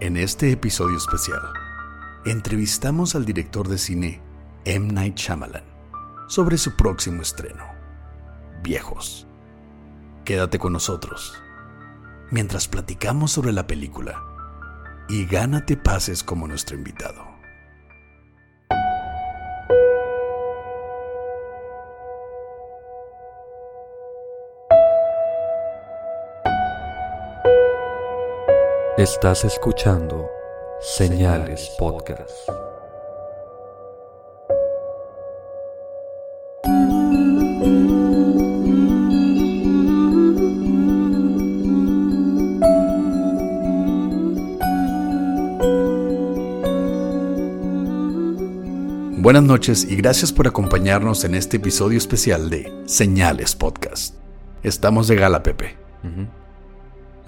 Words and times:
En 0.00 0.16
este 0.16 0.52
episodio 0.52 0.96
especial, 0.96 1.42
entrevistamos 2.24 3.16
al 3.16 3.24
director 3.24 3.66
de 3.66 3.78
cine 3.78 4.22
M. 4.64 4.92
Night 4.92 5.16
Shyamalan 5.16 5.64
sobre 6.28 6.56
su 6.56 6.76
próximo 6.76 7.20
estreno, 7.20 7.64
Viejos. 8.62 9.26
Quédate 10.24 10.60
con 10.60 10.72
nosotros 10.72 11.34
mientras 12.30 12.68
platicamos 12.68 13.32
sobre 13.32 13.52
la 13.52 13.66
película 13.66 14.22
y 15.08 15.26
gánate 15.26 15.76
pases 15.76 16.22
como 16.22 16.46
nuestro 16.46 16.76
invitado. 16.76 17.27
Estás 28.98 29.44
escuchando 29.44 30.28
Señales 30.80 31.70
Podcast. 31.78 32.32
Buenas 49.16 49.44
noches 49.44 49.84
y 49.88 49.94
gracias 49.94 50.32
por 50.32 50.48
acompañarnos 50.48 51.22
en 51.22 51.36
este 51.36 51.58
episodio 51.58 51.98
especial 51.98 52.50
de 52.50 52.82
Señales 52.86 53.54
Podcast. 53.54 54.16
Estamos 54.64 55.06
de 55.06 55.14
gala, 55.14 55.44
Pepe. 55.44 55.76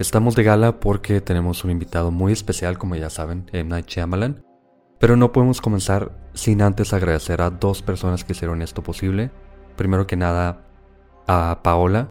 Estamos 0.01 0.35
de 0.35 0.41
gala 0.41 0.79
porque 0.79 1.21
tenemos 1.21 1.63
un 1.63 1.69
invitado 1.69 2.09
muy 2.09 2.33
especial, 2.33 2.79
como 2.79 2.95
ya 2.95 3.11
saben, 3.11 3.45
M. 3.53 3.69
Night 3.69 3.85
Shyamalan. 3.85 4.43
Pero 4.97 5.15
no 5.15 5.31
podemos 5.31 5.61
comenzar 5.61 6.11
sin 6.33 6.63
antes 6.63 6.91
agradecer 6.91 7.39
a 7.43 7.51
dos 7.51 7.83
personas 7.83 8.23
que 8.23 8.31
hicieron 8.31 8.63
esto 8.63 8.81
posible. 8.81 9.29
Primero 9.75 10.07
que 10.07 10.15
nada, 10.15 10.65
a 11.27 11.59
Paola, 11.63 12.09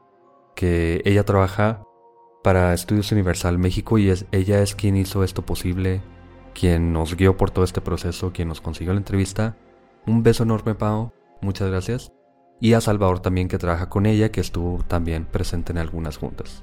que 0.54 1.02
ella 1.04 1.24
trabaja 1.24 1.82
para 2.44 2.74
Estudios 2.74 3.10
Universal 3.10 3.58
México 3.58 3.98
y 3.98 4.08
ella 4.30 4.62
es 4.62 4.76
quien 4.76 4.96
hizo 4.96 5.24
esto 5.24 5.44
posible, 5.44 6.00
quien 6.54 6.92
nos 6.92 7.16
guió 7.16 7.36
por 7.36 7.50
todo 7.50 7.64
este 7.64 7.80
proceso, 7.80 8.32
quien 8.32 8.46
nos 8.46 8.60
consiguió 8.60 8.92
la 8.92 9.00
entrevista. 9.00 9.56
Un 10.06 10.22
beso 10.22 10.44
enorme, 10.44 10.76
Pao. 10.76 11.12
Muchas 11.42 11.68
gracias. 11.68 12.12
Y 12.60 12.74
a 12.74 12.80
Salvador 12.80 13.18
también, 13.18 13.48
que 13.48 13.58
trabaja 13.58 13.88
con 13.88 14.06
ella, 14.06 14.30
que 14.30 14.40
estuvo 14.40 14.80
también 14.84 15.24
presente 15.24 15.72
en 15.72 15.78
algunas 15.78 16.18
juntas. 16.18 16.62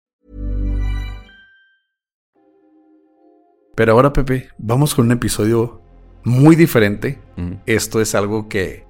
Pero 3.75 3.93
ahora, 3.93 4.13
Pepe, 4.13 4.49
vamos 4.57 4.95
con 4.95 5.05
un 5.05 5.11
episodio 5.13 5.81
muy 6.23 6.55
diferente. 6.55 7.19
Esto 7.65 8.01
es 8.01 8.15
algo 8.15 8.47
que 8.47 8.85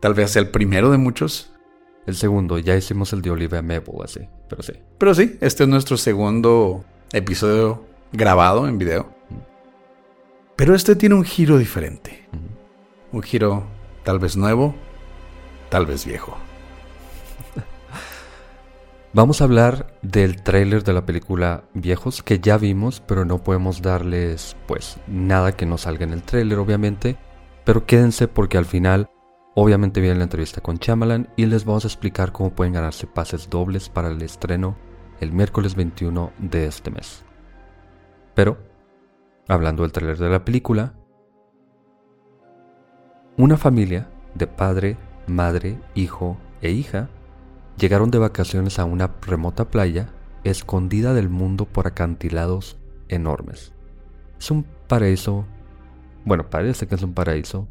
tal 0.00 0.14
vez 0.14 0.32
sea 0.32 0.42
el 0.42 0.50
primero 0.50 0.90
de 0.90 0.98
muchos. 0.98 1.52
El 2.06 2.16
segundo, 2.16 2.58
ya 2.58 2.76
hicimos 2.76 3.12
el 3.14 3.22
de 3.22 3.30
Olivia 3.30 3.62
Mabel, 3.62 3.82
así, 4.02 4.20
pero 4.48 4.62
sí. 4.62 4.74
Pero 4.98 5.14
sí, 5.14 5.38
este 5.40 5.62
es 5.62 5.68
nuestro 5.68 5.96
segundo 5.96 6.84
episodio 7.12 7.84
grabado 8.12 8.68
en 8.68 8.76
video. 8.76 9.08
Pero 10.56 10.74
este 10.74 10.96
tiene 10.96 11.14
un 11.14 11.24
giro 11.24 11.56
diferente. 11.56 12.28
Un 13.10 13.22
giro 13.22 13.64
tal 14.04 14.18
vez 14.18 14.36
nuevo, 14.36 14.74
tal 15.70 15.86
vez 15.86 16.04
viejo. 16.04 16.36
Vamos 19.14 19.40
a 19.40 19.44
hablar 19.44 19.96
del 20.02 20.42
tráiler 20.42 20.82
de 20.82 20.92
la 20.92 21.06
película 21.06 21.62
Viejos 21.72 22.20
que 22.24 22.40
ya 22.40 22.58
vimos, 22.58 23.00
pero 23.00 23.24
no 23.24 23.44
podemos 23.44 23.80
darles 23.80 24.56
pues 24.66 24.98
nada 25.06 25.52
que 25.52 25.66
no 25.66 25.78
salga 25.78 26.02
en 26.02 26.12
el 26.12 26.24
tráiler 26.24 26.58
obviamente, 26.58 27.16
pero 27.64 27.86
quédense 27.86 28.26
porque 28.26 28.58
al 28.58 28.64
final 28.64 29.08
obviamente 29.54 30.00
viene 30.00 30.16
la 30.16 30.24
entrevista 30.24 30.60
con 30.60 30.78
Chamalan 30.78 31.28
y 31.36 31.46
les 31.46 31.64
vamos 31.64 31.84
a 31.84 31.86
explicar 31.86 32.32
cómo 32.32 32.56
pueden 32.56 32.72
ganarse 32.72 33.06
pases 33.06 33.48
dobles 33.48 33.88
para 33.88 34.08
el 34.08 34.20
estreno 34.20 34.76
el 35.20 35.30
miércoles 35.30 35.76
21 35.76 36.32
de 36.38 36.66
este 36.66 36.90
mes. 36.90 37.22
Pero, 38.34 38.58
hablando 39.46 39.84
del 39.84 39.92
tráiler 39.92 40.18
de 40.18 40.28
la 40.28 40.44
película, 40.44 40.92
una 43.36 43.56
familia 43.56 44.08
de 44.34 44.48
padre, 44.48 44.96
madre, 45.28 45.78
hijo 45.94 46.36
e 46.62 46.72
hija 46.72 47.10
llegaron 47.78 48.10
de 48.10 48.18
vacaciones 48.18 48.78
a 48.78 48.84
una 48.84 49.16
remota 49.22 49.70
playa 49.70 50.12
escondida 50.44 51.14
del 51.14 51.28
mundo 51.28 51.64
por 51.64 51.86
acantilados 51.86 52.78
enormes. 53.08 53.72
Es 54.38 54.50
un 54.50 54.66
paraíso, 54.88 55.46
bueno, 56.24 56.50
parece 56.50 56.86
que 56.86 56.94
es 56.94 57.02
un 57.02 57.14
paraíso 57.14 57.68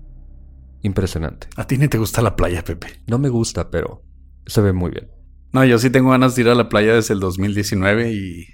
impresionante. 0.81 1.47
A 1.55 1.65
ti 1.65 1.77
ni 1.77 1.87
te 1.87 1.97
gusta 1.97 2.21
la 2.21 2.35
playa, 2.35 2.63
Pepe. 2.63 3.01
No 3.07 3.17
me 3.17 3.29
gusta, 3.29 3.69
pero 3.69 4.03
se 4.45 4.61
ve 4.61 4.73
muy 4.73 4.91
bien. 4.91 5.09
No, 5.51 5.63
yo 5.63 5.77
sí 5.77 5.89
tengo 5.89 6.09
ganas 6.09 6.35
de 6.35 6.41
ir 6.41 6.49
a 6.49 6.55
la 6.55 6.67
playa 6.67 6.95
desde 6.95 7.13
el 7.13 7.19
2019 7.19 8.11
y 8.11 8.47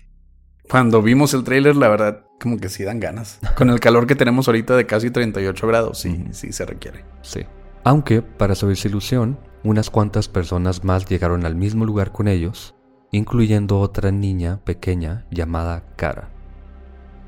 cuando 0.70 1.02
vimos 1.02 1.34
el 1.34 1.44
tráiler, 1.44 1.76
la 1.76 1.88
verdad, 1.88 2.26
como 2.40 2.58
que 2.58 2.70
sí 2.70 2.84
dan 2.84 3.00
ganas. 3.00 3.40
Con 3.58 3.70
el 3.70 3.80
calor 3.80 4.06
que 4.06 4.16
tenemos 4.16 4.48
ahorita 4.48 4.76
de 4.76 4.86
casi 4.86 5.10
38 5.10 5.68
grados, 5.68 6.00
sí, 6.00 6.26
sí 6.32 6.52
se 6.52 6.66
requiere. 6.66 7.06
Sí. 7.22 7.42
Aunque, 7.84 8.22
para 8.22 8.54
su 8.54 8.68
desilusión, 8.68 9.40
unas 9.64 9.90
cuantas 9.90 10.28
personas 10.28 10.84
más 10.84 11.06
llegaron 11.08 11.46
al 11.46 11.56
mismo 11.56 11.86
lugar 11.86 12.12
con 12.12 12.28
ellos, 12.28 12.76
incluyendo 13.12 13.80
otra 13.80 14.12
niña 14.12 14.60
pequeña 14.64 15.26
llamada 15.32 15.84
Cara. 15.96 16.30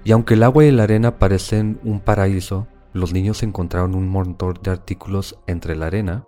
Y 0.03 0.11
aunque 0.11 0.33
el 0.35 0.43
agua 0.43 0.65
y 0.65 0.71
la 0.71 0.83
arena 0.83 1.19
parecen 1.19 1.79
un 1.83 1.99
paraíso, 1.99 2.67
los 2.93 3.13
niños 3.13 3.43
encontraron 3.43 3.95
un 3.95 4.09
montón 4.09 4.59
de 4.61 4.71
artículos 4.71 5.37
entre 5.47 5.75
la 5.75 5.87
arena, 5.87 6.25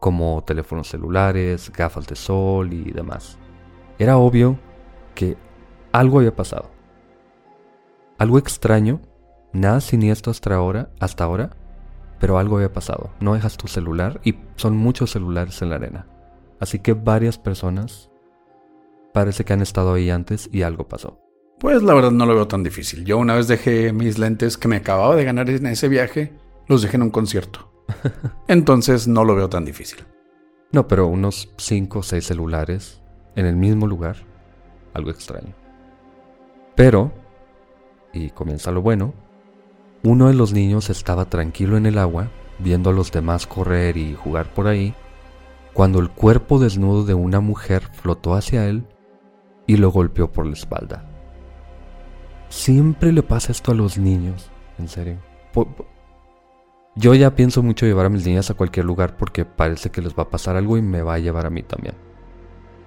como 0.00 0.42
teléfonos 0.44 0.88
celulares, 0.88 1.72
gafas 1.72 2.06
de 2.06 2.16
sol 2.16 2.72
y 2.72 2.92
demás. 2.92 3.38
Era 3.98 4.18
obvio 4.18 4.58
que 5.14 5.36
algo 5.92 6.18
había 6.18 6.36
pasado. 6.36 6.70
Algo 8.18 8.38
extraño, 8.38 9.00
nada 9.52 9.80
siniestro 9.80 10.30
hasta 10.30 10.54
ahora, 10.54 10.90
hasta 11.00 11.24
ahora, 11.24 11.50
pero 12.18 12.38
algo 12.38 12.56
había 12.56 12.72
pasado. 12.72 13.10
No 13.20 13.34
dejas 13.34 13.56
tu 13.56 13.68
celular 13.68 14.20
y 14.24 14.36
son 14.56 14.76
muchos 14.76 15.10
celulares 15.10 15.60
en 15.62 15.70
la 15.70 15.76
arena. 15.76 16.06
Así 16.60 16.78
que 16.78 16.94
varias 16.94 17.38
personas 17.38 18.10
parece 19.12 19.44
que 19.44 19.52
han 19.52 19.62
estado 19.62 19.94
ahí 19.94 20.10
antes 20.10 20.48
y 20.52 20.62
algo 20.62 20.88
pasó. 20.88 21.20
Pues 21.58 21.82
la 21.82 21.94
verdad 21.94 22.10
no 22.10 22.26
lo 22.26 22.34
veo 22.34 22.48
tan 22.48 22.62
difícil. 22.62 23.04
Yo 23.04 23.18
una 23.18 23.34
vez 23.34 23.48
dejé 23.48 23.92
mis 23.92 24.18
lentes 24.18 24.58
que 24.58 24.68
me 24.68 24.76
acababa 24.76 25.16
de 25.16 25.24
ganar 25.24 25.48
en 25.48 25.66
ese 25.66 25.88
viaje, 25.88 26.34
los 26.66 26.82
dejé 26.82 26.96
en 26.96 27.04
un 27.04 27.10
concierto. 27.10 27.72
Entonces 28.48 29.08
no 29.08 29.24
lo 29.24 29.34
veo 29.34 29.48
tan 29.48 29.64
difícil. 29.64 30.00
No, 30.72 30.86
pero 30.88 31.06
unos 31.06 31.50
5 31.56 32.00
o 32.00 32.02
6 32.02 32.24
celulares 32.24 33.00
en 33.36 33.46
el 33.46 33.56
mismo 33.56 33.86
lugar, 33.86 34.16
algo 34.92 35.10
extraño. 35.10 35.54
Pero, 36.74 37.12
y 38.12 38.30
comienza 38.30 38.70
lo 38.70 38.82
bueno, 38.82 39.14
uno 40.06 40.28
de 40.28 40.34
los 40.34 40.52
niños 40.52 40.88
estaba 40.88 41.24
tranquilo 41.24 41.76
en 41.76 41.84
el 41.84 41.98
agua, 41.98 42.28
viendo 42.60 42.90
a 42.90 42.92
los 42.92 43.10
demás 43.10 43.48
correr 43.48 43.96
y 43.96 44.14
jugar 44.14 44.54
por 44.54 44.68
ahí, 44.68 44.94
cuando 45.72 45.98
el 45.98 46.10
cuerpo 46.10 46.60
desnudo 46.60 47.04
de 47.04 47.14
una 47.14 47.40
mujer 47.40 47.82
flotó 47.92 48.34
hacia 48.34 48.68
él 48.68 48.86
y 49.66 49.78
lo 49.78 49.90
golpeó 49.90 50.30
por 50.30 50.46
la 50.46 50.52
espalda. 50.52 51.04
Siempre 52.48 53.12
le 53.12 53.24
pasa 53.24 53.50
esto 53.50 53.72
a 53.72 53.74
los 53.74 53.98
niños, 53.98 54.48
en 54.78 54.86
serio. 54.86 55.18
Yo 56.94 57.12
ya 57.14 57.34
pienso 57.34 57.64
mucho 57.64 57.84
llevar 57.84 58.06
a 58.06 58.10
mis 58.10 58.24
niñas 58.24 58.48
a 58.48 58.54
cualquier 58.54 58.86
lugar 58.86 59.16
porque 59.16 59.44
parece 59.44 59.90
que 59.90 60.02
les 60.02 60.14
va 60.14 60.22
a 60.22 60.30
pasar 60.30 60.54
algo 60.54 60.78
y 60.78 60.82
me 60.82 61.02
va 61.02 61.14
a 61.14 61.18
llevar 61.18 61.46
a 61.46 61.50
mí 61.50 61.64
también. 61.64 61.96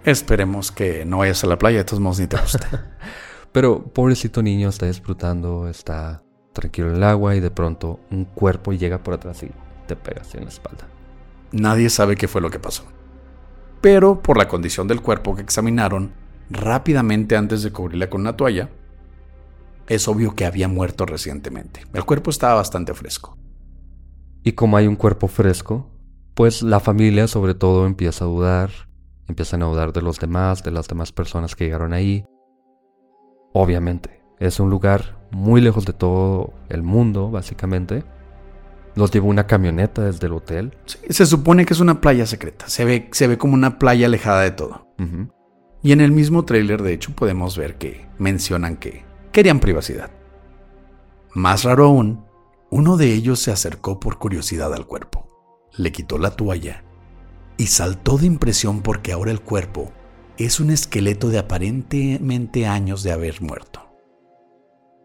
Esperemos 0.06 0.72
que 0.72 1.04
no 1.04 1.18
vayas 1.18 1.44
a 1.44 1.48
la 1.48 1.58
playa, 1.58 1.80
de 1.80 1.84
todos 1.84 2.00
modos 2.00 2.22
ni 2.22 2.28
te 2.28 2.38
gusta. 2.38 2.98
Pero 3.52 3.84
pobrecito 3.84 4.42
niño 4.42 4.70
está 4.70 4.86
disfrutando, 4.86 5.68
está 5.68 6.24
tranquilo 6.54 6.90
en 6.90 6.98
el 6.98 7.04
agua 7.04 7.36
y 7.36 7.40
de 7.40 7.52
pronto 7.52 8.00
un 8.12 8.26
cuerpo 8.26 8.74
llega 8.74 9.04
por 9.04 9.14
atrás 9.14 9.44
y 9.44 9.52
te 9.88 9.96
pega 9.96 10.22
así 10.22 10.38
en 10.38 10.44
la 10.44 10.50
espalda. 10.50 10.88
Nadie 11.52 11.90
sabe 11.90 12.16
qué 12.16 12.28
fue 12.28 12.42
lo 12.42 12.50
que 12.50 12.60
pasó. 12.60 12.84
Pero 13.82 14.22
por 14.22 14.38
la 14.38 14.48
condición 14.48 14.88
del 14.88 15.02
cuerpo 15.02 15.36
que 15.36 15.42
examinaron, 15.42 16.12
rápidamente 16.50 17.38
antes 17.38 17.64
de 17.64 17.72
cubrirla 17.72 18.10
con 18.10 18.22
una 18.22 18.36
toalla, 18.36 18.70
es 19.88 20.08
obvio 20.08 20.36
que 20.36 20.46
había 20.46 20.68
muerto 20.68 21.06
recientemente. 21.06 21.82
El 21.94 22.06
cuerpo 22.06 22.30
estaba 22.30 22.56
bastante 22.56 22.94
fresco. 22.94 23.38
Y 24.44 24.52
como 24.54 24.78
hay 24.78 24.88
un 24.88 24.96
cuerpo 24.96 25.28
fresco, 25.28 25.90
pues 26.36 26.62
la 26.62 26.80
familia 26.80 27.28
sobre 27.28 27.56
todo 27.56 27.86
empieza 27.86 28.26
a 28.26 28.28
dudar, 28.28 28.70
empiezan 29.28 29.64
a 29.64 29.66
dudar 29.66 29.92
de 29.92 30.02
los 30.02 30.20
demás, 30.20 30.64
de 30.64 30.72
las 30.72 30.88
demás 30.88 31.12
personas 31.12 31.56
que 31.56 31.66
llegaron 31.66 31.94
ahí. 31.94 32.24
Obviamente, 33.54 34.19
es 34.40 34.60
un 34.60 34.70
lugar 34.70 35.18
muy 35.32 35.62
lejos 35.62 35.86
de 35.86 35.94
todo 35.94 36.54
el 36.70 36.84
mundo, 36.84 37.30
básicamente. 37.30 38.04
Los 38.96 39.12
llevó 39.12 39.30
una 39.30 39.48
camioneta 39.48 40.04
desde 40.04 40.28
el 40.28 40.34
hotel. 40.34 40.76
se 40.86 41.26
supone 41.26 41.66
que 41.66 41.74
es 41.74 41.80
una 41.80 42.02
playa 42.02 42.26
secreta. 42.26 42.68
Se 42.68 42.86
ve, 42.86 43.10
se 43.12 43.28
ve 43.28 43.38
como 43.38 43.54
una 43.54 43.78
playa 43.80 44.08
alejada 44.08 44.42
de 44.42 44.52
todo. 44.52 44.88
Y 45.82 45.92
en 45.92 46.02
el 46.02 46.12
mismo 46.12 46.44
tráiler, 46.44 46.82
de 46.82 46.94
hecho, 46.94 47.14
podemos 47.14 47.58
ver 47.58 47.78
que 47.78 48.08
mencionan 48.18 48.78
que 48.78 49.04
querían 49.32 49.60
privacidad. 49.60 50.12
Más 51.34 51.64
raro 51.64 51.86
aún, 51.86 52.26
uno 52.70 52.98
de 52.98 53.14
ellos 53.14 53.40
se 53.40 53.52
acercó 53.52 54.00
por 54.00 54.18
curiosidad 54.18 54.74
al 54.74 54.86
cuerpo, 54.86 55.28
le 55.78 55.92
quitó 55.92 56.18
la 56.18 56.32
toalla 56.32 56.84
y 57.58 57.68
saltó 57.68 58.18
de 58.18 58.26
impresión 58.26 58.82
porque 58.82 59.12
ahora 59.12 59.32
el 59.32 59.42
cuerpo 59.42 59.92
es 60.38 60.60
un 60.60 60.70
esqueleto 60.70 61.30
de 61.30 61.40
aparentemente 61.40 62.66
años 62.66 63.04
de 63.04 63.12
haber 63.12 63.42
muerto. 63.42 63.89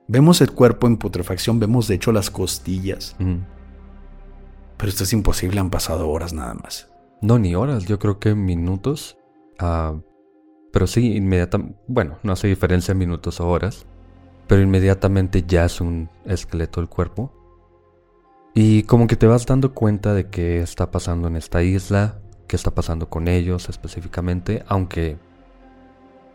Vemos 0.06 0.41
el 0.41 0.51
cuerpo 0.53 0.87
en 0.87 0.99
putrefacción, 0.99 1.59
vemos 1.59 1.89
de 1.89 1.95
hecho 1.95 2.12
las 2.12 2.31
costillas. 2.31 3.17
Pero 3.19 4.89
esto 4.89 5.05
es 5.05 5.12
imposible, 5.12 5.61
han 5.61 5.71
pasado 5.71 6.11
horas 6.11 6.33
nada 6.33 6.55
más. 6.55 6.91
No, 7.23 7.39
ni 7.39 7.55
horas, 7.55 7.87
yo 7.87 7.99
creo 7.99 8.19
que 8.19 8.35
minutos. 8.35 9.17
Ah, 9.59 9.95
pero 10.73 10.87
sí, 10.87 11.15
inmediatamente, 11.17 11.79
bueno, 11.87 12.19
no 12.23 12.33
hace 12.33 12.49
diferencia 12.49 12.95
minutos 12.95 13.41
o 13.41 13.49
horas, 13.49 13.87
pero 14.47 14.61
inmediatamente 14.61 15.45
ya 15.47 15.65
es 15.65 15.81
un 15.81 16.11
esqueleto 16.27 16.81
el 16.81 16.89
cuerpo. 16.89 17.33
Y 18.55 18.83
como 18.83 19.06
que 19.06 19.17
te 19.17 19.27
vas 19.27 19.47
dando 19.47 19.73
cuenta 19.73 20.15
de 20.15 20.29
qué 20.29 20.61
está 20.61 20.91
pasando 20.91 21.29
en 21.29 21.37
esta 21.37 21.62
isla, 21.62 22.21
qué 22.47 22.56
está 22.56 22.73
pasando 22.73 23.09
con 23.09 23.27
ellos 23.27 23.69
específicamente, 23.69 24.65
aunque 24.69 25.17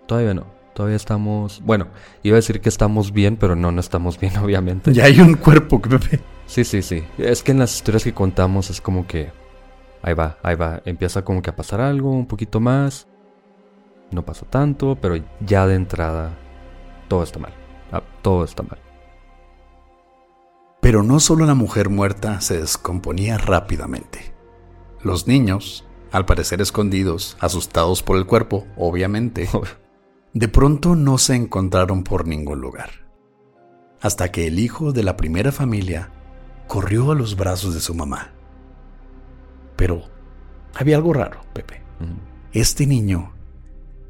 todavía 0.08 0.34
no. 0.34 0.59
Todavía 0.74 0.96
estamos, 0.96 1.62
bueno, 1.64 1.88
iba 2.24 2.36
a 2.36 2.38
decir 2.42 2.62
que 2.62 2.70
estamos 2.70 3.12
bien, 3.12 3.38
pero 3.38 3.56
no, 3.56 3.72
no 3.72 3.80
estamos 3.80 4.20
bien, 4.20 4.38
obviamente. 4.44 4.94
Ya 4.94 5.06
hay 5.06 5.20
un 5.20 5.36
cuerpo, 5.36 5.82
Pepe. 5.82 6.20
Sí, 6.46 6.64
sí, 6.64 6.82
sí. 6.82 7.04
Es 7.18 7.44
que 7.44 7.52
en 7.52 7.60
las 7.60 7.76
historias 7.76 8.04
que 8.04 8.14
contamos 8.14 8.70
es 8.70 8.82
como 8.82 9.06
que 9.06 9.32
ahí 10.02 10.14
va, 10.14 10.38
ahí 10.42 10.56
va, 10.56 10.82
empieza 10.86 11.24
como 11.24 11.42
que 11.42 11.50
a 11.50 11.56
pasar 11.56 11.82
algo, 11.82 12.12
un 12.12 12.26
poquito 12.26 12.60
más. 12.60 13.08
No 14.12 14.26
pasó 14.26 14.46
tanto, 14.46 14.98
pero 15.00 15.16
ya 15.46 15.68
de 15.68 15.76
entrada 15.76 16.36
todo 17.08 17.24
está 17.24 17.40
mal. 17.40 17.54
Ah, 17.92 18.04
todo 18.22 18.44
está 18.44 18.64
mal. 18.64 18.80
Pero 20.82 21.04
no 21.04 21.20
solo 21.20 21.46
la 21.46 21.56
mujer 21.56 21.90
muerta 21.90 22.40
se 22.40 22.60
descomponía 22.60 23.38
rápidamente. 23.38 24.34
Los 25.02 25.28
niños, 25.28 25.86
al 26.12 26.26
parecer 26.26 26.62
escondidos, 26.62 27.38
asustados 27.40 28.02
por 28.02 28.18
el 28.18 28.26
cuerpo, 28.26 28.66
obviamente, 28.78 29.50
de 30.34 30.48
pronto 30.48 30.96
no 30.96 31.18
se 31.18 31.36
encontraron 31.36 32.04
por 32.04 32.28
ningún 32.28 32.62
lugar. 32.62 32.90
Hasta 34.02 34.32
que 34.32 34.48
el 34.48 34.60
hijo 34.60 34.92
de 34.92 35.04
la 35.04 35.18
primera 35.18 35.52
familia 35.52 36.12
corrió 36.68 37.12
a 37.12 37.16
los 37.16 37.36
brazos 37.36 37.74
de 37.74 37.82
su 37.82 37.94
mamá. 37.94 38.32
Pero 39.76 40.04
había 40.76 40.98
algo 40.98 41.14
raro, 41.14 41.42
Pepe. 41.54 41.82
Este 42.54 42.86
niño 42.86 43.34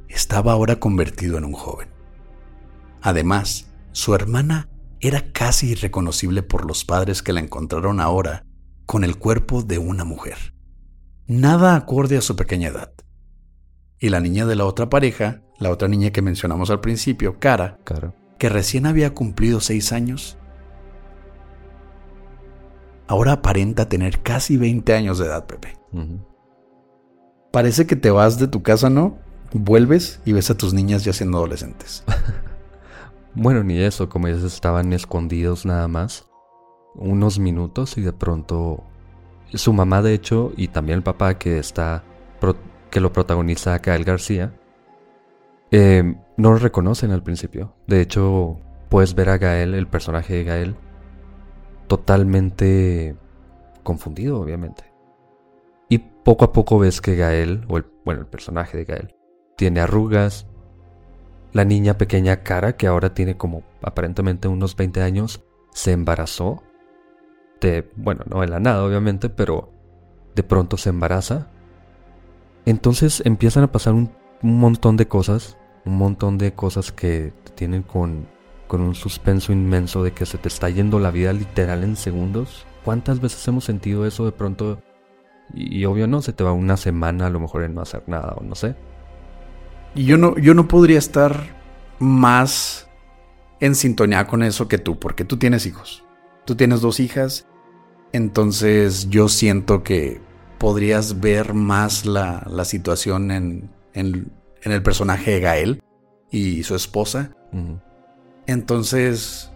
estaba 0.07 0.51
ahora 0.51 0.79
convertido 0.79 1.37
en 1.37 1.45
un 1.45 1.53
joven. 1.53 1.89
Además, 3.01 3.71
su 3.91 4.13
hermana 4.13 4.69
era 4.99 5.31
casi 5.31 5.71
irreconocible 5.71 6.43
por 6.43 6.65
los 6.65 6.83
padres 6.83 7.23
que 7.23 7.33
la 7.33 7.39
encontraron 7.39 7.99
ahora 8.01 8.45
con 8.85 9.03
el 9.03 9.17
cuerpo 9.17 9.63
de 9.63 9.77
una 9.77 10.03
mujer. 10.03 10.53
Nada 11.27 11.75
acorde 11.75 12.17
a 12.17 12.21
su 12.21 12.35
pequeña 12.35 12.69
edad. 12.69 12.91
Y 13.99 14.09
la 14.09 14.19
niña 14.19 14.45
de 14.45 14.55
la 14.55 14.65
otra 14.65 14.89
pareja, 14.89 15.41
la 15.59 15.71
otra 15.71 15.87
niña 15.87 16.11
que 16.11 16.21
mencionamos 16.21 16.69
al 16.69 16.79
principio, 16.79 17.39
Cara, 17.39 17.79
que 18.37 18.49
recién 18.49 18.85
había 18.85 19.13
cumplido 19.13 19.59
seis 19.59 19.91
años, 19.91 20.37
ahora 23.07 23.33
aparenta 23.33 23.89
tener 23.89 24.21
casi 24.21 24.57
20 24.57 24.93
años 24.93 25.19
de 25.19 25.25
edad, 25.25 25.45
Pepe. 25.45 25.77
Parece 27.51 27.87
que 27.87 27.95
te 27.95 28.11
vas 28.11 28.39
de 28.39 28.47
tu 28.47 28.63
casa, 28.63 28.89
¿no? 28.89 29.17
Vuelves 29.51 30.21
y 30.25 30.31
ves 30.31 30.49
a 30.49 30.57
tus 30.57 30.73
niñas 30.73 31.03
ya 31.03 31.13
siendo 31.13 31.37
adolescentes. 31.37 32.03
Bueno, 33.35 33.63
ni 33.63 33.79
eso, 33.79 34.09
como 34.09 34.27
ellos 34.27 34.43
estaban 34.43 34.91
escondidos 34.91 35.65
nada 35.65 35.87
más. 35.87 36.27
Unos 36.95 37.39
minutos 37.39 37.97
y 37.97 38.01
de 38.01 38.11
pronto 38.11 38.83
su 39.53 39.71
mamá 39.71 40.01
de 40.01 40.13
hecho 40.13 40.51
y 40.57 40.67
también 40.67 40.97
el 40.97 41.03
papá 41.03 41.37
que 41.37 41.59
está 41.59 42.03
que 42.89 42.99
lo 42.99 43.13
protagoniza 43.13 43.77
Gael 43.79 44.03
García 44.03 44.53
eh, 45.71 46.15
no 46.37 46.51
lo 46.51 46.57
reconocen 46.57 47.11
al 47.11 47.23
principio. 47.23 47.75
De 47.87 48.01
hecho, 48.01 48.59
puedes 48.89 49.13
ver 49.13 49.29
a 49.29 49.37
Gael, 49.37 49.75
el 49.75 49.87
personaje 49.87 50.33
de 50.35 50.43
Gael, 50.43 50.75
totalmente 51.87 53.15
confundido, 53.83 54.39
obviamente. 54.39 54.83
Y 55.89 55.99
poco 55.99 56.45
a 56.45 56.53
poco 56.53 56.79
ves 56.79 57.01
que 57.01 57.15
Gael, 57.15 57.65
o 57.67 57.77
el, 57.77 57.85
bueno, 58.05 58.21
el 58.21 58.27
personaje 58.27 58.77
de 58.77 58.85
Gael, 58.85 59.15
tiene 59.55 59.81
arrugas, 59.81 60.47
la 61.51 61.65
niña 61.65 61.97
pequeña 61.97 62.43
Cara, 62.43 62.77
que 62.77 62.87
ahora 62.87 63.13
tiene 63.13 63.37
como 63.37 63.63
aparentemente 63.81 64.47
unos 64.47 64.75
20 64.75 65.01
años, 65.01 65.43
se 65.71 65.91
embarazó. 65.91 66.63
De, 67.61 67.91
bueno, 67.97 68.23
no 68.29 68.41
de 68.41 68.47
la 68.47 68.59
nada, 68.59 68.85
obviamente, 68.85 69.29
pero 69.29 69.71
de 70.33 70.43
pronto 70.43 70.77
se 70.77 70.89
embaraza. 70.89 71.51
Entonces 72.65 73.21
empiezan 73.25 73.63
a 73.63 73.71
pasar 73.71 73.93
un, 73.93 74.11
montón 74.41 74.95
de 74.97 75.07
cosas, 75.07 75.57
un 75.85 75.97
montón 75.97 76.37
de 76.37 76.53
cosas 76.53 76.91
que 76.91 77.33
tienen 77.55 77.83
con, 77.83 78.27
con 78.67 78.81
un 78.81 78.95
suspenso 78.95 79.51
inmenso 79.51 80.03
de 80.03 80.11
que 80.11 80.25
se 80.25 80.37
te 80.37 80.47
está 80.47 80.69
yendo 80.69 80.99
la 80.99 81.11
vida 81.11 81.33
literal 81.33 81.83
en 81.83 81.95
segundos. 81.95 82.65
¿Cuántas 82.85 83.19
veces 83.19 83.45
hemos 83.47 83.65
sentido 83.65 84.05
eso 84.05 84.25
de 84.25 84.31
pronto? 84.31 84.81
Y, 85.53 85.79
y 85.79 85.85
obvio 85.85 86.07
no, 86.07 86.21
se 86.21 86.33
te 86.33 86.43
va 86.43 86.53
una 86.53 86.77
semana 86.77 87.27
a 87.27 87.29
lo 87.29 87.39
mejor 87.39 87.63
en 87.63 87.75
no 87.75 87.81
hacer 87.81 88.03
nada 88.07 88.35
o 88.37 88.43
no 88.43 88.55
sé. 88.55 88.75
Y 89.95 90.05
yo 90.05 90.17
no, 90.17 90.37
yo 90.37 90.53
no 90.53 90.67
podría 90.67 90.99
estar 90.99 91.57
más 91.99 92.89
en 93.59 93.75
sintonía 93.75 94.27
con 94.27 94.43
eso 94.43 94.67
que 94.67 94.77
tú, 94.77 94.99
porque 94.99 95.25
tú 95.25 95.37
tienes 95.37 95.65
hijos. 95.65 96.03
Tú 96.45 96.55
tienes 96.55 96.81
dos 96.81 96.99
hijas, 96.99 97.45
entonces 98.11 99.09
yo 99.09 99.29
siento 99.29 99.83
que 99.83 100.21
podrías 100.59 101.19
ver 101.19 101.53
más 101.53 102.05
la, 102.05 102.45
la 102.49 102.65
situación 102.65 103.31
en, 103.31 103.71
en, 103.93 104.31
el 104.61 104.83
personaje 104.83 105.31
de 105.31 105.39
Gael 105.39 105.83
y 106.29 106.63
su 106.63 106.75
esposa. 106.75 107.31
Entonces, 108.45 109.49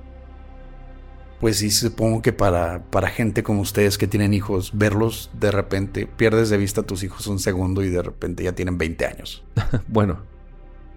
pues 1.39 1.57
sí, 1.57 1.69
supongo 1.71 2.21
que 2.21 2.31
para, 2.31 2.89
para 2.89 3.09
gente 3.09 3.43
como 3.43 3.61
ustedes 3.61 3.97
que 3.97 4.07
tienen 4.07 4.33
hijos, 4.33 4.71
verlos 4.73 5.29
de 5.39 5.51
repente, 5.51 6.07
pierdes 6.07 6.49
de 6.49 6.57
vista 6.57 6.81
a 6.81 6.83
tus 6.85 7.03
hijos 7.03 7.27
un 7.27 7.39
segundo 7.39 7.83
y 7.83 7.89
de 7.89 8.01
repente 8.01 8.43
ya 8.43 8.53
tienen 8.53 8.77
20 8.77 9.05
años. 9.05 9.43
bueno, 9.87 10.23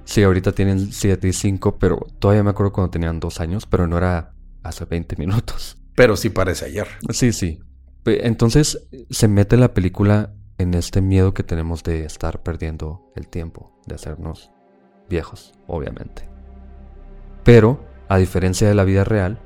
sí, 0.05 0.23
ahorita 0.23 0.53
tienen 0.53 0.93
7 0.93 1.27
y 1.29 1.33
5, 1.33 1.79
pero 1.79 2.07
todavía 2.21 2.45
me 2.45 2.51
acuerdo 2.51 2.73
cuando 2.73 2.91
tenían 2.91 3.19
2 3.19 3.41
años, 3.41 3.67
pero 3.67 3.89
no 3.89 3.99
era 3.99 4.35
hace 4.63 4.85
20 4.85 5.17
minutos. 5.17 5.79
Pero 5.97 6.17
sí 6.17 6.31
parece 6.31 6.67
ayer. 6.67 6.87
Sí, 7.11 7.33
sí. 7.33 7.59
Entonces 8.07 8.89
se 9.11 9.29
mete 9.29 9.57
la 9.57 9.75
película 9.75 10.33
en 10.59 10.75
este 10.75 11.01
miedo 11.01 11.35
que 11.35 11.43
tenemos 11.43 11.83
de 11.83 12.05
estar 12.05 12.43
perdiendo 12.43 13.11
el 13.15 13.29
tiempo, 13.29 13.73
de 13.87 13.95
hacernos 13.97 14.51
viejos, 15.09 15.55
obviamente. 15.67 16.29
Pero, 17.45 17.85
a 18.09 18.19
diferencia 18.19 18.69
de 18.69 18.75
la 18.75 18.85
vida 18.85 19.05
real, 19.05 19.39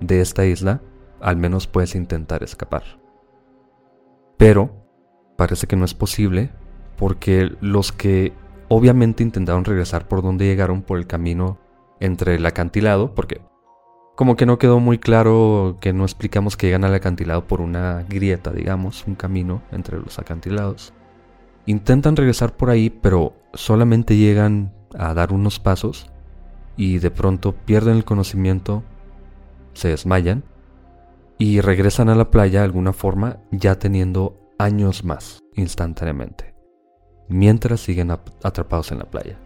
de 0.00 0.20
esta 0.20 0.44
isla, 0.46 0.80
al 1.20 1.36
menos 1.36 1.66
puedes 1.66 1.94
intentar 1.94 2.42
escapar. 2.42 2.82
Pero 4.36 4.86
parece 5.36 5.66
que 5.66 5.76
no 5.76 5.84
es 5.84 5.94
posible 5.94 6.50
porque 6.96 7.50
los 7.60 7.92
que 7.92 8.32
obviamente 8.68 9.22
intentaron 9.22 9.64
regresar 9.64 10.08
por 10.08 10.22
donde 10.22 10.46
llegaron 10.46 10.82
por 10.82 10.98
el 10.98 11.06
camino 11.06 11.58
entre 12.00 12.36
el 12.36 12.46
acantilado, 12.46 13.14
porque 13.14 13.40
como 14.14 14.36
que 14.36 14.46
no 14.46 14.58
quedó 14.58 14.78
muy 14.78 14.98
claro 14.98 15.78
que 15.80 15.92
no 15.92 16.04
explicamos 16.04 16.56
que 16.56 16.66
llegan 16.66 16.84
al 16.84 16.94
acantilado 16.94 17.46
por 17.46 17.60
una 17.60 18.04
grieta, 18.08 18.52
digamos, 18.52 19.06
un 19.06 19.16
camino 19.16 19.62
entre 19.72 19.98
los 19.98 20.18
acantilados. 20.18 20.92
Intentan 21.66 22.14
regresar 22.14 22.56
por 22.56 22.70
ahí, 22.70 22.90
pero 22.90 23.34
solamente 23.54 24.16
llegan 24.16 24.72
a 24.96 25.14
dar 25.14 25.32
unos 25.32 25.58
pasos 25.58 26.10
y 26.76 26.98
de 26.98 27.10
pronto 27.10 27.52
pierden 27.52 27.96
el 27.96 28.04
conocimiento, 28.04 28.84
se 29.72 29.88
desmayan 29.88 30.44
y 31.38 31.60
regresan 31.60 32.08
a 32.08 32.14
la 32.14 32.30
playa 32.30 32.60
de 32.60 32.66
alguna 32.66 32.92
forma 32.92 33.38
ya 33.50 33.78
teniendo 33.78 34.38
años 34.58 35.04
más 35.04 35.42
instantáneamente, 35.54 36.54
mientras 37.28 37.80
siguen 37.80 38.12
atrapados 38.12 38.92
en 38.92 38.98
la 38.98 39.10
playa. 39.10 39.38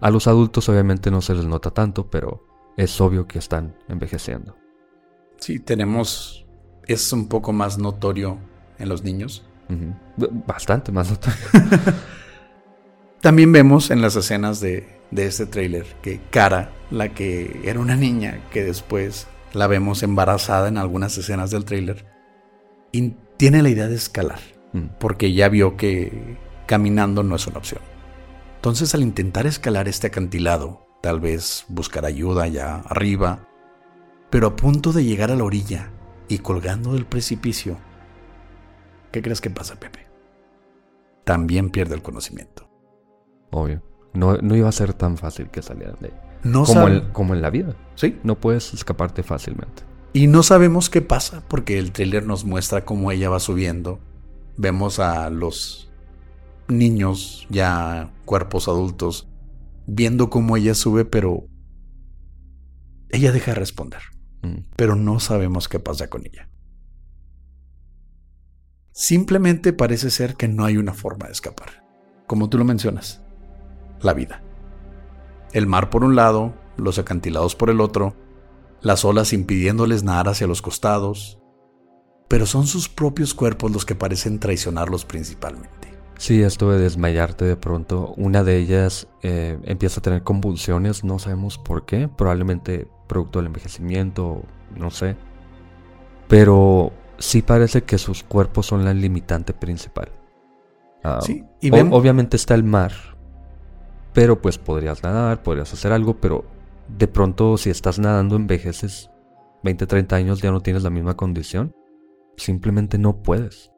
A 0.00 0.10
los 0.10 0.26
adultos 0.26 0.68
obviamente 0.70 1.10
no 1.10 1.20
se 1.20 1.34
les 1.34 1.44
nota 1.44 1.72
tanto, 1.72 2.08
pero 2.08 2.49
es 2.76 3.00
obvio 3.00 3.26
que 3.26 3.38
están 3.38 3.76
envejeciendo. 3.88 4.56
Sí, 5.38 5.58
tenemos, 5.58 6.46
es 6.86 7.12
un 7.12 7.28
poco 7.28 7.52
más 7.52 7.78
notorio 7.78 8.38
en 8.78 8.88
los 8.88 9.02
niños. 9.02 9.44
Bastante 10.46 10.90
más 10.90 11.10
notorio. 11.10 11.38
También 13.20 13.52
vemos 13.52 13.90
en 13.90 14.02
las 14.02 14.16
escenas 14.16 14.60
de, 14.60 15.00
de 15.10 15.26
este 15.26 15.46
tráiler 15.46 15.86
que 16.02 16.20
Cara, 16.30 16.72
la 16.90 17.10
que 17.10 17.60
era 17.64 17.78
una 17.78 17.96
niña 17.96 18.40
que 18.50 18.64
después 18.64 19.26
la 19.52 19.66
vemos 19.66 20.02
embarazada 20.02 20.68
en 20.68 20.78
algunas 20.78 21.16
escenas 21.18 21.50
del 21.50 21.64
tráiler, 21.64 22.06
tiene 23.36 23.62
la 23.62 23.70
idea 23.70 23.88
de 23.88 23.94
escalar, 23.94 24.40
mm. 24.72 24.98
porque 24.98 25.32
ya 25.32 25.48
vio 25.48 25.76
que 25.76 26.36
caminando 26.66 27.22
no 27.22 27.36
es 27.36 27.46
una 27.46 27.58
opción. 27.58 27.80
Entonces 28.56 28.94
al 28.94 29.02
intentar 29.02 29.46
escalar 29.46 29.88
este 29.88 30.08
acantilado, 30.08 30.86
tal 31.00 31.20
vez 31.20 31.64
buscar 31.68 32.04
ayuda 32.04 32.44
allá 32.44 32.76
arriba, 32.86 33.48
pero 34.30 34.48
a 34.48 34.56
punto 34.56 34.92
de 34.92 35.04
llegar 35.04 35.30
a 35.30 35.36
la 35.36 35.44
orilla 35.44 35.90
y 36.28 36.38
colgando 36.38 36.94
del 36.94 37.06
precipicio, 37.06 37.76
¿qué 39.10 39.22
crees 39.22 39.40
que 39.40 39.50
pasa, 39.50 39.80
Pepe? 39.80 40.06
También 41.24 41.70
pierde 41.70 41.94
el 41.94 42.02
conocimiento. 42.02 42.68
Obvio. 43.50 43.82
No, 44.12 44.36
no 44.38 44.56
iba 44.56 44.68
a 44.68 44.72
ser 44.72 44.94
tan 44.94 45.16
fácil 45.16 45.50
que 45.50 45.62
salieran 45.62 45.96
de 46.00 46.08
ahí. 46.08 46.14
No 46.42 46.64
como, 46.64 47.12
como 47.12 47.34
en 47.34 47.42
la 47.42 47.50
vida. 47.50 47.76
Sí. 47.94 48.18
No 48.22 48.36
puedes 48.36 48.72
escaparte 48.74 49.22
fácilmente. 49.22 49.82
Y 50.12 50.26
no 50.26 50.42
sabemos 50.42 50.90
qué 50.90 51.02
pasa 51.02 51.42
porque 51.46 51.78
el 51.78 51.92
trailer 51.92 52.26
nos 52.26 52.44
muestra 52.44 52.84
cómo 52.84 53.12
ella 53.12 53.30
va 53.30 53.38
subiendo. 53.38 54.00
Vemos 54.56 54.98
a 54.98 55.30
los 55.30 55.90
niños, 56.68 57.46
ya 57.50 58.10
cuerpos 58.24 58.68
adultos, 58.68 59.28
viendo 59.92 60.30
cómo 60.30 60.56
ella 60.56 60.74
sube, 60.74 61.04
pero 61.04 61.48
ella 63.08 63.32
deja 63.32 63.52
de 63.52 63.56
responder. 63.56 64.00
Mm. 64.42 64.70
Pero 64.76 64.94
no 64.94 65.20
sabemos 65.20 65.68
qué 65.68 65.80
pasa 65.80 66.08
con 66.08 66.24
ella. 66.26 66.48
Simplemente 68.92 69.72
parece 69.72 70.10
ser 70.10 70.36
que 70.36 70.48
no 70.48 70.64
hay 70.64 70.76
una 70.76 70.94
forma 70.94 71.26
de 71.26 71.32
escapar. 71.32 71.84
Como 72.26 72.48
tú 72.48 72.58
lo 72.58 72.64
mencionas, 72.64 73.22
la 74.00 74.14
vida. 74.14 74.42
El 75.52 75.66
mar 75.66 75.90
por 75.90 76.04
un 76.04 76.14
lado, 76.14 76.54
los 76.76 76.98
acantilados 76.98 77.56
por 77.56 77.70
el 77.70 77.80
otro, 77.80 78.14
las 78.82 79.04
olas 79.04 79.32
impidiéndoles 79.32 80.04
nadar 80.04 80.28
hacia 80.28 80.46
los 80.46 80.62
costados, 80.62 81.40
pero 82.28 82.46
son 82.46 82.66
sus 82.66 82.88
propios 82.88 83.34
cuerpos 83.34 83.72
los 83.72 83.84
que 83.84 83.96
parecen 83.96 84.38
traicionarlos 84.38 85.04
principalmente. 85.04 85.89
Sí, 86.20 86.42
esto 86.42 86.70
de 86.70 86.78
desmayarte 86.78 87.46
de 87.46 87.56
pronto, 87.56 88.12
una 88.18 88.44
de 88.44 88.58
ellas 88.58 89.08
eh, 89.22 89.58
empieza 89.64 90.00
a 90.00 90.02
tener 90.02 90.22
convulsiones, 90.22 91.02
no 91.02 91.18
sabemos 91.18 91.56
por 91.56 91.86
qué, 91.86 92.08
probablemente 92.08 92.86
producto 93.06 93.38
del 93.38 93.46
envejecimiento, 93.46 94.42
no 94.76 94.90
sé, 94.90 95.16
pero 96.28 96.92
sí 97.16 97.40
parece 97.40 97.84
que 97.84 97.96
sus 97.96 98.22
cuerpos 98.22 98.66
son 98.66 98.84
la 98.84 98.92
limitante 98.92 99.54
principal. 99.54 100.10
Ah, 101.02 101.20
sí, 101.22 101.42
y 101.58 101.70
obviamente 101.70 102.36
está 102.36 102.54
el 102.54 102.64
mar, 102.64 102.92
pero 104.12 104.42
pues 104.42 104.58
podrías 104.58 105.02
nadar, 105.02 105.42
podrías 105.42 105.72
hacer 105.72 105.90
algo, 105.90 106.20
pero 106.20 106.44
de 106.98 107.08
pronto 107.08 107.56
si 107.56 107.70
estás 107.70 107.98
nadando 107.98 108.36
envejeces 108.36 109.10
20, 109.62 109.86
30 109.86 110.16
años 110.16 110.42
ya 110.42 110.50
no 110.50 110.60
tienes 110.60 110.82
la 110.82 110.90
misma 110.90 111.16
condición. 111.16 111.74
Simplemente 112.36 112.98
no 112.98 113.22
puedes. 113.22 113.69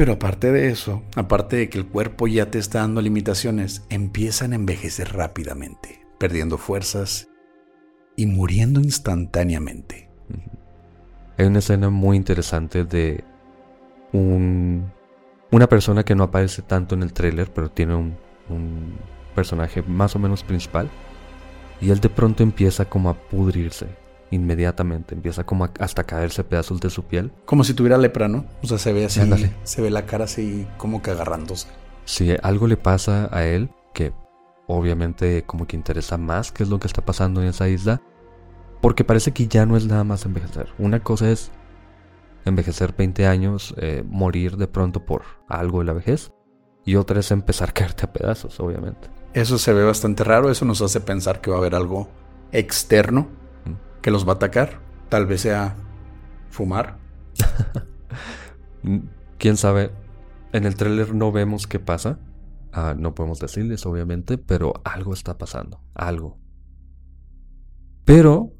Pero 0.00 0.14
aparte 0.14 0.50
de 0.50 0.70
eso, 0.70 1.02
aparte 1.14 1.56
de 1.56 1.68
que 1.68 1.76
el 1.76 1.86
cuerpo 1.86 2.26
ya 2.26 2.50
te 2.50 2.58
está 2.58 2.78
dando 2.78 3.02
limitaciones, 3.02 3.84
empiezan 3.90 4.52
a 4.52 4.56
envejecer 4.56 5.12
rápidamente, 5.12 6.06
perdiendo 6.16 6.56
fuerzas 6.56 7.28
y 8.16 8.24
muriendo 8.24 8.80
instantáneamente. 8.80 10.08
Hay 11.36 11.44
una 11.44 11.58
escena 11.58 11.90
muy 11.90 12.16
interesante 12.16 12.84
de 12.84 13.24
un, 14.14 14.90
una 15.50 15.68
persona 15.68 16.02
que 16.02 16.14
no 16.14 16.24
aparece 16.24 16.62
tanto 16.62 16.94
en 16.94 17.02
el 17.02 17.12
tráiler, 17.12 17.52
pero 17.52 17.70
tiene 17.70 17.94
un, 17.94 18.16
un 18.48 18.94
personaje 19.34 19.82
más 19.82 20.16
o 20.16 20.18
menos 20.18 20.42
principal, 20.42 20.88
y 21.78 21.90
él 21.90 22.00
de 22.00 22.08
pronto 22.08 22.42
empieza 22.42 22.86
como 22.86 23.10
a 23.10 23.14
pudrirse 23.28 23.86
inmediatamente, 24.30 25.14
empieza 25.14 25.44
como 25.44 25.64
a 25.64 25.72
hasta 25.78 26.04
caerse 26.04 26.44
pedazos 26.44 26.80
de 26.80 26.90
su 26.90 27.04
piel. 27.04 27.32
Como 27.44 27.64
si 27.64 27.74
tuviera 27.74 27.98
lepra, 27.98 28.28
¿no? 28.28 28.46
O 28.62 28.66
sea, 28.66 28.78
se 28.78 28.92
ve 28.92 29.04
así, 29.04 29.20
se 29.64 29.82
ve 29.82 29.90
la 29.90 30.06
cara 30.06 30.24
así 30.24 30.66
como 30.76 31.02
que 31.02 31.10
agarrándose. 31.10 31.68
Sí, 32.04 32.34
algo 32.42 32.66
le 32.66 32.76
pasa 32.76 33.28
a 33.32 33.44
él 33.44 33.70
que 33.94 34.12
obviamente 34.66 35.42
como 35.44 35.66
que 35.66 35.76
interesa 35.76 36.16
más 36.16 36.52
qué 36.52 36.62
es 36.62 36.68
lo 36.68 36.78
que 36.78 36.86
está 36.86 37.04
pasando 37.04 37.42
en 37.42 37.48
esa 37.48 37.68
isla, 37.68 38.00
porque 38.80 39.04
parece 39.04 39.32
que 39.32 39.46
ya 39.46 39.66
no 39.66 39.76
es 39.76 39.86
nada 39.86 40.04
más 40.04 40.24
envejecer. 40.24 40.68
Una 40.78 41.00
cosa 41.02 41.30
es 41.30 41.50
envejecer 42.44 42.94
20 42.96 43.26
años, 43.26 43.74
eh, 43.78 44.02
morir 44.06 44.56
de 44.56 44.68
pronto 44.68 45.04
por 45.04 45.22
algo 45.48 45.80
de 45.80 45.86
la 45.86 45.92
vejez, 45.92 46.32
y 46.84 46.96
otra 46.96 47.20
es 47.20 47.30
empezar 47.30 47.70
a 47.70 47.72
caerte 47.74 48.04
a 48.04 48.12
pedazos, 48.12 48.58
obviamente. 48.60 49.08
Eso 49.32 49.58
se 49.58 49.72
ve 49.72 49.84
bastante 49.84 50.24
raro, 50.24 50.50
eso 50.50 50.64
nos 50.64 50.82
hace 50.82 51.00
pensar 51.00 51.40
que 51.40 51.50
va 51.50 51.56
a 51.56 51.60
haber 51.60 51.74
algo 51.74 52.08
externo. 52.52 53.28
Que 54.02 54.10
los 54.10 54.26
va 54.26 54.32
a 54.32 54.36
atacar. 54.36 54.80
Tal 55.08 55.26
vez 55.26 55.42
sea 55.42 55.76
fumar. 56.50 56.98
Quién 59.38 59.56
sabe. 59.56 59.92
En 60.52 60.64
el 60.64 60.74
tráiler 60.74 61.14
no 61.14 61.32
vemos 61.32 61.66
qué 61.66 61.78
pasa. 61.78 62.18
Ah, 62.72 62.94
no 62.96 63.14
podemos 63.14 63.40
decirles, 63.40 63.86
obviamente, 63.86 64.38
pero 64.38 64.74
algo 64.84 65.12
está 65.12 65.38
pasando. 65.38 65.80
Algo. 65.94 66.38
Pero 68.04 68.52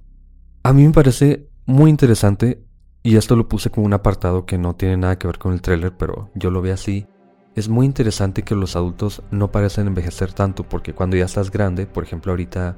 a 0.63 0.73
mí 0.73 0.87
me 0.87 0.93
parece 0.93 1.49
muy 1.67 1.91
interesante, 1.91 2.65
y 3.03 3.17
esto 3.17 3.37
lo 3.37 3.49
puse 3.49 3.71
como 3.71 3.87
un 3.87 3.93
apartado 3.93 4.47
que 4.47 4.59
no 4.59 4.77
tiene 4.77 4.97
nada 4.97 5.19
que 5.19 5.27
ver 5.27 5.39
con 5.39 5.53
el 5.53 5.63
tráiler, 5.63 5.97
pero 5.97 6.31
yo 6.35 6.51
lo 6.51 6.63
veo 6.63 6.75
así 6.75 7.07
es 7.55 7.69
muy 7.69 7.87
interesante 7.87 8.43
que 8.43 8.55
los 8.55 8.77
adultos 8.77 9.23
no 9.31 9.51
parecen 9.51 9.87
envejecer 9.87 10.33
tanto 10.33 10.65
porque 10.65 10.95
cuando 10.95 11.17
ya 11.17 11.25
estás 11.25 11.51
grande, 11.51 11.87
por 11.87 12.05
ejemplo 12.05 12.33
ahorita 12.33 12.77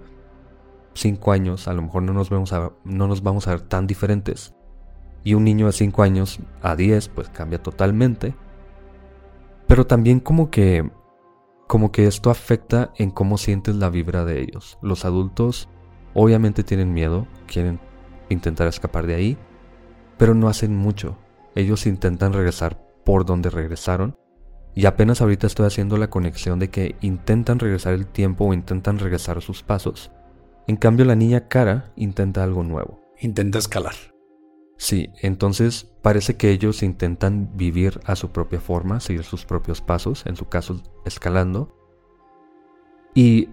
5 0.94 1.32
años, 1.32 1.68
a 1.68 1.72
lo 1.72 1.82
mejor 1.82 2.02
no 2.02 2.12
nos, 2.12 2.30
vemos 2.30 2.52
no 2.84 3.08
nos 3.08 3.22
vamos 3.22 3.48
a 3.48 3.52
ver 3.52 3.62
tan 3.62 3.86
diferentes. 3.86 4.54
Y 5.24 5.34
un 5.34 5.44
niño 5.44 5.66
de 5.66 5.72
5 5.72 6.02
años 6.02 6.40
a 6.62 6.76
10 6.76 7.08
pues 7.08 7.28
cambia 7.28 7.62
totalmente. 7.62 8.34
Pero 9.66 9.86
también 9.86 10.20
como 10.20 10.50
que 10.50 10.90
como 11.66 11.90
que 11.90 12.06
esto 12.06 12.28
afecta 12.28 12.92
en 12.98 13.10
cómo 13.10 13.38
sientes 13.38 13.76
la 13.76 13.88
vibra 13.88 14.26
de 14.26 14.42
ellos. 14.42 14.78
Los 14.82 15.06
adultos 15.06 15.70
obviamente 16.12 16.64
tienen 16.64 16.92
miedo, 16.92 17.26
quieren 17.46 17.80
intentar 18.28 18.66
escapar 18.66 19.06
de 19.06 19.14
ahí, 19.14 19.38
pero 20.18 20.34
no 20.34 20.48
hacen 20.48 20.76
mucho. 20.76 21.16
Ellos 21.54 21.86
intentan 21.86 22.34
regresar 22.34 22.78
por 23.06 23.24
donde 23.24 23.48
regresaron 23.48 24.16
y 24.74 24.86
apenas 24.86 25.20
ahorita 25.20 25.46
estoy 25.46 25.66
haciendo 25.66 25.96
la 25.96 26.10
conexión 26.10 26.58
de 26.58 26.68
que 26.68 26.96
intentan 27.00 27.58
regresar 27.58 27.94
el 27.94 28.06
tiempo 28.06 28.44
o 28.44 28.54
intentan 28.54 28.98
regresar 28.98 29.40
sus 29.42 29.62
pasos. 29.62 30.10
En 30.66 30.76
cambio 30.76 31.04
la 31.04 31.14
niña 31.14 31.48
cara 31.48 31.92
intenta 31.96 32.42
algo 32.42 32.62
nuevo. 32.62 33.00
Intenta 33.20 33.58
escalar. 33.58 33.94
Sí, 34.76 35.10
entonces 35.20 35.88
parece 36.02 36.36
que 36.36 36.50
ellos 36.50 36.82
intentan 36.82 37.56
vivir 37.56 38.00
a 38.04 38.16
su 38.16 38.30
propia 38.30 38.60
forma, 38.60 39.00
seguir 39.00 39.22
sus 39.22 39.44
propios 39.44 39.80
pasos, 39.80 40.26
en 40.26 40.34
su 40.36 40.48
caso 40.48 40.82
escalando, 41.04 41.72
y 43.14 43.48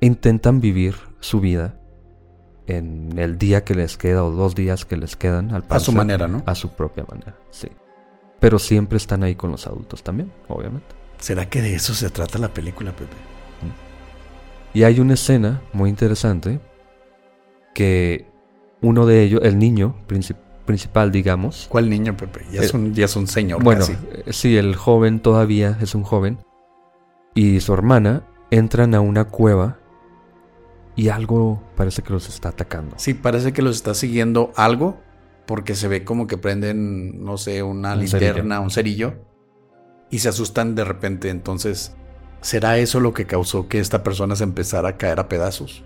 intentan 0.00 0.60
vivir 0.60 0.94
su 1.20 1.40
vida 1.40 1.80
en 2.66 3.18
el 3.18 3.38
día 3.38 3.64
que 3.64 3.74
les 3.74 3.96
queda 3.96 4.22
o 4.24 4.30
dos 4.30 4.54
días 4.54 4.84
que 4.84 4.98
les 4.98 5.16
quedan 5.16 5.54
al 5.54 5.64
A 5.70 5.80
su 5.80 5.92
manera, 5.92 6.28
¿no? 6.28 6.42
A 6.44 6.54
su 6.54 6.70
propia 6.70 7.04
manera, 7.08 7.38
sí. 7.50 7.68
Pero 8.38 8.58
siempre 8.58 8.98
están 8.98 9.22
ahí 9.22 9.34
con 9.34 9.50
los 9.50 9.66
adultos 9.66 10.02
también, 10.02 10.30
obviamente. 10.48 10.94
¿Será 11.18 11.48
que 11.48 11.62
de 11.62 11.74
eso 11.74 11.94
se 11.94 12.10
trata 12.10 12.38
la 12.38 12.52
película, 12.52 12.92
Pepe? 12.92 13.16
Y 14.74 14.82
hay 14.84 15.00
una 15.00 15.14
escena 15.14 15.62
muy 15.72 15.90
interesante 15.90 16.60
que 17.74 18.26
uno 18.80 19.06
de 19.06 19.22
ellos, 19.22 19.40
el 19.42 19.58
niño 19.58 19.96
principal, 20.66 21.10
digamos. 21.10 21.66
¿Cuál 21.68 21.88
niño, 21.90 22.16
Pepe? 22.16 22.44
Ya, 22.52 22.60
es, 22.62 22.74
un, 22.74 22.94
ya 22.94 23.06
es 23.06 23.16
un 23.16 23.26
señor. 23.26 23.62
Bueno, 23.62 23.84
eh, 23.86 24.24
sí, 24.32 24.56
el 24.56 24.76
joven 24.76 25.20
todavía 25.20 25.78
es 25.80 25.94
un 25.94 26.02
joven. 26.02 26.38
y 27.34 27.60
su 27.60 27.72
hermana 27.72 28.22
entran 28.50 28.94
a 28.94 29.00
una 29.00 29.24
cueva 29.24 29.78
y 30.96 31.08
algo 31.08 31.62
parece 31.76 32.02
que 32.02 32.12
los 32.12 32.28
está 32.28 32.48
atacando. 32.50 32.96
Sí, 32.98 33.14
parece 33.14 33.52
que 33.52 33.62
los 33.62 33.76
está 33.76 33.94
siguiendo 33.94 34.52
algo 34.56 35.00
porque 35.46 35.74
se 35.74 35.88
ve 35.88 36.04
como 36.04 36.26
que 36.26 36.36
prenden, 36.36 37.22
no 37.24 37.38
sé, 37.38 37.62
una 37.62 37.94
Un 37.94 38.00
linterna, 38.00 38.56
cerillo. 38.56 38.62
un 38.62 38.70
cerillo 38.70 39.14
y 40.10 40.18
se 40.18 40.28
asustan 40.28 40.74
de 40.74 40.84
repente. 40.84 41.30
Entonces, 41.30 41.94
¿será 42.40 42.78
eso 42.78 43.00
lo 43.00 43.12
que 43.14 43.26
causó 43.26 43.68
que 43.68 43.78
esta 43.78 44.02
persona 44.02 44.36
se 44.36 44.44
empezara 44.44 44.90
a 44.90 44.96
caer 44.96 45.20
a 45.20 45.28
pedazos? 45.28 45.84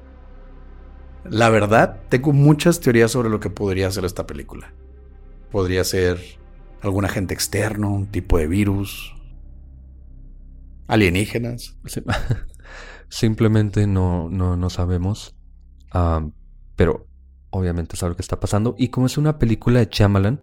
La 1.24 1.50
verdad, 1.50 2.00
tengo 2.08 2.32
muchas 2.32 2.80
teorías 2.80 3.10
sobre 3.10 3.30
lo 3.30 3.40
que 3.40 3.50
podría 3.50 3.90
ser 3.90 4.04
esta 4.04 4.26
película. 4.26 4.74
Podría 5.50 5.84
ser 5.84 6.18
algún 6.80 7.04
agente 7.04 7.32
externo, 7.32 7.92
un 7.92 8.06
tipo 8.06 8.38
de 8.38 8.48
virus, 8.48 9.14
alienígenas. 10.88 11.76
Simplemente 13.08 13.86
no, 13.86 14.28
no, 14.30 14.56
no 14.56 14.70
sabemos. 14.70 15.36
Ah, 15.92 16.26
pero 16.76 17.06
obviamente 17.50 17.96
sabe 17.96 18.10
lo 18.10 18.16
que 18.16 18.22
está 18.22 18.40
pasando. 18.40 18.74
Y 18.78 18.88
como 18.88 19.06
es 19.06 19.16
una 19.16 19.38
película 19.38 19.78
de 19.78 19.88
Shyamalan, 19.90 20.42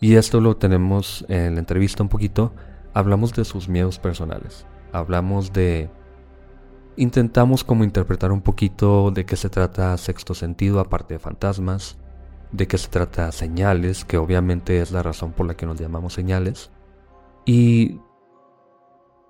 y 0.00 0.14
esto 0.14 0.40
lo 0.40 0.56
tenemos 0.56 1.24
en 1.28 1.54
la 1.54 1.60
entrevista 1.60 2.02
un 2.02 2.10
poquito, 2.10 2.54
hablamos 2.94 3.32
de 3.32 3.44
sus 3.44 3.68
miedos 3.68 3.98
personales. 3.98 4.66
Hablamos 4.92 5.52
de... 5.52 5.90
Intentamos 6.96 7.62
como 7.62 7.84
interpretar 7.84 8.32
un 8.32 8.40
poquito 8.40 9.10
de 9.10 9.26
qué 9.26 9.36
se 9.36 9.50
trata 9.50 9.96
sexto 9.98 10.34
sentido 10.34 10.80
aparte 10.80 11.14
de 11.14 11.20
fantasmas, 11.20 11.98
de 12.52 12.66
qué 12.66 12.78
se 12.78 12.88
trata 12.88 13.30
señales, 13.32 14.04
que 14.04 14.16
obviamente 14.16 14.80
es 14.80 14.92
la 14.92 15.02
razón 15.02 15.32
por 15.32 15.46
la 15.46 15.56
que 15.56 15.66
nos 15.66 15.78
llamamos 15.78 16.14
señales. 16.14 16.70
Y 17.44 18.00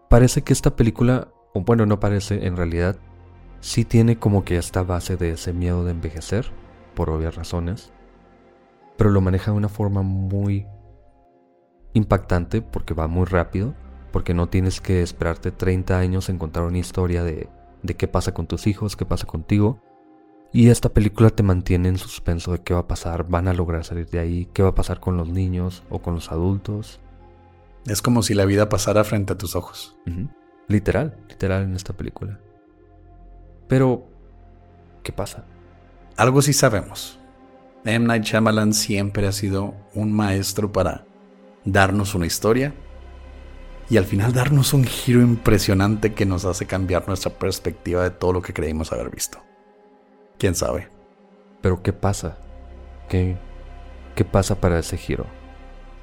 parece 0.09 0.43
que 0.43 0.53
esta 0.53 0.77
película, 0.77 1.29
o 1.55 1.63
bueno, 1.63 1.87
no 1.87 1.99
parece, 1.99 2.47
en 2.47 2.57
realidad, 2.57 2.97
sí 3.61 3.85
tiene 3.85 4.19
como 4.19 4.45
que 4.45 4.59
esta 4.59 4.83
base 4.85 5.17
de 5.17 5.33
ese 5.33 5.53
miedo 5.53 5.85
de 5.85 5.91
envejecer, 5.91 6.47
por 6.95 7.11
obvias 7.11 7.35
razones, 7.35 7.93
pero 8.97 9.11
lo 9.11 9.21
maneja 9.21 9.51
de 9.51 9.57
una 9.57 9.69
forma 9.69 10.03
muy 10.03 10.67
impactante 11.93 12.63
porque 12.63 12.95
va 12.95 13.07
muy 13.07 13.27
rápido, 13.27 13.75
porque 14.17 14.33
no 14.33 14.49
tienes 14.49 14.81
que 14.81 15.03
esperarte 15.03 15.53
30 15.53 15.99
años 15.99 16.31
en 16.31 16.39
contar 16.39 16.63
una 16.63 16.79
historia 16.79 17.23
de, 17.23 17.51
de 17.83 17.97
qué 17.97 18.09
pasa 18.09 18.33
con 18.33 18.47
tus 18.47 18.67
hijos, 18.67 18.97
qué 18.97 19.05
pasa 19.05 19.27
contigo. 19.27 19.79
Y 20.55 20.71
esta 20.71 20.89
película 20.89 21.29
te 21.29 21.43
mantiene 21.43 21.91
en 21.91 21.99
suspenso 21.99 22.53
de 22.53 22.63
qué 22.63 22.73
va 22.73 22.81
a 22.81 22.89
pasar, 22.89 23.29
van 23.29 23.47
a 23.47 23.53
lograr 23.53 23.85
salir 23.85 24.09
de 24.09 24.19
ahí, 24.19 24.49
qué 24.55 24.63
va 24.63 24.71
a 24.71 24.75
pasar 24.75 25.01
con 25.01 25.19
los 25.19 25.29
niños 25.29 25.83
o 25.91 26.01
con 26.01 26.15
los 26.15 26.33
adultos. 26.33 26.99
Es 27.87 28.01
como 28.01 28.23
si 28.23 28.33
la 28.33 28.47
vida 28.47 28.71
pasara 28.71 29.05
frente 29.05 29.35
a 29.35 29.37
tus 29.37 29.55
ojos. 29.55 29.99
Literal, 30.67 31.19
literal 31.29 31.65
en 31.65 31.77
esta 31.77 31.93
película. 31.93 32.41
Pero, 33.69 34.07
¿qué 35.03 35.13
pasa? 35.13 35.45
Algo 36.17 36.41
sí 36.41 36.55
sabemos. 36.55 37.21
M. 37.85 38.07
Night 38.07 38.23
Shyamalan 38.23 38.73
siempre 38.73 39.27
ha 39.27 39.33
sido 39.33 39.75
un 39.93 40.11
maestro 40.11 40.73
para 40.73 41.05
darnos 41.67 42.15
una 42.15 42.25
historia 42.25 42.73
y 43.89 43.97
al 43.97 44.05
final 44.05 44.33
darnos 44.33 44.75
un 44.75 44.85
giro 44.85 45.21
impresionante 45.21 46.13
que 46.15 46.27
nos 46.27 46.45
hace 46.45 46.67
cambiar 46.67 47.07
nuestra 47.07 47.33
perspectiva 47.33 48.03
de 48.03 48.11
todo 48.11 48.33
lo 48.33 48.43
que 48.43 48.53
creímos 48.53 48.93
haber 48.93 49.11
visto. 49.11 49.39
¿Quién 50.39 50.55
sabe? 50.55 50.89
Pero, 51.61 51.83
¿qué 51.83 51.93
pasa? 51.93 52.39
¿Qué, 53.09 53.37
qué 54.15 54.25
pasa 54.25 54.61
para 54.61 54.79
ese 54.79 54.97
giro? 54.97 55.27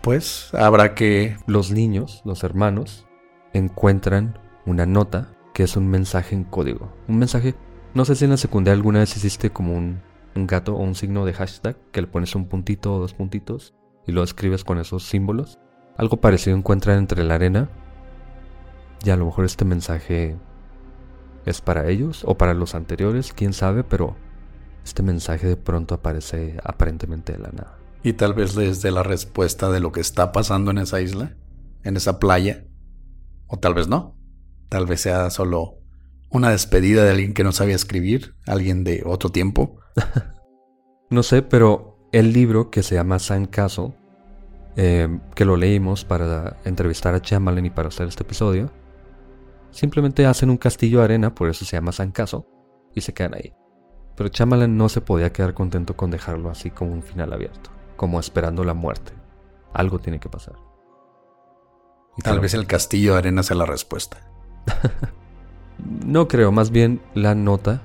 Pues 0.01 0.49
habrá 0.53 0.95
que... 0.95 1.37
Los 1.45 1.71
niños, 1.71 2.21
los 2.25 2.43
hermanos, 2.43 3.05
encuentran 3.53 4.39
una 4.65 4.85
nota 4.85 5.33
que 5.53 5.63
es 5.63 5.77
un 5.77 5.87
mensaje 5.87 6.35
en 6.35 6.43
código. 6.43 6.91
Un 7.07 7.19
mensaje, 7.19 7.55
no 7.93 8.05
sé 8.05 8.15
si 8.15 8.25
en 8.25 8.31
la 8.31 8.37
secundaria 8.37 8.75
alguna 8.75 8.99
vez 8.99 9.15
hiciste 9.15 9.51
como 9.51 9.77
un, 9.77 10.01
un 10.35 10.47
gato 10.47 10.75
o 10.75 10.81
un 10.81 10.95
signo 10.95 11.25
de 11.25 11.33
hashtag 11.33 11.77
que 11.91 12.01
le 12.01 12.07
pones 12.07 12.35
un 12.35 12.47
puntito 12.47 12.95
o 12.95 12.99
dos 12.99 13.13
puntitos 13.13 13.73
y 14.07 14.11
lo 14.11 14.23
escribes 14.23 14.63
con 14.63 14.79
esos 14.79 15.03
símbolos. 15.03 15.59
Algo 15.97 16.17
parecido 16.17 16.57
encuentran 16.57 16.97
entre 16.97 17.23
la 17.23 17.35
arena. 17.35 17.69
Y 19.03 19.09
a 19.09 19.17
lo 19.17 19.25
mejor 19.25 19.45
este 19.45 19.65
mensaje 19.65 20.37
es 21.45 21.61
para 21.61 21.89
ellos 21.89 22.23
o 22.25 22.37
para 22.37 22.53
los 22.53 22.73
anteriores, 22.73 23.33
quién 23.33 23.53
sabe, 23.53 23.83
pero 23.83 24.15
este 24.83 25.03
mensaje 25.03 25.47
de 25.47 25.57
pronto 25.57 25.95
aparece 25.95 26.57
aparentemente 26.63 27.33
de 27.33 27.39
la 27.39 27.49
nada. 27.49 27.77
Y 28.01 28.13
tal 28.13 28.33
vez 28.33 28.55
les 28.55 28.81
dé 28.81 28.91
la 28.91 29.03
respuesta 29.03 29.69
de 29.71 29.79
lo 29.79 29.91
que 29.91 30.01
está 30.01 30.31
pasando 30.31 30.71
en 30.71 30.77
esa 30.77 31.01
isla, 31.01 31.35
en 31.83 31.97
esa 31.97 32.19
playa. 32.19 32.65
O 33.47 33.59
tal 33.59 33.73
vez 33.73 33.87
no. 33.87 34.17
Tal 34.69 34.85
vez 34.85 35.01
sea 35.01 35.29
solo 35.29 35.79
una 36.29 36.49
despedida 36.49 37.03
de 37.03 37.11
alguien 37.11 37.33
que 37.33 37.43
no 37.43 37.51
sabía 37.51 37.75
escribir, 37.75 38.35
alguien 38.47 38.83
de 38.83 39.03
otro 39.05 39.29
tiempo. 39.29 39.77
No 41.09 41.21
sé, 41.21 41.43
pero 41.43 41.99
el 42.11 42.33
libro 42.33 42.71
que 42.71 42.81
se 42.81 42.95
llama 42.95 43.19
San 43.19 43.45
Caso, 43.45 43.93
eh, 44.75 45.19
que 45.35 45.45
lo 45.45 45.55
leímos 45.55 46.03
para 46.03 46.57
entrevistar 46.65 47.13
a 47.13 47.21
Chamberlain 47.21 47.65
y 47.65 47.69
para 47.69 47.89
hacer 47.89 48.07
este 48.07 48.23
episodio, 48.23 48.71
simplemente 49.71 50.25
hacen 50.25 50.49
un 50.49 50.57
castillo 50.57 50.99
de 50.99 51.05
arena, 51.05 51.35
por 51.35 51.49
eso 51.49 51.65
se 51.65 51.77
llama 51.77 51.91
San 51.91 52.11
Caso, 52.11 52.47
y 52.95 53.01
se 53.01 53.13
quedan 53.13 53.35
ahí. 53.35 53.53
Pero 54.15 54.29
Chamberlain 54.29 54.75
no 54.75 54.89
se 54.89 55.01
podía 55.01 55.33
quedar 55.33 55.53
contento 55.53 55.95
con 55.95 56.11
dejarlo 56.11 56.49
así 56.49 56.69
como 56.69 56.91
un 56.91 57.03
final 57.03 57.33
abierto, 57.33 57.71
como 57.95 58.19
esperando 58.19 58.63
la 58.63 58.73
muerte. 58.73 59.13
Algo 59.73 59.99
tiene 59.99 60.19
que 60.19 60.29
pasar. 60.29 60.55
Y 62.17 62.21
Tal 62.21 62.39
vez 62.39 62.53
el 62.53 62.67
castillo 62.67 63.13
de 63.13 63.19
arena 63.19 63.43
sea 63.43 63.57
la 63.57 63.65
respuesta. 63.65 64.17
No 66.05 66.27
creo, 66.27 66.51
más 66.51 66.69
bien 66.69 67.01
la 67.13 67.35
nota. 67.35 67.81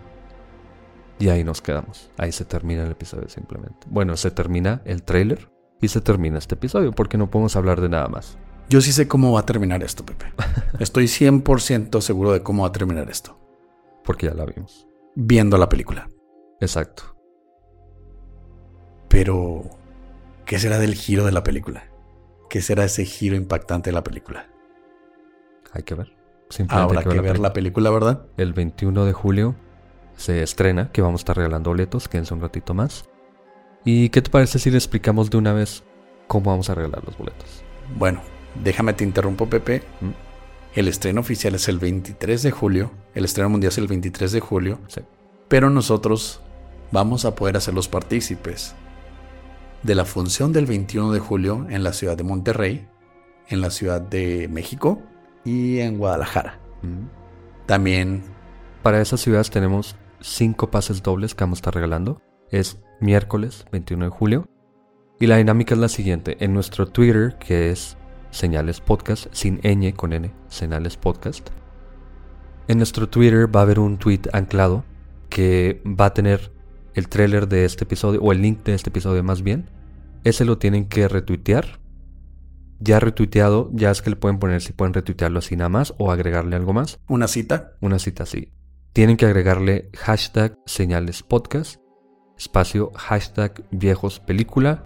Y 1.18 1.30
ahí 1.30 1.42
nos 1.42 1.62
quedamos. 1.62 2.10
Ahí 2.16 2.32
se 2.32 2.44
termina 2.44 2.84
el 2.84 2.92
episodio 2.92 3.28
simplemente. 3.28 3.86
Bueno, 3.90 4.16
se 4.16 4.30
termina 4.30 4.82
el 4.84 5.02
trailer 5.02 5.50
y 5.80 5.88
se 5.88 6.00
termina 6.00 6.38
este 6.38 6.54
episodio 6.54 6.92
porque 6.92 7.18
no 7.18 7.30
podemos 7.30 7.56
hablar 7.56 7.80
de 7.80 7.88
nada 7.88 8.08
más. 8.08 8.38
Yo 8.68 8.80
sí 8.80 8.92
sé 8.92 9.08
cómo 9.08 9.32
va 9.32 9.40
a 9.40 9.46
terminar 9.46 9.82
esto, 9.82 10.04
Pepe. 10.04 10.26
Estoy 10.78 11.04
100% 11.04 12.00
seguro 12.00 12.32
de 12.32 12.42
cómo 12.42 12.62
va 12.62 12.68
a 12.68 12.72
terminar 12.72 13.08
esto. 13.10 13.38
Porque 14.04 14.26
ya 14.26 14.34
la 14.34 14.44
vimos. 14.44 14.86
Viendo 15.14 15.56
la 15.56 15.68
película. 15.68 16.10
Exacto. 16.60 17.16
Pero, 19.08 19.62
¿qué 20.44 20.58
será 20.58 20.78
del 20.78 20.94
giro 20.94 21.24
de 21.24 21.32
la 21.32 21.42
película? 21.42 21.84
¿Qué 22.50 22.60
será 22.60 22.84
ese 22.84 23.04
giro 23.04 23.36
impactante 23.36 23.90
de 23.90 23.94
la 23.94 24.04
película? 24.04 24.48
Hay 25.72 25.82
que 25.82 25.94
ver. 25.94 26.12
Habrá 26.68 27.00
hay 27.00 27.04
que 27.04 27.10
ver 27.10 27.22
película. 27.22 27.48
la 27.48 27.52
película, 27.52 27.90
¿verdad? 27.90 28.26
El 28.36 28.52
21 28.52 29.04
de 29.04 29.12
julio 29.12 29.54
se 30.16 30.42
estrena, 30.42 30.90
que 30.92 31.00
vamos 31.00 31.20
a 31.20 31.22
estar 31.22 31.36
regalando 31.36 31.70
boletos, 31.70 32.08
quédense 32.08 32.34
un 32.34 32.40
ratito 32.40 32.74
más. 32.74 33.08
¿Y 33.84 34.08
qué 34.10 34.22
te 34.22 34.30
parece 34.30 34.58
si 34.58 34.70
le 34.70 34.76
explicamos 34.76 35.30
de 35.30 35.38
una 35.38 35.52
vez 35.52 35.82
cómo 36.26 36.50
vamos 36.50 36.70
a 36.70 36.74
regalar 36.74 37.04
los 37.04 37.16
boletos? 37.16 37.62
Bueno, 37.96 38.20
déjame 38.62 38.92
te 38.92 39.04
interrumpo, 39.04 39.48
Pepe. 39.48 39.82
¿Mm? 40.00 40.10
El 40.74 40.88
estreno 40.88 41.20
oficial 41.20 41.54
es 41.54 41.68
el 41.68 41.78
23 41.78 42.42
de 42.42 42.50
julio. 42.50 42.90
El 43.14 43.24
estreno 43.24 43.48
mundial 43.48 43.72
es 43.72 43.78
el 43.78 43.88
23 43.88 44.32
de 44.32 44.40
julio. 44.40 44.78
Sí. 44.88 45.00
Pero 45.48 45.70
nosotros 45.70 46.40
vamos 46.92 47.24
a 47.24 47.34
poder 47.34 47.56
hacer 47.56 47.74
los 47.74 47.88
partícipes 47.88 48.74
de 49.82 49.94
la 49.94 50.04
función 50.04 50.52
del 50.52 50.66
21 50.66 51.12
de 51.12 51.20
julio 51.20 51.66
en 51.70 51.82
la 51.82 51.92
ciudad 51.92 52.16
de 52.16 52.24
Monterrey, 52.24 52.86
en 53.48 53.60
la 53.60 53.70
ciudad 53.70 54.00
de 54.00 54.48
México 54.48 55.02
y 55.44 55.78
en 55.78 55.98
Guadalajara. 55.98 56.60
Mm. 56.82 57.06
También 57.66 58.22
Para 58.82 59.00
esas 59.00 59.20
ciudades 59.20 59.50
tenemos 59.50 59.96
cinco 60.20 60.70
pases 60.70 61.02
dobles 61.02 61.34
que 61.34 61.44
vamos 61.44 61.58
a 61.58 61.60
estar 61.60 61.74
regalando. 61.74 62.22
Es 62.50 62.78
miércoles 63.00 63.66
21 63.72 64.06
de 64.06 64.10
julio. 64.10 64.48
Y 65.20 65.26
la 65.26 65.36
dinámica 65.36 65.74
es 65.74 65.80
la 65.80 65.88
siguiente. 65.88 66.36
En 66.40 66.54
nuestro 66.54 66.86
Twitter, 66.86 67.36
que 67.38 67.70
es 67.70 67.96
Señales 68.30 68.80
Podcast, 68.80 69.26
sin 69.32 69.60
ñ 69.60 69.92
con 69.94 70.12
n, 70.12 70.30
Señales 70.48 70.96
Podcast. 70.96 71.50
En 72.68 72.78
nuestro 72.78 73.08
Twitter 73.08 73.54
va 73.54 73.60
a 73.60 73.62
haber 73.64 73.80
un 73.80 73.98
tweet 73.98 74.22
anclado 74.32 74.84
que 75.28 75.82
va 75.84 76.06
a 76.06 76.14
tener 76.14 76.52
el 76.94 77.08
trailer 77.08 77.48
de 77.48 77.64
este 77.64 77.84
episodio, 77.84 78.20
o 78.22 78.32
el 78.32 78.42
link 78.42 78.64
de 78.64 78.74
este 78.74 78.90
episodio 78.90 79.22
más 79.22 79.42
bien. 79.42 79.70
Ese 80.24 80.44
lo 80.44 80.58
tienen 80.58 80.88
que 80.88 81.08
retuitear. 81.08 81.80
Ya 82.80 83.00
retuiteado, 83.00 83.70
ya 83.72 83.90
es 83.90 84.02
que 84.02 84.10
le 84.10 84.16
pueden 84.16 84.38
poner 84.38 84.62
si 84.62 84.72
pueden 84.72 84.94
retuitearlo 84.94 85.40
así 85.40 85.56
nada 85.56 85.68
más 85.68 85.94
o 85.98 86.12
agregarle 86.12 86.54
algo 86.54 86.72
más 86.72 87.00
una 87.08 87.26
cita. 87.26 87.72
una 87.80 87.98
cita 87.98 88.22
así. 88.22 88.52
Tienen 88.92 89.16
que 89.16 89.26
agregarle 89.26 89.90
hashtag 89.96 90.56
señales 90.64 91.22
podcast, 91.22 91.80
espacio 92.38 92.92
hashtag 92.94 93.62
viejos 93.70 94.20
película 94.20 94.84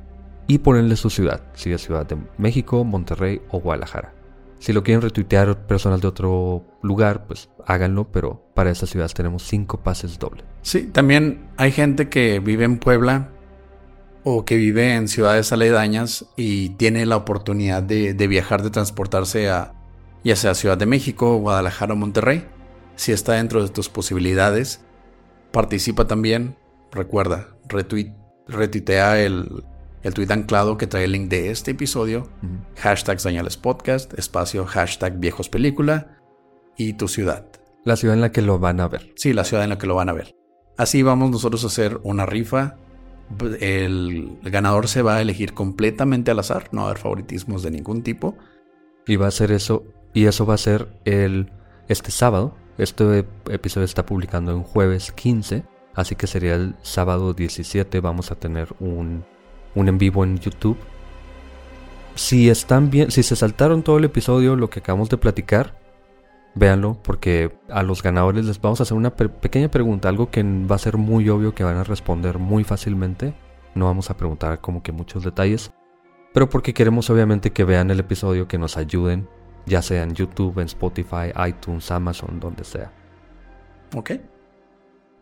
y 0.48 0.58
ponerle 0.58 0.96
su 0.96 1.10
ciudad, 1.10 1.44
si 1.54 1.72
es 1.72 1.82
Ciudad 1.82 2.06
de 2.06 2.16
México, 2.38 2.82
Monterrey 2.84 3.42
o 3.50 3.60
Guadalajara. 3.60 4.14
Si 4.58 4.72
lo 4.72 4.82
quieren 4.82 5.02
retuitear 5.02 5.66
personas 5.66 6.00
de 6.00 6.08
otro 6.08 6.64
lugar, 6.82 7.26
pues 7.26 7.50
háganlo, 7.66 8.10
pero 8.10 8.46
para 8.54 8.70
esas 8.70 8.90
ciudades 8.90 9.12
tenemos 9.12 9.42
cinco 9.42 9.82
pases 9.82 10.18
doble. 10.18 10.44
Sí, 10.62 10.84
también 10.84 11.48
hay 11.56 11.72
gente 11.72 12.08
que 12.08 12.38
vive 12.38 12.64
en 12.64 12.78
Puebla 12.78 13.28
o 14.24 14.44
que 14.44 14.56
vive 14.56 14.94
en 14.94 15.08
ciudades 15.08 15.52
aledañas 15.52 16.26
y 16.36 16.70
tiene 16.70 17.06
la 17.06 17.16
oportunidad 17.16 17.82
de, 17.82 18.14
de 18.14 18.26
viajar, 18.28 18.62
de 18.62 18.70
transportarse 18.70 19.50
a, 19.50 19.74
ya 20.22 20.36
sea 20.36 20.54
Ciudad 20.54 20.78
de 20.78 20.86
México, 20.86 21.36
Guadalajara 21.38 21.94
o 21.94 21.96
Monterrey. 21.96 22.46
Si 22.94 23.10
está 23.10 23.32
dentro 23.32 23.62
de 23.62 23.68
tus 23.68 23.88
posibilidades, 23.88 24.80
participa 25.50 26.06
también. 26.06 26.56
Recuerda, 26.92 27.48
retweet, 27.68 28.12
retuitea 28.46 29.22
el, 29.22 29.64
el 30.02 30.14
tweet 30.14 30.30
anclado 30.30 30.76
que 30.76 30.86
trae 30.86 31.04
el 31.04 31.12
link 31.12 31.30
de 31.30 31.50
este 31.50 31.70
episodio, 31.70 32.28
hashtag 32.76 33.18
señales 33.18 33.56
podcast, 33.56 34.12
espacio 34.18 34.66
hashtag 34.66 35.18
viejos 35.18 35.48
película 35.48 36.18
y 36.76 36.94
tu 36.94 37.08
ciudad. 37.08 37.46
La 37.84 37.96
ciudad 37.96 38.14
en 38.14 38.20
la 38.20 38.30
que 38.30 38.42
lo 38.42 38.58
van 38.58 38.80
a 38.80 38.88
ver. 38.88 39.12
Sí, 39.16 39.32
la 39.32 39.44
ciudad 39.44 39.64
en 39.64 39.70
la 39.70 39.78
que 39.78 39.86
lo 39.86 39.94
van 39.94 40.08
a 40.08 40.12
ver. 40.12 40.36
Así 40.76 41.02
vamos 41.02 41.30
nosotros 41.30 41.64
a 41.64 41.68
hacer 41.68 41.98
una 42.02 42.26
rifa. 42.26 42.76
El 43.60 44.38
ganador 44.42 44.88
se 44.88 45.02
va 45.02 45.16
a 45.16 45.22
elegir 45.22 45.54
completamente 45.54 46.30
al 46.30 46.38
azar, 46.38 46.68
no 46.72 46.82
va 46.82 46.88
a 46.88 46.90
haber 46.90 47.02
favoritismos 47.02 47.62
de 47.62 47.70
ningún 47.70 48.02
tipo. 48.02 48.36
Y 49.06 49.16
va 49.16 49.28
a 49.28 49.32
ser 49.32 49.50
eso, 49.50 49.84
y 50.12 50.26
eso 50.26 50.46
va 50.46 50.54
a 50.54 50.58
ser 50.58 51.00
el 51.04 51.50
este 51.88 52.10
sábado. 52.10 52.56
Este 52.78 53.26
episodio 53.50 53.84
está 53.84 54.04
publicando 54.06 54.52
en 54.52 54.62
jueves 54.62 55.12
15, 55.12 55.64
así 55.94 56.14
que 56.14 56.26
sería 56.26 56.54
el 56.54 56.74
sábado 56.82 57.34
17. 57.34 58.00
Vamos 58.00 58.30
a 58.30 58.36
tener 58.36 58.68
un, 58.80 59.24
un 59.74 59.88
en 59.88 59.98
vivo 59.98 60.24
en 60.24 60.38
YouTube. 60.38 60.78
Si 62.14 62.50
están 62.50 62.90
bien, 62.90 63.10
si 63.10 63.22
se 63.22 63.36
saltaron 63.36 63.82
todo 63.82 63.98
el 63.98 64.04
episodio, 64.04 64.56
lo 64.56 64.68
que 64.68 64.80
acabamos 64.80 65.08
de 65.08 65.16
platicar, 65.16 65.78
véanlo 66.54 66.98
porque 67.02 67.56
a 67.70 67.82
los 67.82 68.02
ganadores 68.02 68.44
les 68.44 68.60
vamos 68.60 68.80
a 68.80 68.82
hacer 68.82 68.96
una 68.96 69.14
pequeña 69.14 69.70
pregunta, 69.70 70.08
algo 70.08 70.30
que 70.30 70.42
va 70.42 70.76
a 70.76 70.78
ser 70.78 70.98
muy 70.98 71.28
obvio 71.28 71.54
que 71.54 71.64
van 71.64 71.76
a 71.76 71.84
responder 71.84 72.38
muy 72.38 72.64
fácilmente. 72.64 73.34
No 73.74 73.86
vamos 73.86 74.10
a 74.10 74.16
preguntar 74.16 74.60
como 74.60 74.82
que 74.82 74.92
muchos 74.92 75.24
detalles, 75.24 75.72
pero 76.34 76.48
porque 76.48 76.74
queremos 76.74 77.08
obviamente 77.08 77.52
que 77.52 77.64
vean 77.64 77.90
el 77.90 78.00
episodio, 78.00 78.48
que 78.48 78.58
nos 78.58 78.76
ayuden, 78.76 79.28
ya 79.64 79.80
sea 79.80 80.02
en 80.02 80.14
YouTube, 80.14 80.58
en 80.58 80.66
Spotify, 80.66 81.32
iTunes, 81.46 81.90
Amazon, 81.90 82.38
donde 82.38 82.64
sea. 82.64 82.92
Ok. 83.96 84.12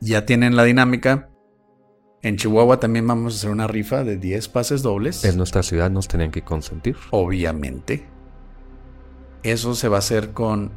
Ya 0.00 0.24
tienen 0.24 0.56
la 0.56 0.64
dinámica. 0.64 1.30
En 2.22 2.36
Chihuahua 2.36 2.80
también 2.80 3.06
vamos 3.06 3.34
a 3.34 3.36
hacer 3.36 3.50
una 3.50 3.66
rifa 3.66 4.04
de 4.04 4.16
10 4.16 4.48
pases 4.48 4.82
dobles. 4.82 5.24
En 5.24 5.36
nuestra 5.36 5.62
ciudad 5.62 5.90
nos 5.90 6.08
tenían 6.08 6.30
que 6.30 6.42
consentir. 6.42 6.96
Obviamente. 7.10 8.06
Eso 9.42 9.74
se 9.74 9.88
va 9.88 9.96
a 9.96 10.00
hacer 10.00 10.32
con 10.32 10.70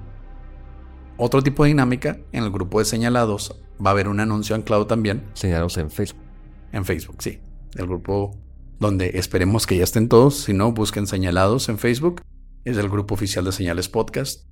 otro 1.17 1.41
tipo 1.41 1.63
de 1.63 1.69
dinámica. 1.69 2.17
En 2.31 2.43
el 2.43 2.51
grupo 2.51 2.79
de 2.79 2.85
señalados 2.85 3.61
va 3.83 3.89
a 3.89 3.93
haber 3.93 4.07
un 4.07 4.19
anuncio 4.19 4.55
anclado 4.55 4.87
también. 4.87 5.23
Señalados 5.33 5.77
en 5.77 5.89
Facebook. 5.91 6.23
En 6.71 6.85
Facebook, 6.85 7.17
sí. 7.19 7.39
El 7.75 7.87
grupo 7.87 8.37
donde 8.79 9.11
esperemos 9.15 9.67
que 9.67 9.77
ya 9.77 9.83
estén 9.83 10.09
todos. 10.09 10.43
Si 10.43 10.53
no, 10.53 10.71
busquen 10.71 11.07
señalados 11.07 11.69
en 11.69 11.77
Facebook. 11.77 12.21
Es 12.63 12.77
el 12.77 12.89
grupo 12.89 13.15
oficial 13.15 13.43
de 13.45 13.51
Señales 13.51 13.89
Podcast. 13.89 14.47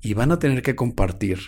Y 0.00 0.14
van 0.14 0.32
a 0.32 0.38
tener 0.38 0.62
que 0.62 0.74
compartir 0.74 1.38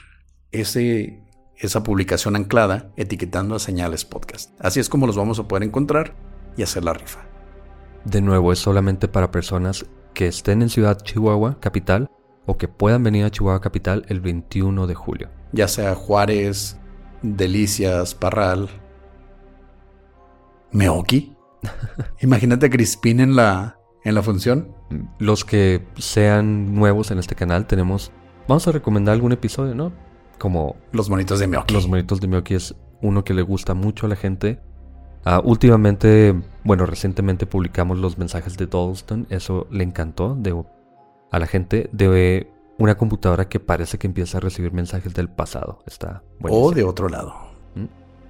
ese, 0.52 1.23
esa 1.58 1.82
publicación 1.82 2.36
anclada 2.36 2.90
etiquetando 2.96 3.54
a 3.54 3.58
Señales 3.58 4.04
Podcast. 4.04 4.52
Así 4.60 4.80
es 4.80 4.88
como 4.88 5.06
los 5.06 5.16
vamos 5.16 5.38
a 5.38 5.48
poder 5.48 5.62
encontrar 5.62 6.14
y 6.56 6.62
hacer 6.62 6.84
la 6.84 6.92
rifa. 6.92 7.20
De 8.04 8.20
nuevo, 8.20 8.52
es 8.52 8.58
solamente 8.58 9.08
para 9.08 9.30
personas 9.30 9.86
que 10.12 10.26
estén 10.26 10.62
en 10.62 10.68
Ciudad 10.68 11.00
Chihuahua, 11.00 11.58
capital, 11.60 12.10
o 12.46 12.58
que 12.58 12.68
puedan 12.68 13.02
venir 13.02 13.24
a 13.24 13.30
Chihuahua 13.30 13.60
Capital 13.60 14.04
el 14.08 14.20
21 14.20 14.86
de 14.86 14.94
julio. 14.94 15.30
Ya 15.52 15.68
sea 15.68 15.94
Juárez, 15.94 16.78
Delicias, 17.22 18.14
Parral, 18.14 18.68
Meoki. 20.72 21.36
Imagínate 22.20 22.66
a 22.66 22.70
Crispín 22.70 23.20
en 23.20 23.36
la, 23.36 23.78
en 24.04 24.14
la 24.14 24.22
función. 24.22 24.74
Los 25.18 25.44
que 25.44 25.86
sean 25.96 26.74
nuevos 26.74 27.10
en 27.10 27.18
este 27.18 27.34
canal, 27.34 27.66
tenemos. 27.66 28.12
Vamos 28.46 28.68
a 28.68 28.72
recomendar 28.72 29.14
algún 29.14 29.32
episodio, 29.32 29.74
¿no? 29.74 29.92
Como. 30.38 30.76
Los 30.92 31.10
monitos 31.10 31.38
de 31.38 31.46
Meoki. 31.46 31.74
Los 31.74 31.88
monitos 31.88 32.20
de 32.20 32.28
Meoki 32.28 32.54
es 32.54 32.74
uno 33.02 33.24
que 33.24 33.34
le 33.34 33.42
gusta 33.42 33.74
mucho 33.74 34.06
a 34.06 34.08
la 34.08 34.16
gente. 34.16 34.60
Uh, 35.26 35.40
últimamente, 35.42 36.34
bueno, 36.64 36.84
recientemente 36.86 37.46
publicamos 37.46 37.98
los 37.98 38.18
mensajes 38.18 38.56
de 38.56 38.66
Dolston. 38.66 39.26
Eso 39.30 39.66
le 39.70 39.84
encantó. 39.84 40.34
De 40.34 40.54
a 41.30 41.38
la 41.38 41.46
gente 41.46 41.88
de 41.92 42.48
una 42.78 42.96
computadora 42.96 43.48
que 43.48 43.60
parece 43.60 43.98
que 43.98 44.06
empieza 44.06 44.38
a 44.38 44.40
recibir 44.40 44.72
mensajes 44.72 45.14
del 45.14 45.28
pasado. 45.28 45.80
Está 45.86 46.22
O 46.40 46.72
de 46.72 46.84
otro 46.84 47.08
lado. 47.08 47.34
¿Mm? 47.74 47.86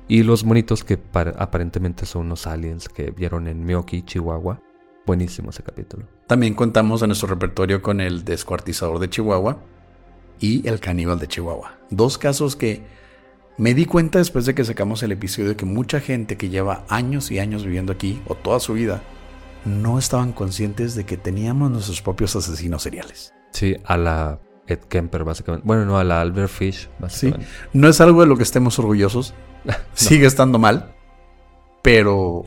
Y 0.08 0.22
los 0.22 0.44
monitos 0.44 0.84
que 0.84 1.00
aparentemente 1.12 2.06
son 2.06 2.26
unos 2.26 2.46
aliens 2.46 2.88
que 2.88 3.10
vieron 3.10 3.48
en 3.48 3.64
Miyoki, 3.64 4.02
Chihuahua. 4.02 4.60
Buenísimo 5.06 5.50
ese 5.50 5.62
capítulo. 5.62 6.06
También 6.26 6.54
contamos 6.54 7.02
en 7.02 7.08
nuestro 7.08 7.28
repertorio 7.28 7.82
con 7.82 8.00
el 8.00 8.24
descuartizador 8.24 8.98
de 8.98 9.10
Chihuahua 9.10 9.58
y 10.40 10.66
el 10.68 10.80
caníbal 10.80 11.18
de 11.18 11.28
Chihuahua. 11.28 11.78
Dos 11.90 12.18
casos 12.18 12.56
que 12.56 12.82
me 13.56 13.74
di 13.74 13.86
cuenta 13.86 14.18
después 14.18 14.46
de 14.46 14.54
que 14.54 14.64
sacamos 14.64 15.02
el 15.02 15.12
episodio 15.12 15.56
que 15.56 15.64
mucha 15.64 16.00
gente 16.00 16.36
que 16.36 16.48
lleva 16.48 16.84
años 16.88 17.30
y 17.30 17.38
años 17.38 17.64
viviendo 17.64 17.92
aquí, 17.92 18.20
o 18.26 18.34
toda 18.34 18.60
su 18.60 18.72
vida, 18.72 19.02
no 19.64 19.98
estaban 19.98 20.32
conscientes 20.32 20.94
de 20.94 21.04
que 21.04 21.16
teníamos 21.16 21.70
nuestros 21.70 22.02
propios 22.02 22.34
asesinos 22.36 22.82
seriales. 22.82 23.32
Sí, 23.52 23.76
a 23.84 23.96
la 23.96 24.40
Ed 24.66 24.80
Kemper, 24.80 25.24
básicamente. 25.24 25.66
Bueno, 25.66 25.84
no, 25.84 25.98
a 25.98 26.04
la 26.04 26.20
Albert 26.20 26.50
Fish, 26.50 26.88
básicamente. 26.98 27.46
Sí, 27.46 27.68
no 27.72 27.88
es 27.88 28.00
algo 28.00 28.20
de 28.22 28.26
lo 28.26 28.36
que 28.36 28.42
estemos 28.42 28.78
orgullosos. 28.78 29.34
Sigue 29.94 30.26
estando 30.26 30.58
mal, 30.58 30.94
pero. 31.82 32.42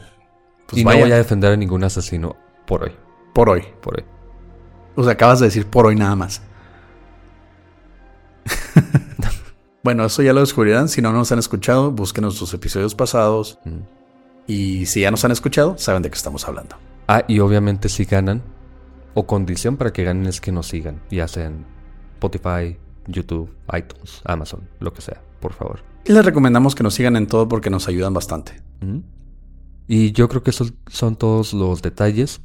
Pues 0.68 0.82
y 0.82 0.84
no 0.84 0.98
voy 0.98 1.12
a 1.12 1.18
defender 1.18 1.54
a 1.54 1.56
ningún 1.56 1.84
asesino 1.84 2.36
por 2.66 2.84
hoy. 2.84 2.92
Por 3.34 3.50
hoy. 3.50 3.64
Por 3.82 3.96
hoy. 3.96 4.06
O 4.96 5.04
sea, 5.04 5.14
acabas 5.14 5.40
de 5.40 5.46
decir 5.46 5.66
por 5.68 5.86
hoy 5.86 5.96
nada 5.96 6.16
más. 6.16 6.42
bueno, 9.84 10.06
eso 10.06 10.22
ya 10.22 10.34
lo 10.34 10.42
descubrirán. 10.42 10.90
Si 10.90 11.02
no 11.02 11.12
nos 11.12 11.32
han 11.32 11.40
escuchado, 11.40 11.92
busquen 11.92 12.24
nuestros 12.24 12.54
episodios 12.54 12.96
pasados. 12.96 13.60
Y 14.48 14.86
si 14.86 15.02
ya 15.02 15.12
nos 15.12 15.24
han 15.26 15.32
escuchado, 15.32 15.78
saben 15.78 16.02
de 16.02 16.10
qué 16.10 16.16
estamos 16.16 16.48
hablando. 16.48 16.78
Ah, 17.08 17.24
y 17.28 17.40
obviamente 17.40 17.90
si 17.90 18.06
ganan, 18.06 18.44
o 19.14 19.26
condición 19.26 19.78
para 19.78 19.92
que 19.92 20.04
ganen 20.04 20.26
es 20.28 20.42
que 20.42 20.52
nos 20.52 20.68
sigan, 20.68 21.02
ya 21.10 21.28
sea 21.28 21.46
en 21.46 21.66
Spotify, 22.16 22.78
YouTube, 23.08 23.50
iTunes, 23.76 24.22
Amazon, 24.26 24.70
lo 24.80 24.94
que 24.94 25.02
sea, 25.02 25.22
por 25.40 25.54
favor. 25.54 25.84
Y 26.06 26.14
les 26.14 26.24
recomendamos 26.24 26.76
que 26.76 26.84
nos 26.84 26.94
sigan 26.94 27.16
en 27.16 27.28
todo 27.28 27.48
porque 27.48 27.70
nos 27.70 27.88
ayudan 27.88 28.14
bastante. 28.14 28.62
Y 29.88 30.12
yo 30.12 30.30
creo 30.30 30.44
que 30.44 30.52
esos 30.52 30.74
son 30.88 31.16
todos 31.16 31.54
los 31.54 31.82
detalles. 31.82 32.42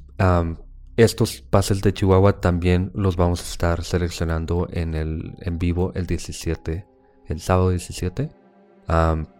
Estos 0.96 1.40
pases 1.40 1.80
de 1.80 1.92
Chihuahua 1.94 2.40
también 2.40 2.90
los 2.94 3.16
vamos 3.16 3.40
a 3.40 3.44
estar 3.44 3.84
seleccionando 3.84 4.68
en 4.70 4.94
el 4.94 5.34
en 5.40 5.58
vivo 5.58 5.92
el 5.94 6.06
17, 6.06 6.86
el 7.28 7.40
sábado 7.40 7.70
17. 7.70 8.30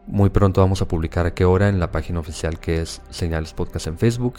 muy 0.07 0.31
pronto 0.31 0.61
vamos 0.61 0.81
a 0.83 0.88
publicar 0.88 1.27
a 1.27 1.35
qué 1.35 1.45
hora 1.45 1.69
en 1.69 1.79
la 1.79 1.91
página 1.91 2.21
oficial 2.21 2.59
que 2.59 2.81
es 2.81 3.03
Señales 3.11 3.53
Podcast 3.53 3.87
en 3.87 3.99
Facebook 3.99 4.37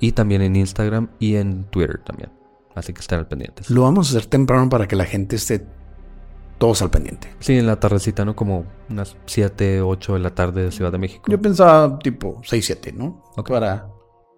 y 0.00 0.12
también 0.12 0.42
en 0.42 0.56
Instagram 0.56 1.10
y 1.18 1.36
en 1.36 1.64
Twitter 1.64 2.02
también. 2.04 2.32
Así 2.74 2.92
que 2.92 3.00
estén 3.00 3.20
al 3.20 3.28
pendiente. 3.28 3.62
Lo 3.68 3.82
vamos 3.82 4.08
a 4.08 4.18
hacer 4.18 4.28
temprano 4.28 4.68
para 4.68 4.86
que 4.86 4.96
la 4.96 5.06
gente 5.06 5.36
esté 5.36 5.66
todos 6.58 6.82
al 6.82 6.90
pendiente. 6.90 7.32
Sí, 7.38 7.56
en 7.56 7.66
la 7.66 7.80
tardecita, 7.80 8.24
¿no? 8.24 8.36
Como 8.36 8.66
unas 8.90 9.16
7, 9.26 9.80
8 9.80 10.14
de 10.14 10.18
la 10.18 10.34
tarde 10.34 10.64
de 10.64 10.72
Ciudad 10.72 10.92
de 10.92 10.98
México. 10.98 11.30
Yo 11.30 11.40
pensaba 11.40 11.98
tipo 11.98 12.40
6, 12.44 12.66
7, 12.66 12.92
¿no? 12.92 13.22
Para... 13.46 13.88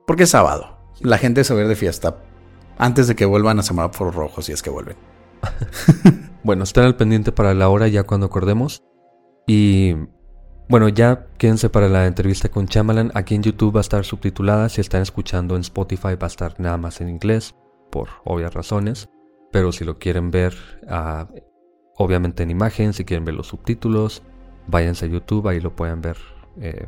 Porque 0.06 0.24
es 0.24 0.30
sábado. 0.30 0.77
La 1.00 1.18
gente 1.18 1.44
se 1.44 1.54
va 1.54 1.60
a 1.60 1.62
ir 1.62 1.68
de 1.68 1.76
fiesta 1.76 2.18
antes 2.78 3.08
de 3.08 3.16
que 3.16 3.24
vuelvan 3.24 3.58
a 3.58 3.62
semáforos 3.62 4.14
rojos, 4.14 4.46
si 4.46 4.52
es 4.52 4.62
que 4.62 4.70
vuelven. 4.70 4.96
bueno, 6.44 6.64
estén 6.64 6.84
al 6.84 6.96
pendiente 6.96 7.32
para 7.32 7.54
la 7.54 7.68
hora 7.68 7.88
ya 7.88 8.04
cuando 8.04 8.26
acordemos. 8.26 8.82
Y 9.46 9.94
bueno, 10.68 10.88
ya 10.88 11.26
quédense 11.38 11.70
para 11.70 11.88
la 11.88 12.06
entrevista 12.06 12.48
con 12.48 12.66
Chamalan. 12.66 13.10
Aquí 13.14 13.34
en 13.34 13.42
YouTube 13.42 13.74
va 13.74 13.80
a 13.80 13.82
estar 13.82 14.04
subtitulada. 14.04 14.68
Si 14.68 14.80
están 14.80 15.02
escuchando 15.02 15.54
en 15.56 15.62
Spotify 15.62 16.14
va 16.14 16.24
a 16.24 16.26
estar 16.26 16.60
nada 16.60 16.76
más 16.76 17.00
en 17.00 17.08
inglés, 17.08 17.54
por 17.90 18.08
obvias 18.24 18.54
razones. 18.54 19.08
Pero 19.50 19.72
si 19.72 19.84
lo 19.84 19.98
quieren 19.98 20.30
ver, 20.30 20.54
uh, 20.82 21.24
obviamente 21.96 22.42
en 22.42 22.50
imagen, 22.50 22.92
si 22.92 23.04
quieren 23.04 23.24
ver 23.24 23.34
los 23.34 23.48
subtítulos, 23.48 24.22
váyanse 24.66 25.06
a 25.06 25.08
YouTube, 25.08 25.48
ahí 25.48 25.60
lo 25.60 25.74
pueden 25.74 26.02
ver 26.02 26.18
eh, 26.60 26.86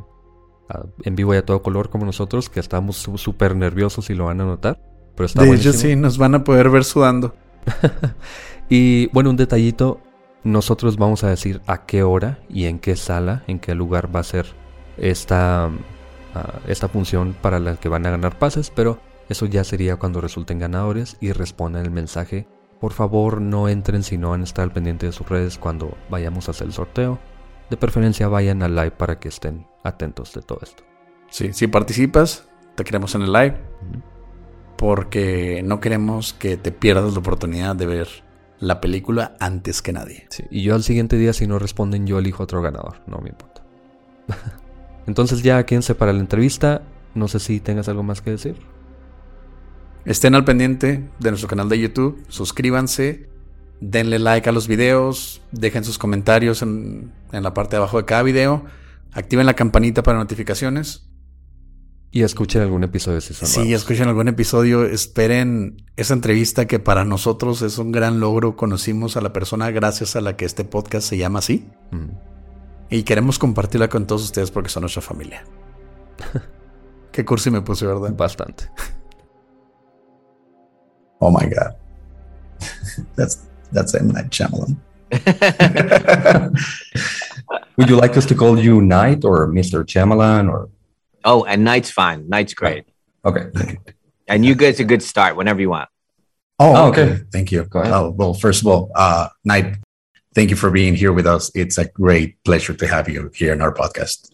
en 1.03 1.15
vivo 1.15 1.33
y 1.33 1.37
a 1.37 1.45
todo 1.45 1.61
color 1.61 1.89
como 1.89 2.05
nosotros, 2.05 2.49
que 2.49 2.59
estamos 2.59 2.97
súper 2.97 3.55
nerviosos 3.55 4.09
y 4.09 4.15
lo 4.15 4.25
van 4.25 4.41
a 4.41 4.45
notar. 4.45 4.79
Pero 5.15 5.25
está 5.25 5.43
de 5.43 5.53
hecho, 5.53 5.73
sí, 5.73 5.95
nos 5.95 6.17
van 6.17 6.35
a 6.35 6.43
poder 6.43 6.69
ver 6.69 6.83
sudando. 6.83 7.35
y 8.69 9.07
bueno, 9.07 9.29
un 9.29 9.37
detallito 9.37 9.99
nosotros 10.43 10.97
vamos 10.97 11.23
a 11.23 11.29
decir 11.29 11.61
a 11.67 11.85
qué 11.85 12.03
hora 12.03 12.39
y 12.49 12.65
en 12.65 12.79
qué 12.79 12.95
sala, 12.95 13.43
en 13.47 13.59
qué 13.59 13.75
lugar 13.75 14.13
va 14.15 14.21
a 14.21 14.23
ser 14.23 14.47
esta, 14.97 15.65
ah, 16.33 16.59
esta 16.67 16.87
función 16.87 17.35
para 17.39 17.59
la 17.59 17.75
que 17.75 17.89
van 17.89 18.05
a 18.05 18.11
ganar 18.11 18.39
pases, 18.39 18.71
pero 18.71 18.99
eso 19.29 19.45
ya 19.45 19.63
sería 19.63 19.97
cuando 19.97 20.21
resulten 20.21 20.59
ganadores 20.59 21.17
y 21.21 21.31
respondan 21.31 21.85
el 21.85 21.91
mensaje. 21.91 22.47
Por 22.79 22.93
favor, 22.93 23.41
no 23.41 23.69
entren 23.69 24.03
si 24.03 24.17
no 24.17 24.31
van 24.31 24.41
a 24.41 24.45
estar 24.45 24.63
al 24.63 24.71
pendiente 24.71 25.05
de 25.05 25.11
sus 25.11 25.29
redes 25.29 25.57
cuando 25.57 25.95
vayamos 26.09 26.47
a 26.47 26.51
hacer 26.51 26.67
el 26.67 26.73
sorteo. 26.73 27.19
De 27.71 27.77
preferencia 27.77 28.27
vayan 28.27 28.63
al 28.63 28.75
live 28.75 28.91
para 28.91 29.17
que 29.17 29.29
estén 29.29 29.65
atentos 29.81 30.33
de 30.33 30.41
todo 30.41 30.59
esto. 30.61 30.83
Sí, 31.29 31.53
si 31.53 31.67
participas, 31.67 32.49
te 32.75 32.83
queremos 32.83 33.15
en 33.15 33.21
el 33.21 33.31
live. 33.31 33.55
Porque 34.77 35.61
no 35.63 35.79
queremos 35.79 36.33
que 36.33 36.57
te 36.57 36.73
pierdas 36.73 37.13
la 37.13 37.19
oportunidad 37.19 37.73
de 37.77 37.85
ver 37.85 38.09
la 38.59 38.81
película 38.81 39.37
antes 39.39 39.81
que 39.81 39.93
nadie. 39.93 40.27
Sí, 40.27 40.43
y 40.49 40.63
yo 40.63 40.75
al 40.75 40.83
siguiente 40.83 41.15
día, 41.15 41.31
si 41.31 41.47
no 41.47 41.59
responden, 41.59 42.05
yo 42.05 42.19
elijo 42.19 42.43
otro 42.43 42.61
ganador. 42.61 43.03
No 43.07 43.19
me 43.19 43.29
importa. 43.29 43.63
Entonces 45.07 45.41
ya 45.41 45.65
quédense 45.65 45.95
para 45.95 46.11
la 46.11 46.19
entrevista. 46.19 46.81
No 47.15 47.29
sé 47.29 47.39
si 47.39 47.61
tengas 47.61 47.87
algo 47.87 48.03
más 48.03 48.21
que 48.21 48.31
decir. 48.31 48.57
Estén 50.03 50.35
al 50.35 50.43
pendiente 50.43 51.09
de 51.19 51.29
nuestro 51.29 51.47
canal 51.47 51.69
de 51.69 51.79
YouTube, 51.79 52.21
suscríbanse, 52.27 53.29
denle 53.81 54.19
like 54.19 54.47
a 54.47 54.51
los 54.53 54.67
videos, 54.67 55.41
dejen 55.51 55.83
sus 55.83 55.97
comentarios 55.97 56.61
en, 56.61 57.11
en 57.31 57.43
la 57.43 57.53
parte 57.53 57.71
de 57.71 57.77
abajo 57.77 57.97
de 57.97 58.05
cada 58.05 58.23
video, 58.23 58.63
activen 59.11 59.45
la 59.45 59.55
campanita 59.55 60.03
para 60.03 60.17
notificaciones. 60.17 61.07
Y 62.13 62.23
escuchen 62.23 62.61
algún 62.61 62.83
episodio 62.83 63.21
si 63.21 63.33
son 63.33 63.47
Sí, 63.47 63.59
nuevos. 63.59 63.73
escuchen 63.81 64.09
algún 64.09 64.27
episodio, 64.27 64.83
esperen 64.83 65.85
esa 65.95 66.13
entrevista 66.13 66.67
que 66.67 66.77
para 66.77 67.05
nosotros 67.05 67.61
es 67.61 67.77
un 67.77 67.93
gran 67.93 68.19
logro. 68.19 68.57
Conocimos 68.57 69.15
a 69.15 69.21
la 69.21 69.31
persona 69.31 69.71
gracias 69.71 70.17
a 70.17 70.21
la 70.21 70.35
que 70.35 70.43
este 70.43 70.65
podcast 70.65 71.07
se 71.07 71.17
llama 71.17 71.39
así. 71.39 71.69
Mm. 71.91 72.09
Y 72.89 73.03
queremos 73.03 73.39
compartirla 73.39 73.87
con 73.87 74.07
todos 74.07 74.23
ustedes 74.25 74.51
porque 74.51 74.67
son 74.69 74.81
nuestra 74.81 75.01
familia. 75.01 75.45
Qué 77.13 77.23
cursi 77.23 77.49
me 77.49 77.61
puse, 77.61 77.85
¿verdad? 77.85 78.13
Bastante. 78.13 78.65
Oh 81.19 81.31
my 81.31 81.45
God. 81.45 81.75
That's, 83.15 83.39
that's 83.71 83.93
M. 83.95 84.09
Night 84.09 84.29
Shyamalan. 84.29 84.77
Would 87.77 87.89
you 87.89 87.95
like 87.95 88.15
us 88.17 88.25
to 88.27 88.35
call 88.35 88.59
you 88.59 88.81
Knight 88.81 89.23
or 89.25 89.47
Mr. 89.47 89.83
Chamalan 89.85 90.49
or 90.51 90.69
Oh, 91.23 91.43
and 91.45 91.63
Knight's 91.63 91.91
fine. 91.91 92.27
Knight's 92.29 92.53
great. 92.53 92.85
Okay. 93.23 93.45
And 94.27 94.43
you 94.45 94.55
guys 94.55 94.79
a 94.79 94.83
good 94.83 95.03
start 95.03 95.35
whenever 95.35 95.61
you 95.61 95.69
want. 95.69 95.89
Oh, 96.59 96.75
Oh, 96.75 96.89
okay. 96.89 97.03
okay. 97.11 97.21
Thank 97.31 97.51
you. 97.51 97.63
Go 97.65 97.79
ahead. 97.79 97.93
Oh, 97.93 98.09
well, 98.11 98.33
first 98.33 98.61
of 98.61 98.67
all, 98.67 98.91
uh, 98.95 99.27
Night, 99.45 99.75
thank 100.33 100.49
you 100.49 100.55
for 100.55 100.71
being 100.71 100.95
here 100.95 101.11
with 101.13 101.27
us. 101.27 101.51
It's 101.53 101.77
a 101.77 101.85
great 101.85 102.43
pleasure 102.43 102.73
to 102.73 102.87
have 102.87 103.07
you 103.09 103.29
here 103.35 103.53
in 103.53 103.61
our 103.61 103.73
podcast. 103.73 104.31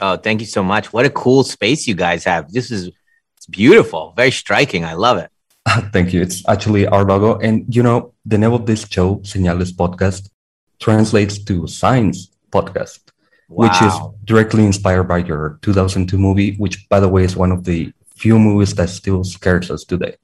Oh, 0.00 0.16
thank 0.16 0.40
you 0.40 0.46
so 0.46 0.62
much. 0.62 0.92
What 0.92 1.06
a 1.06 1.10
cool 1.10 1.42
space 1.44 1.86
you 1.86 1.94
guys 1.94 2.24
have. 2.24 2.52
This 2.52 2.70
is 2.70 2.90
it's 3.38 3.46
beautiful, 3.46 4.12
very 4.16 4.30
striking. 4.30 4.84
I 4.84 4.92
love 4.94 5.16
it. 5.18 5.30
Thank 5.92 6.12
you. 6.12 6.22
It's 6.22 6.46
actually 6.48 6.86
our 6.86 7.04
logo. 7.04 7.38
And 7.38 7.64
you 7.74 7.82
know, 7.82 8.14
the 8.24 8.38
name 8.38 8.52
of 8.52 8.66
this 8.66 8.86
show, 8.88 9.16
Señales 9.16 9.72
Podcast, 9.72 10.30
translates 10.80 11.42
to 11.44 11.66
Science 11.66 12.30
Podcast, 12.50 13.00
which 13.48 13.82
is 13.82 13.92
directly 14.24 14.64
inspired 14.64 15.04
by 15.04 15.18
your 15.18 15.58
2002 15.62 16.18
movie, 16.18 16.56
which, 16.56 16.88
by 16.88 17.00
the 17.00 17.08
way, 17.08 17.24
is 17.24 17.36
one 17.36 17.52
of 17.52 17.64
the 17.64 17.92
few 18.14 18.38
movies 18.38 18.74
that 18.74 18.88
still 18.88 19.24
scares 19.24 19.70
us 19.70 19.84
today. 19.84 20.16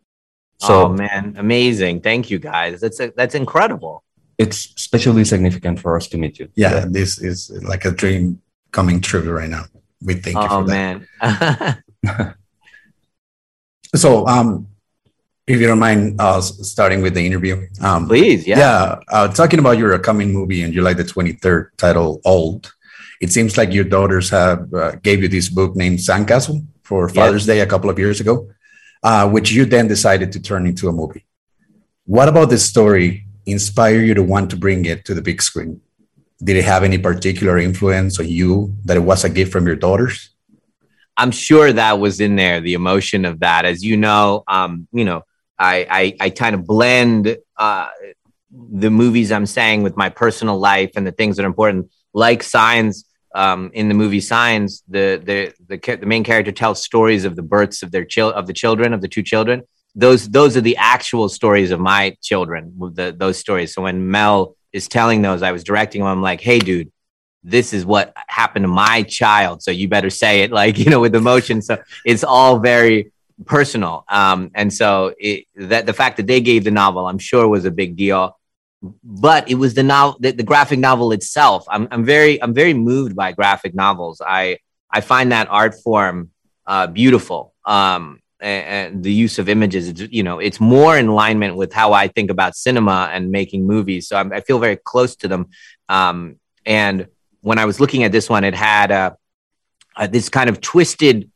So 0.59 0.87
oh 0.87 0.89
man, 0.93 1.35
amazing. 1.39 2.03
Thank 2.03 2.31
you 2.31 2.39
guys. 2.39 2.81
That's 2.81 3.01
that's 3.17 3.35
incredible. 3.35 4.05
it's 4.39 4.73
especially 4.77 5.25
significant 5.25 5.81
for 5.81 5.97
us 5.97 6.07
to 6.09 6.19
meet 6.19 6.39
you. 6.39 6.49
Yeah, 6.55 6.85
this 6.89 7.19
is 7.21 7.51
like 7.63 7.85
a 7.85 7.91
dream 7.91 8.41
coming 8.71 9.01
true 9.01 9.29
right 9.31 9.51
now. 9.51 9.65
We 10.01 10.15
thank 10.15 10.37
you 10.37 10.43
oh 10.43 10.63
for 10.63 10.67
that. 10.69 11.83
man. 12.03 12.35
So, 13.95 14.27
um, 14.27 14.69
if 15.53 15.61
you 15.61 15.67
don't 15.67 15.79
mind 15.79 16.19
us 16.19 16.67
starting 16.67 17.03
with 17.03 17.15
the 17.15 17.25
interview, 17.25 17.69
um, 17.83 18.09
Please, 18.09 18.47
yeah. 18.47 18.59
yeah, 18.59 18.99
uh, 19.09 19.29
talking 19.29 19.59
about 19.59 19.77
your 19.77 19.93
upcoming 19.93 20.33
movie 20.33 20.65
on 20.65 20.73
July 20.73 20.95
the 20.95 21.05
23rd, 21.05 21.69
titled 21.77 22.23
Old. 22.25 22.73
It 23.21 23.31
seems 23.31 23.57
like 23.59 23.73
your 23.73 23.85
daughters 23.85 24.31
have 24.31 24.73
uh, 24.73 24.93
gave 25.03 25.23
you 25.23 25.29
this 25.29 25.49
book 25.51 25.77
named 25.77 25.99
Sandcastle 25.99 26.67
for 26.83 27.09
Father's 27.09 27.45
Day 27.47 27.61
a 27.61 27.67
couple 27.67 27.91
of 27.91 27.99
years 27.99 28.21
ago, 28.21 28.51
uh, 29.03 29.29
which 29.29 29.53
you 29.53 29.65
then 29.67 29.89
decided 29.89 30.33
to 30.33 30.41
turn 30.41 30.67
into 30.67 30.89
a 30.89 30.93
movie. 30.93 31.27
What 32.07 32.29
about 32.29 32.49
this 32.49 32.65
story 32.65 33.27
inspired 33.45 34.03
you 34.03 34.15
to 34.15 34.23
want 34.23 34.51
to 34.51 34.57
bring 34.57 34.87
it 34.87 35.05
to 35.05 35.15
the 35.15 35.23
big 35.23 35.43
screen? 35.43 35.83
Did 36.43 36.57
it 36.57 36.65
have 36.65 36.83
any 36.83 36.99
particular 36.99 37.59
influence 37.59 38.19
on 38.19 38.29
you 38.29 38.75
that 38.85 38.97
it 38.97 39.01
was 39.01 39.23
a 39.23 39.29
gift 39.29 39.53
from 39.53 39.67
your 39.67 39.77
daughters? 39.77 40.31
I'm 41.17 41.31
sure 41.31 41.73
that 41.73 42.01
was 42.01 42.21
in 42.21 42.37
there, 42.37 42.61
the 42.61 42.73
emotion 42.73 43.25
of 43.27 43.41
that. 43.41 43.67
As 43.67 43.85
you 43.85 43.97
know, 43.99 44.45
um, 44.49 44.89
you 44.93 45.05
know, 45.05 45.23
I 45.63 45.87
I, 45.91 46.17
I 46.21 46.31
kind 46.31 46.55
of 46.55 46.67
blend 46.67 47.37
uh, 47.57 47.89
the 48.51 48.91
movies 48.91 49.33
I'm 49.33 49.47
saying 49.47 49.83
with 49.83 49.97
my 49.97 50.09
personal 50.09 50.59
life 50.59 50.93
and 50.97 51.07
the 51.07 51.13
things 51.13 51.37
that 51.37 51.45
are 51.45 51.47
important, 51.47 51.91
like 52.13 52.43
Signs. 52.43 53.05
Um, 53.35 53.71
in 53.73 53.89
the 53.89 53.95
movie 53.95 54.21
Signs, 54.21 54.83
the 54.89 55.21
the 55.25 55.55
the 55.67 55.97
the 55.97 56.07
main 56.07 56.23
character 56.23 56.53
tells 56.53 56.83
stories 56.83 57.25
of 57.25 57.35
the 57.35 57.43
births 57.43 57.83
of 57.83 57.91
their 57.91 58.05
chil- 58.05 58.33
of 58.33 58.47
the 58.47 58.53
children 58.53 58.93
of 58.93 59.01
the 59.01 59.09
two 59.09 59.23
children. 59.23 59.63
Those 59.95 60.29
those 60.29 60.55
are 60.57 60.61
the 60.61 60.77
actual 60.77 61.31
stories 61.31 61.71
of 61.71 61.81
my 61.81 62.17
children. 62.21 62.75
The, 62.95 63.15
those 63.17 63.39
stories. 63.39 63.73
So 63.75 63.83
when 63.83 64.11
Mel 64.11 64.55
is 64.73 64.87
telling 64.87 65.23
those, 65.23 65.43
I 65.43 65.53
was 65.53 65.65
directing 65.65 66.03
him. 66.03 66.09
I'm 66.09 66.23
like, 66.23 66.43
hey, 66.43 66.59
dude, 66.59 66.93
this 67.43 67.73
is 67.73 67.85
what 67.85 68.13
happened 68.29 68.65
to 68.65 68.69
my 68.69 69.03
child. 69.03 69.63
So 69.63 69.71
you 69.71 69.89
better 69.89 70.11
say 70.11 70.43
it 70.43 70.53
like, 70.53 70.79
you 70.83 70.91
know, 70.91 71.01
with 71.01 71.15
emotion. 71.15 71.63
So 71.63 71.79
it's 72.05 72.25
all 72.25 72.59
very 72.59 73.12
personal. 73.45 74.05
Um, 74.09 74.51
and 74.55 74.73
so 74.73 75.15
it, 75.19 75.47
that 75.57 75.87
the 75.87 75.93
fact 75.93 76.17
that 76.17 76.27
they 76.27 76.41
gave 76.41 76.65
the 76.65 76.71
novel, 76.71 77.07
I'm 77.07 77.19
sure 77.19 77.47
was 77.49 77.65
a 77.65 77.71
big 77.71 77.97
deal, 77.97 78.39
but 79.05 79.51
it 79.51 79.55
was 79.55 79.75
the 79.75 79.83
novel, 79.83 80.19
the, 80.21 80.33
the 80.33 80.43
graphic 80.43 80.79
novel 80.79 81.13
itself. 81.13 81.65
I'm, 81.69 81.89
I'm 81.91 82.05
very, 82.05 82.43
I'm 82.43 82.55
very 82.55 82.75
moved 82.75 83.15
by 83.15 83.33
graphic 83.33 83.75
novels. 83.75 84.21
I, 84.25 84.59
I 84.91 85.01
find 85.01 85.33
that 85.33 85.49
art 85.51 85.75
form 85.83 86.31
uh, 86.67 86.87
beautiful. 86.87 87.55
Um, 87.65 88.21
and, 88.41 88.95
and 88.95 89.05
the 89.05 89.13
use 89.13 89.39
of 89.39 89.49
images, 89.49 89.89
it's, 89.89 90.01
you 90.13 90.23
know, 90.23 90.39
it's 90.39 90.61
more 90.61 90.99
in 90.99 91.09
alignment 91.09 91.57
with 91.57 91.73
how 91.73 91.93
I 91.93 92.09
think 92.09 92.31
about 92.31 92.57
cinema 92.57 93.11
and 93.13 93.31
making 93.31 93.67
movies. 93.67 94.09
So 94.09 94.17
I'm, 94.17 94.33
I 94.33 94.41
feel 94.41 94.59
very 94.59 94.77
close 94.77 95.17
to 95.17 95.29
them. 95.29 95.51
Um, 95.89 96.37
and 96.67 97.07
when 97.41 97.59
I 97.59 97.65
was 97.65 97.81
looking 97.81 98.05
at 98.05 98.13
this 98.13 98.29
one, 98.29 98.45
it 98.45 98.55
had 98.55 98.93
uh, 98.93 99.11
uh, 99.97 100.07
this 100.07 100.29
kind 100.29 100.49
of 100.49 100.61
twisted, 100.61 101.31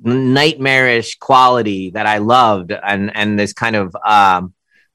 nightmarish 0.00 1.18
quality 1.18 1.90
that 1.90 2.06
I 2.06 2.18
loved, 2.18 2.72
and 2.72 3.14
and 3.16 3.38
this 3.38 3.52
kind 3.52 3.76
of 3.76 3.96
um, 4.04 4.54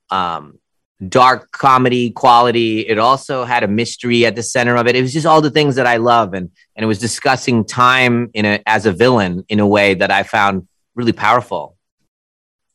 um, 0.10 0.60
dark 1.08 1.52
comedy 1.52 2.12
quality. 2.12 2.82
It 2.82 2.98
also 2.98 3.44
had 3.44 3.64
a 3.64 3.68
mystery 3.68 4.26
at 4.26 4.36
the 4.36 4.44
center 4.44 4.76
of 4.76 4.88
it. 4.88 4.96
It 4.96 5.02
was 5.02 5.14
just 5.14 5.26
all 5.26 5.42
the 5.42 5.52
things 5.52 5.76
that 5.76 5.88
I 5.88 5.98
love, 5.98 6.34
and 6.34 6.50
and 6.76 6.84
it 6.84 6.88
was 6.88 7.00
discussing 7.00 7.66
time 7.66 8.30
in 8.34 8.46
a 8.46 8.62
as 8.66 8.86
a 8.86 8.92
villain 8.92 9.46
in 9.50 9.60
a 9.60 9.68
way 9.68 9.94
that 9.96 10.12
I 10.12 10.24
found 10.24 10.68
really 10.96 11.14
powerful. 11.14 11.78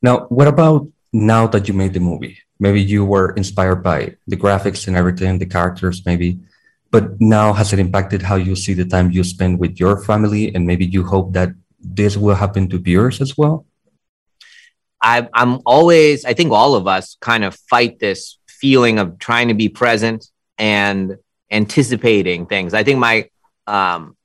Now, 0.02 0.26
what 0.28 0.48
about 0.48 0.88
now 1.12 1.46
that 1.48 1.66
you 1.68 1.74
made 1.74 1.94
the 1.94 2.00
movie? 2.00 2.38
Maybe 2.60 2.82
you 2.82 3.04
were 3.04 3.32
inspired 3.32 3.82
by 3.82 4.16
the 4.26 4.36
graphics 4.36 4.86
and 4.86 4.96
everything, 4.96 5.38
the 5.38 5.46
characters, 5.46 6.04
maybe. 6.04 6.40
But 6.90 7.20
now 7.20 7.52
has 7.52 7.72
it 7.72 7.78
impacted 7.78 8.22
how 8.22 8.36
you 8.36 8.56
see 8.56 8.74
the 8.74 8.84
time 8.84 9.10
you 9.10 9.22
spend 9.22 9.58
with 9.60 9.78
your 9.78 10.02
family? 10.02 10.54
And 10.54 10.66
maybe 10.66 10.86
you 10.86 11.04
hope 11.04 11.32
that 11.34 11.50
this 11.80 12.16
will 12.16 12.34
happen 12.34 12.68
to 12.68 12.78
viewers 12.78 13.20
as 13.20 13.36
well? 13.36 13.66
I, 15.00 15.28
I'm 15.32 15.60
always, 15.64 16.24
I 16.24 16.34
think 16.34 16.52
all 16.52 16.74
of 16.74 16.86
us 16.86 17.16
kind 17.20 17.44
of 17.44 17.54
fight 17.54 17.98
this 17.98 18.38
feeling 18.48 18.98
of 18.98 19.18
trying 19.18 19.48
to 19.48 19.54
be 19.54 19.68
present 19.68 20.26
and 20.58 21.16
anticipating 21.50 22.46
things. 22.46 22.74
I 22.74 22.82
think 22.82 22.98
my, 22.98 23.30
um, 23.66 24.16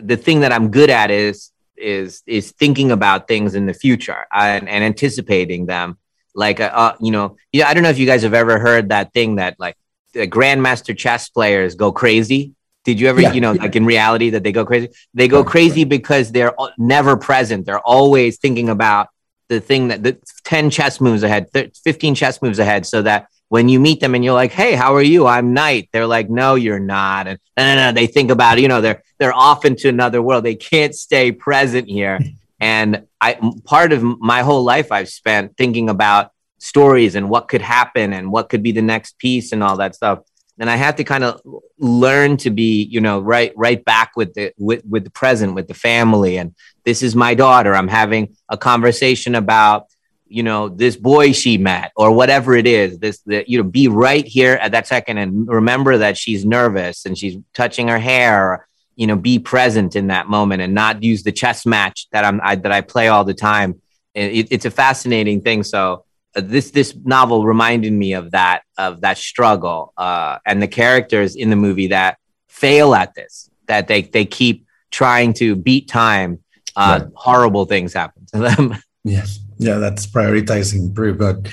the 0.00 0.16
thing 0.16 0.40
that 0.40 0.52
I'm 0.52 0.70
good 0.70 0.88
at 0.88 1.10
is, 1.10 1.50
is, 1.76 2.22
is 2.26 2.52
thinking 2.52 2.90
about 2.92 3.28
things 3.28 3.54
in 3.54 3.66
the 3.66 3.74
future 3.74 4.24
and, 4.32 4.68
and 4.68 4.82
anticipating 4.82 5.66
them. 5.66 5.98
Like, 6.34 6.60
uh, 6.60 6.70
uh, 6.72 6.96
you 6.98 7.10
know, 7.10 7.36
yeah, 7.52 7.68
I 7.68 7.74
don't 7.74 7.82
know 7.82 7.90
if 7.90 7.98
you 7.98 8.06
guys 8.06 8.22
have 8.22 8.32
ever 8.32 8.58
heard 8.58 8.88
that 8.88 9.12
thing 9.12 9.36
that 9.36 9.56
like 9.58 9.76
the 10.14 10.26
grandmaster 10.26 10.96
chess 10.96 11.28
players 11.28 11.74
go 11.74 11.92
crazy. 11.92 12.54
Did 12.84 12.98
you 13.00 13.08
ever, 13.08 13.20
Yeah. 13.20 13.32
you 13.32 13.40
know, 13.40 13.52
like 13.52 13.76
in 13.76 13.84
reality 13.84 14.30
that 14.30 14.42
they 14.42 14.52
go 14.52 14.64
crazy? 14.64 14.88
They 15.14 15.28
go 15.28 15.44
crazy 15.44 15.84
because 15.84 16.32
they're 16.32 16.54
never 16.78 17.16
present. 17.16 17.64
They're 17.66 17.80
always 17.80 18.38
thinking 18.38 18.68
about 18.68 19.08
the 19.48 19.60
thing 19.60 19.88
that 19.88 20.02
the 20.02 20.18
10 20.44 20.70
chess 20.70 21.00
moves 21.00 21.22
ahead, 21.22 21.48
15 21.52 22.14
chess 22.14 22.40
moves 22.42 22.58
ahead, 22.58 22.86
so 22.86 23.02
that 23.02 23.26
when 23.48 23.68
you 23.68 23.78
meet 23.78 24.00
them 24.00 24.14
and 24.14 24.24
you're 24.24 24.32
like, 24.34 24.52
hey, 24.52 24.74
how 24.74 24.94
are 24.94 25.02
you? 25.02 25.26
I'm 25.26 25.52
Knight. 25.52 25.90
They're 25.92 26.06
like, 26.06 26.30
no, 26.30 26.54
you're 26.54 26.78
not. 26.80 27.26
And 27.28 27.38
no, 27.56 27.74
no, 27.74 27.74
no. 27.74 27.92
They 27.92 28.06
think 28.06 28.30
about, 28.30 28.58
you 28.60 28.66
know, 28.68 28.80
they're 28.80 29.02
they're 29.18 29.34
off 29.34 29.64
into 29.64 29.88
another 29.88 30.22
world. 30.22 30.42
They 30.44 30.54
can't 30.54 30.94
stay 30.94 31.32
present 31.32 31.88
here. 31.88 32.18
And 32.64 33.08
I 33.20 33.36
part 33.64 33.92
of 33.92 34.04
my 34.04 34.42
whole 34.42 34.62
life 34.62 34.92
I've 34.92 35.08
spent 35.08 35.56
thinking 35.56 35.90
about 35.90 36.30
stories 36.60 37.16
and 37.16 37.28
what 37.28 37.48
could 37.48 37.60
happen 37.60 38.12
and 38.12 38.30
what 38.30 38.48
could 38.50 38.62
be 38.62 38.70
the 38.70 38.80
next 38.82 39.18
piece 39.18 39.50
and 39.50 39.64
all 39.64 39.78
that 39.78 39.96
stuff. 39.96 40.20
And 40.58 40.70
I 40.70 40.76
had 40.76 40.98
to 40.98 41.04
kind 41.04 41.24
of 41.24 41.40
learn 41.78 42.36
to 42.38 42.50
be, 42.50 42.82
you 42.84 43.00
know, 43.00 43.20
right 43.20 43.52
right 43.56 43.82
back 43.84 44.12
with 44.16 44.34
the 44.34 44.52
with, 44.58 44.84
with 44.84 45.04
the 45.04 45.10
present, 45.10 45.54
with 45.54 45.66
the 45.66 45.74
family. 45.74 46.36
And 46.36 46.54
this 46.84 47.02
is 47.02 47.16
my 47.16 47.34
daughter. 47.34 47.74
I'm 47.74 47.88
having 47.88 48.36
a 48.48 48.56
conversation 48.56 49.34
about, 49.34 49.86
you 50.28 50.42
know, 50.42 50.68
this 50.68 50.96
boy 50.96 51.32
she 51.32 51.58
met 51.58 51.92
or 51.96 52.12
whatever 52.12 52.54
it 52.54 52.66
is. 52.66 52.98
This 52.98 53.20
that 53.26 53.48
you 53.48 53.58
know, 53.58 53.64
be 53.68 53.88
right 53.88 54.26
here 54.26 54.54
at 54.54 54.72
that 54.72 54.86
second 54.86 55.18
and 55.18 55.48
remember 55.48 55.98
that 55.98 56.16
she's 56.16 56.44
nervous 56.44 57.06
and 57.06 57.16
she's 57.16 57.36
touching 57.54 57.88
her 57.88 57.98
hair. 57.98 58.68
You 58.94 59.06
know, 59.06 59.16
be 59.16 59.38
present 59.38 59.96
in 59.96 60.08
that 60.08 60.28
moment 60.28 60.60
and 60.60 60.74
not 60.74 61.02
use 61.02 61.22
the 61.22 61.32
chess 61.32 61.64
match 61.64 62.08
that 62.12 62.24
I'm 62.24 62.40
I, 62.44 62.56
that 62.56 62.72
I 62.72 62.82
play 62.82 63.08
all 63.08 63.24
the 63.24 63.34
time. 63.34 63.80
It, 64.14 64.48
it's 64.50 64.66
a 64.66 64.70
fascinating 64.70 65.40
thing. 65.40 65.62
So 65.62 66.04
this 66.34 66.70
this 66.70 66.94
novel 67.04 67.44
reminded 67.44 67.92
me 67.92 68.14
of 68.14 68.30
that 68.30 68.62
of 68.78 69.00
that 69.02 69.18
struggle 69.18 69.92
uh, 69.96 70.38
and 70.46 70.62
the 70.62 70.68
characters 70.68 71.36
in 71.36 71.50
the 71.50 71.56
movie 71.56 71.88
that 71.88 72.18
fail 72.48 72.94
at 72.94 73.14
this 73.14 73.50
that 73.66 73.88
they 73.88 74.02
they 74.02 74.24
keep 74.24 74.66
trying 74.90 75.32
to 75.32 75.54
beat 75.56 75.88
time 75.88 76.38
uh, 76.76 77.00
right. 77.02 77.12
horrible 77.14 77.64
things 77.66 77.92
happen 77.92 78.24
to 78.26 78.38
them 78.38 78.76
yes 79.04 79.40
yeah 79.58 79.78
that's 79.78 80.06
prioritizing 80.06 80.94
pretty 80.94 81.16
good 81.16 81.48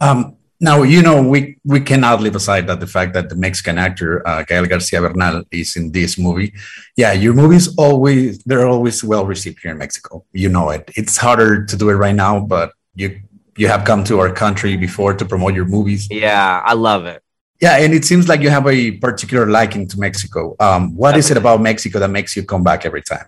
um, 0.00 0.36
now 0.60 0.82
you 0.82 1.02
know 1.02 1.22
we 1.22 1.58
we 1.64 1.80
cannot 1.80 2.20
leave 2.20 2.36
aside 2.36 2.66
that 2.68 2.80
the 2.80 2.86
fact 2.86 3.12
that 3.14 3.28
the 3.28 3.36
Mexican 3.36 3.78
actor 3.78 4.26
uh, 4.26 4.42
Gael 4.44 4.66
Garcia 4.66 5.00
Bernal 5.00 5.42
is 5.50 5.76
in 5.76 5.90
this 5.92 6.16
movie. 6.16 6.52
Yeah, 6.96 7.12
your 7.12 7.34
movies 7.34 7.74
always 7.76 8.38
they're 8.44 8.66
always 8.66 9.02
well 9.02 9.26
received 9.26 9.60
here 9.60 9.72
in 9.72 9.78
Mexico. 9.78 10.24
You 10.32 10.48
know 10.48 10.70
it. 10.70 10.90
It's 10.96 11.16
harder 11.16 11.66
to 11.66 11.76
do 11.76 11.90
it 11.90 11.94
right 11.94 12.14
now, 12.14 12.40
but 12.40 12.72
you 12.94 13.20
you 13.56 13.68
have 13.68 13.84
come 13.84 14.04
to 14.04 14.20
our 14.20 14.32
country 14.32 14.76
before 14.76 15.14
to 15.14 15.24
promote 15.24 15.54
your 15.54 15.64
movies. 15.64 16.08
Yeah, 16.10 16.62
I 16.64 16.74
love 16.74 17.06
it. 17.06 17.22
Yeah, 17.60 17.78
and 17.78 17.94
it 17.94 18.04
seems 18.04 18.28
like 18.28 18.40
you 18.40 18.50
have 18.50 18.66
a 18.66 18.92
particular 18.92 19.46
liking 19.46 19.86
to 19.88 19.98
Mexico. 19.98 20.56
Um, 20.60 20.94
what 20.96 21.16
is 21.16 21.30
it 21.30 21.36
about 21.36 21.60
Mexico 21.60 21.98
that 22.00 22.10
makes 22.10 22.36
you 22.36 22.42
come 22.42 22.64
back 22.64 22.84
every 22.84 23.02
time? 23.02 23.26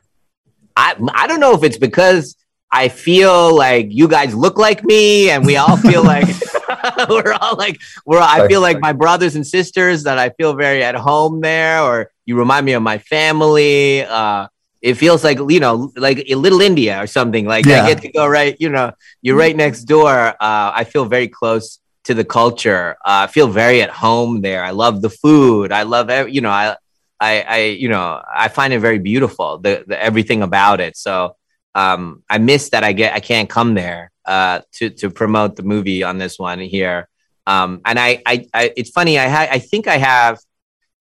I 0.77 0.95
I 1.15 1.27
don't 1.27 1.41
know 1.41 1.55
if 1.55 1.63
it's 1.63 1.79
because 1.79 2.37
I 2.71 2.89
feel 2.89 3.57
like 3.57 3.87
you 3.91 4.09
guys 4.09 4.35
look 4.35 4.59
like 4.59 4.85
me, 4.85 5.31
and 5.31 5.47
we 5.47 5.57
all 5.57 5.77
feel 5.77 6.05
like 6.15 6.27
we're 7.09 7.33
all 7.41 7.57
like 7.57 7.81
we're. 8.05 8.21
I 8.21 8.47
feel 8.49 8.61
like 8.61 8.81
my 8.81 8.93
brothers 8.93 9.37
and 9.37 9.47
sisters 9.47 10.03
that 10.03 10.19
I 10.19 10.31
feel 10.31 10.55
very 10.55 10.83
at 10.83 10.97
home 10.97 11.41
there, 11.41 11.83
or 11.83 12.11
you 12.27 12.37
remind 12.37 12.67
me 12.67 12.73
of 12.73 12.83
my 12.83 12.99
family. 12.99 14.03
Uh, 14.03 14.49
it 14.83 14.95
feels 14.95 15.25
like 15.25 15.39
you 15.49 15.61
know 15.61 15.93
like 15.97 16.25
a 16.29 16.35
little 16.35 16.61
india 16.61 17.03
or 17.03 17.07
something 17.07 17.47
like 17.47 17.65
yeah. 17.65 17.83
i 17.83 17.89
get 17.89 18.03
to 18.03 18.11
go 18.13 18.27
right 18.27 18.57
you 18.61 18.69
know 18.69 18.93
you're 19.23 19.37
right 19.37 19.57
next 19.57 19.85
door. 19.85 20.13
Uh, 20.41 20.71
i 20.75 20.85
feel 20.85 21.05
very 21.05 21.29
close 21.29 21.81
to 22.05 22.15
the 22.15 22.25
culture. 22.25 22.97
Uh, 23.05 23.25
i 23.25 23.27
feel 23.27 23.49
very 23.49 23.83
at 23.83 23.91
home 23.91 24.41
there. 24.41 24.63
I 24.63 24.71
love 24.71 25.03
the 25.03 25.11
food. 25.11 25.73
I 25.73 25.83
love 25.83 26.11
you 26.29 26.41
know 26.41 26.51
i 26.51 26.77
i, 27.21 27.41
I 27.41 27.59
you 27.83 27.89
know 27.89 28.23
i 28.33 28.49
find 28.49 28.73
it 28.73 28.81
very 28.81 28.99
beautiful 28.99 29.59
the, 29.59 29.85
the 29.87 30.01
everything 30.01 30.43
about 30.43 30.81
it. 30.81 30.97
So 30.97 31.37
um, 31.75 32.23
i 32.31 32.39
miss 32.39 32.71
that 32.71 32.85
i 32.85 32.93
get 32.93 33.15
i 33.15 33.21
can't 33.21 33.49
come 33.49 33.75
there 33.75 34.11
uh, 34.25 34.61
to 34.73 34.91
to 34.91 35.11
promote 35.11 35.57
the 35.57 35.63
movie 35.63 36.03
on 36.03 36.19
this 36.19 36.39
one 36.39 36.61
here. 36.61 37.09
Um, 37.47 37.81
and 37.85 37.97
I, 37.97 38.23
I, 38.27 38.47
I 38.53 38.73
it's 38.77 38.91
funny 38.91 39.19
i 39.19 39.29
ha- 39.29 39.49
i 39.51 39.61
think 39.61 39.87
i 39.87 39.99
have 39.99 40.39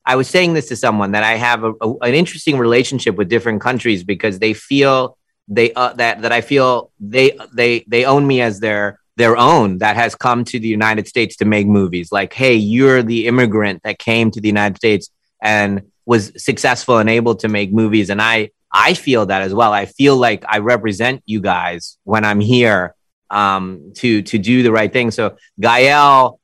I 0.05 0.15
was 0.15 0.29
saying 0.29 0.53
this 0.53 0.67
to 0.69 0.75
someone 0.75 1.11
that 1.11 1.23
I 1.23 1.35
have 1.35 1.63
a, 1.63 1.73
a, 1.81 1.93
an 2.01 2.13
interesting 2.13 2.57
relationship 2.57 3.15
with 3.15 3.27
different 3.29 3.61
countries 3.61 4.03
because 4.03 4.39
they 4.39 4.53
feel 4.53 5.17
they 5.47 5.73
uh, 5.73 5.93
that 5.93 6.21
that 6.21 6.31
I 6.31 6.41
feel 6.41 6.91
they 6.99 7.37
they 7.53 7.85
they 7.87 8.05
own 8.05 8.25
me 8.25 8.41
as 8.41 8.59
their 8.59 8.99
their 9.17 9.37
own 9.37 9.77
that 9.79 9.95
has 9.95 10.13
come 10.15 10.43
to 10.45 10.59
the 10.59 10.67
United 10.67 11.07
States 11.07 11.37
to 11.37 11.45
make 11.45 11.67
movies. 11.67 12.11
Like, 12.11 12.33
hey, 12.33 12.55
you're 12.55 13.03
the 13.03 13.27
immigrant 13.27 13.81
that 13.83 13.99
came 13.99 14.31
to 14.31 14.41
the 14.41 14.47
United 14.47 14.77
States 14.77 15.09
and 15.41 15.91
was 16.05 16.31
successful 16.43 16.97
and 16.97 17.09
able 17.09 17.35
to 17.35 17.47
make 17.47 17.71
movies, 17.71 18.09
and 18.09 18.21
I 18.21 18.51
I 18.71 18.93
feel 18.93 19.25
that 19.27 19.41
as 19.41 19.53
well. 19.53 19.71
I 19.71 19.85
feel 19.85 20.17
like 20.17 20.43
I 20.47 20.59
represent 20.59 21.23
you 21.25 21.39
guys 21.39 21.97
when 22.03 22.25
I'm 22.25 22.39
here 22.39 22.95
um, 23.29 23.93
to 23.95 24.21
to 24.23 24.37
do 24.37 24.63
the 24.63 24.71
right 24.71 24.91
thing. 24.91 25.11
So 25.11 25.37
Gael 25.59 26.39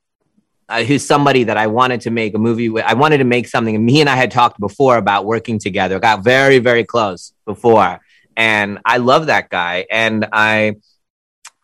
uh, 0.72 0.84
who's 0.84 1.06
somebody 1.06 1.44
that 1.44 1.58
I 1.58 1.66
wanted 1.66 2.00
to 2.02 2.10
make 2.10 2.34
a 2.34 2.38
movie 2.38 2.70
with. 2.70 2.84
I 2.84 2.94
wanted 2.94 3.18
to 3.18 3.24
make 3.24 3.46
something. 3.46 3.76
And 3.76 3.84
me 3.84 4.00
and 4.00 4.08
I 4.08 4.16
had 4.16 4.30
talked 4.30 4.58
before 4.58 4.96
about 4.96 5.26
working 5.26 5.58
together. 5.58 5.98
Got 6.00 6.24
very, 6.24 6.60
very 6.60 6.82
close 6.82 7.34
before. 7.44 8.00
And 8.38 8.78
I 8.84 8.96
love 8.96 9.26
that 9.26 9.50
guy. 9.50 9.84
And 9.90 10.26
I 10.32 10.76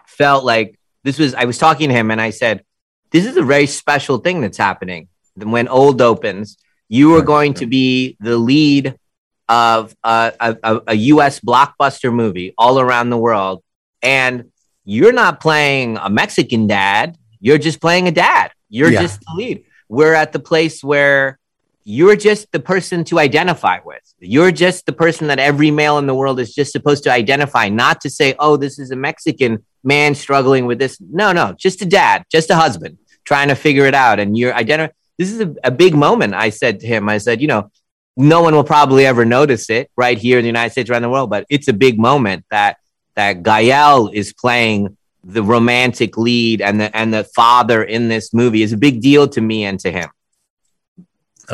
felt 0.07 0.44
like 0.44 0.79
this 1.05 1.18
was, 1.18 1.35
I 1.35 1.47
was 1.47 1.57
talking 1.57 1.88
to 1.88 1.94
him 1.94 2.11
and 2.11 2.21
I 2.21 2.31
said, 2.31 2.64
this 3.11 3.25
is 3.25 3.38
a 3.38 3.42
very 3.42 3.66
special 3.66 4.18
thing 4.18 4.42
that's 4.42 4.59
happening. 4.59 5.09
When 5.37 5.68
Old 5.68 6.03
opens, 6.03 6.59
you 6.90 7.16
are 7.16 7.23
going 7.23 7.55
to 7.55 7.66
be 7.66 8.18
the 8.21 8.37
lead 8.37 8.94
of 9.49 9.97
a, 10.05 10.57
a, 10.62 10.81
a 10.88 10.94
US 10.94 11.40
blockbuster 11.40 12.12
movie 12.12 12.53
all 12.59 12.79
around 12.79 13.09
the 13.09 13.16
world. 13.16 13.62
And 14.03 14.53
you're 14.85 15.12
not 15.12 15.40
playing 15.40 15.97
a 15.97 16.11
Mexican 16.11 16.66
dad, 16.66 17.16
you're 17.40 17.57
just 17.57 17.81
playing 17.81 18.07
a 18.07 18.12
dad 18.12 18.48
you're 18.68 18.90
yeah. 18.90 19.02
just 19.02 19.20
the 19.20 19.35
lead. 19.35 19.64
We're 19.88 20.14
at 20.14 20.33
the 20.33 20.38
place 20.38 20.85
where 20.85 21.38
you're 21.85 22.16
just 22.16 22.52
the 22.52 22.61
person 22.61 23.02
to 23.04 23.18
identify 23.18 23.78
with. 23.83 24.02
You're 24.20 24.52
just 24.52 24.85
the 24.85 24.92
person 24.92 25.28
that 25.28 25.38
every 25.38 25.70
male 25.70 25.96
in 25.96 26.07
the 26.07 26.14
world 26.14 26.38
is 26.38 26.54
just 26.54 26.70
supposed 26.72 27.02
to 27.04 27.12
identify, 27.12 27.70
not 27.70 28.02
to 28.02 28.11
say, 28.11 28.35
oh, 28.38 28.57
this 28.57 28.78
is 28.78 28.90
a 28.90 28.96
Mexican 28.96 29.64
man 29.83 30.14
struggling 30.14 30.66
with 30.66 30.78
this. 30.78 30.98
No, 31.00 31.33
no, 31.33 31.54
just 31.59 31.81
a 31.81 31.87
dad, 31.87 32.24
just 32.31 32.50
a 32.50 32.57
husband 32.57 32.98
trying 33.24 33.48
to 33.48 33.54
figure 33.54 33.87
it 33.87 33.94
out. 33.94 34.20
And 34.20 34.37
you're 34.37 34.54
identifying. 34.54 34.94
This 35.16 35.33
is 35.33 35.40
a, 35.40 35.54
a 35.64 35.70
big 35.70 35.94
moment. 35.94 36.35
I 36.35 36.50
said 36.50 36.81
to 36.81 36.87
him, 36.87 37.09
I 37.09 37.18
said, 37.18 37.40
you 37.40 37.48
know, 37.48 37.70
no 38.18 38.42
one 38.42 38.54
will 38.54 38.64
probably 38.64 39.07
ever 39.07 39.24
notice 39.24 39.70
it 39.70 39.90
right 39.96 40.18
here 40.18 40.38
in 40.38 40.42
the 40.42 40.48
United 40.48 40.72
States, 40.72 40.90
around 40.90 41.02
the 41.02 41.09
world, 41.09 41.31
but 41.31 41.46
it's 41.48 41.68
a 41.68 41.72
big 41.72 41.98
moment 41.98 42.44
that 42.50 42.76
that 43.14 43.42
Gael 43.42 44.09
is 44.12 44.33
playing 44.33 44.96
the 45.29 45.43
romantic 45.43 46.17
lead 46.17 46.62
and 46.62 46.81
the 46.81 46.97
and 46.97 47.12
the 47.12 47.23
father 47.23 47.85
in 47.85 48.09
this 48.09 48.33
movie 48.33 48.62
is 48.62 48.73
a 48.73 48.77
big 48.79 49.03
deal 49.03 49.29
to 49.29 49.41
me 49.41 49.64
and 49.64 49.79
to 49.81 49.93
him. 49.93 50.09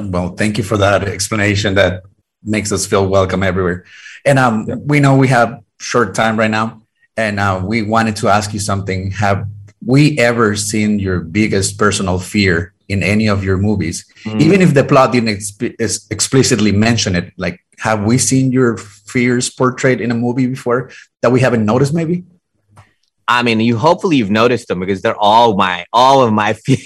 Well, 0.01 0.31
thank 0.31 0.59
you 0.59 0.65
for 0.65 0.77
that 0.77 1.03
explanation. 1.03 1.75
That 1.75 2.05
makes 2.43 2.71
us 2.71 2.87
feel 2.87 3.07
welcome 3.07 3.43
everywhere. 3.43 3.85
And 4.25 4.39
um, 4.39 4.65
yeah. 4.67 4.77
we 4.77 5.01
know 5.01 5.17
we 5.17 5.29
have 5.29 5.61
short 5.81 6.15
time 6.15 6.39
right 6.39 6.51
now, 6.51 6.83
and 7.17 7.41
uh, 7.41 7.61
we 7.65 7.83
wanted 7.83 8.17
to 8.17 8.29
ask 8.29 8.55
you 8.55 8.61
something. 8.61 9.11
Have 9.11 9.47
we 9.85 10.19
ever 10.19 10.55
seen 10.55 11.01
your 11.01 11.21
biggest 11.21 11.77
personal 11.77 12.19
fear 12.19 12.75
in 12.89 13.03
any 13.03 13.29
of 13.29 13.43
your 13.43 13.57
movies, 13.57 14.07
mm. 14.25 14.41
even 14.41 14.63
if 14.63 14.73
the 14.73 14.85
plot 14.85 15.13
didn't 15.13 15.35
exp- 15.35 16.07
explicitly 16.11 16.71
mention 16.71 17.17
it? 17.17 17.33
Like, 17.37 17.61
have 17.79 18.05
we 18.05 18.19
seen 18.19 18.53
your 18.53 18.77
fears 18.77 19.51
portrayed 19.51 20.01
in 20.01 20.13
a 20.13 20.15
movie 20.15 20.47
before 20.47 20.91
that 21.23 21.33
we 21.33 21.41
haven't 21.41 21.67
noticed? 21.67 21.93
Maybe. 21.93 22.25
I 23.27 23.43
mean, 23.43 23.61
you 23.61 23.77
hopefully 23.77 24.17
you've 24.17 24.31
noticed 24.31 24.69
them 24.69 24.81
because 24.81 25.03
they're 25.03 25.17
all 25.17 25.57
my 25.57 25.87
all 25.93 26.23
of 26.23 26.33
my 26.33 26.53
fears. 26.65 26.81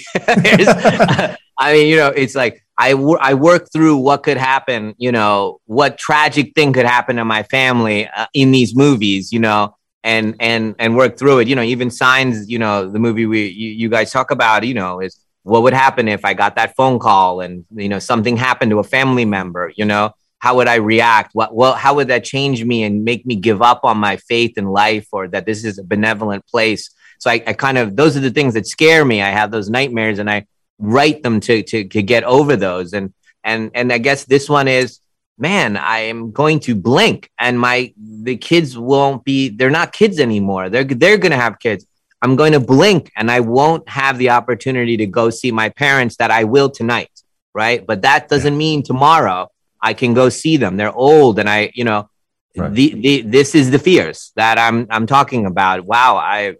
I 1.59 1.73
mean, 1.73 1.87
you 1.87 1.97
know, 1.97 2.07
it's 2.07 2.35
like 2.35 2.63
I, 2.77 2.91
w- 2.91 3.17
I 3.19 3.33
work 3.33 3.67
through 3.73 3.97
what 3.97 4.23
could 4.23 4.37
happen, 4.37 4.95
you 4.97 5.11
know, 5.11 5.59
what 5.65 5.97
tragic 5.97 6.53
thing 6.55 6.71
could 6.71 6.85
happen 6.85 7.17
to 7.17 7.25
my 7.25 7.43
family 7.43 8.07
uh, 8.07 8.27
in 8.33 8.51
these 8.51 8.73
movies, 8.73 9.33
you 9.33 9.39
know, 9.39 9.75
and 10.03 10.35
and 10.39 10.75
and 10.79 10.95
work 10.95 11.17
through 11.17 11.39
it. 11.39 11.49
You 11.49 11.55
know, 11.57 11.61
even 11.61 11.91
signs, 11.91 12.49
you 12.49 12.57
know, 12.57 12.89
the 12.89 12.99
movie 12.99 13.25
we 13.25 13.47
you, 13.47 13.69
you 13.71 13.89
guys 13.89 14.11
talk 14.11 14.31
about, 14.31 14.65
you 14.65 14.73
know, 14.73 15.01
is 15.01 15.19
what 15.43 15.63
would 15.63 15.73
happen 15.73 16.07
if 16.07 16.23
I 16.23 16.33
got 16.33 16.55
that 16.55 16.75
phone 16.77 16.99
call 16.99 17.41
and 17.41 17.65
you 17.75 17.89
know 17.89 17.99
something 17.99 18.37
happened 18.37 18.71
to 18.71 18.79
a 18.79 18.83
family 18.83 19.25
member, 19.25 19.73
you 19.75 19.83
know, 19.83 20.13
how 20.39 20.55
would 20.55 20.67
I 20.67 20.75
react? 20.75 21.31
What, 21.33 21.53
well, 21.53 21.73
how 21.73 21.95
would 21.95 22.07
that 22.07 22.23
change 22.23 22.63
me 22.63 22.83
and 22.83 23.03
make 23.03 23.25
me 23.25 23.35
give 23.35 23.61
up 23.61 23.81
on 23.83 23.97
my 23.97 24.17
faith 24.17 24.57
in 24.57 24.65
life 24.65 25.07
or 25.11 25.27
that 25.27 25.45
this 25.45 25.65
is 25.65 25.77
a 25.77 25.83
benevolent 25.83 26.47
place? 26.47 26.89
So 27.19 27.29
I, 27.29 27.43
I 27.45 27.53
kind 27.53 27.77
of, 27.77 27.97
those 27.97 28.15
are 28.15 28.21
the 28.21 28.31
things 28.31 28.53
that 28.53 28.65
scare 28.65 29.03
me. 29.03 29.21
I 29.21 29.29
have 29.29 29.51
those 29.51 29.69
nightmares 29.69 30.17
and 30.17 30.29
I 30.29 30.47
write 30.79 31.23
them 31.23 31.41
to, 31.41 31.61
to, 31.61 31.83
to 31.83 32.01
get 32.01 32.23
over 32.23 32.55
those. 32.55 32.93
And, 32.93 33.13
and, 33.43 33.71
and 33.75 33.91
I 33.91 33.97
guess 33.97 34.23
this 34.23 34.49
one 34.49 34.69
is, 34.69 34.99
man, 35.37 35.75
I 35.75 35.99
am 35.99 36.31
going 36.31 36.61
to 36.61 36.75
blink 36.75 37.29
and 37.37 37.59
my, 37.59 37.93
the 37.97 38.37
kids 38.37 38.77
won't 38.77 39.25
be, 39.25 39.49
they're 39.49 39.69
not 39.69 39.91
kids 39.91 40.19
anymore. 40.19 40.69
They're, 40.69 40.85
they're 40.85 41.17
going 41.17 41.31
to 41.31 41.37
have 41.37 41.59
kids. 41.59 41.85
I'm 42.21 42.37
going 42.37 42.53
to 42.53 42.59
blink 42.61 43.11
and 43.17 43.29
I 43.29 43.41
won't 43.41 43.87
have 43.89 44.17
the 44.17 44.29
opportunity 44.29 44.97
to 44.97 45.05
go 45.05 45.29
see 45.29 45.51
my 45.51 45.67
parents 45.69 46.15
that 46.17 46.31
I 46.31 46.45
will 46.45 46.69
tonight. 46.69 47.11
Right. 47.53 47.85
But 47.85 48.03
that 48.03 48.29
doesn't 48.29 48.57
mean 48.57 48.83
tomorrow 48.83 49.49
I 49.81 49.93
can 49.93 50.13
go 50.13 50.29
see 50.29 50.57
them. 50.57 50.77
They're 50.77 50.93
old, 50.93 51.39
and 51.39 51.49
I, 51.49 51.71
you 51.73 51.83
know, 51.83 52.09
right. 52.55 52.73
the, 52.73 52.93
the 52.93 53.21
this 53.21 53.55
is 53.55 53.71
the 53.71 53.79
fears 53.79 54.31
that 54.35 54.57
I'm 54.57 54.87
I'm 54.89 55.07
talking 55.07 55.45
about. 55.45 55.85
Wow, 55.85 56.17
I 56.17 56.55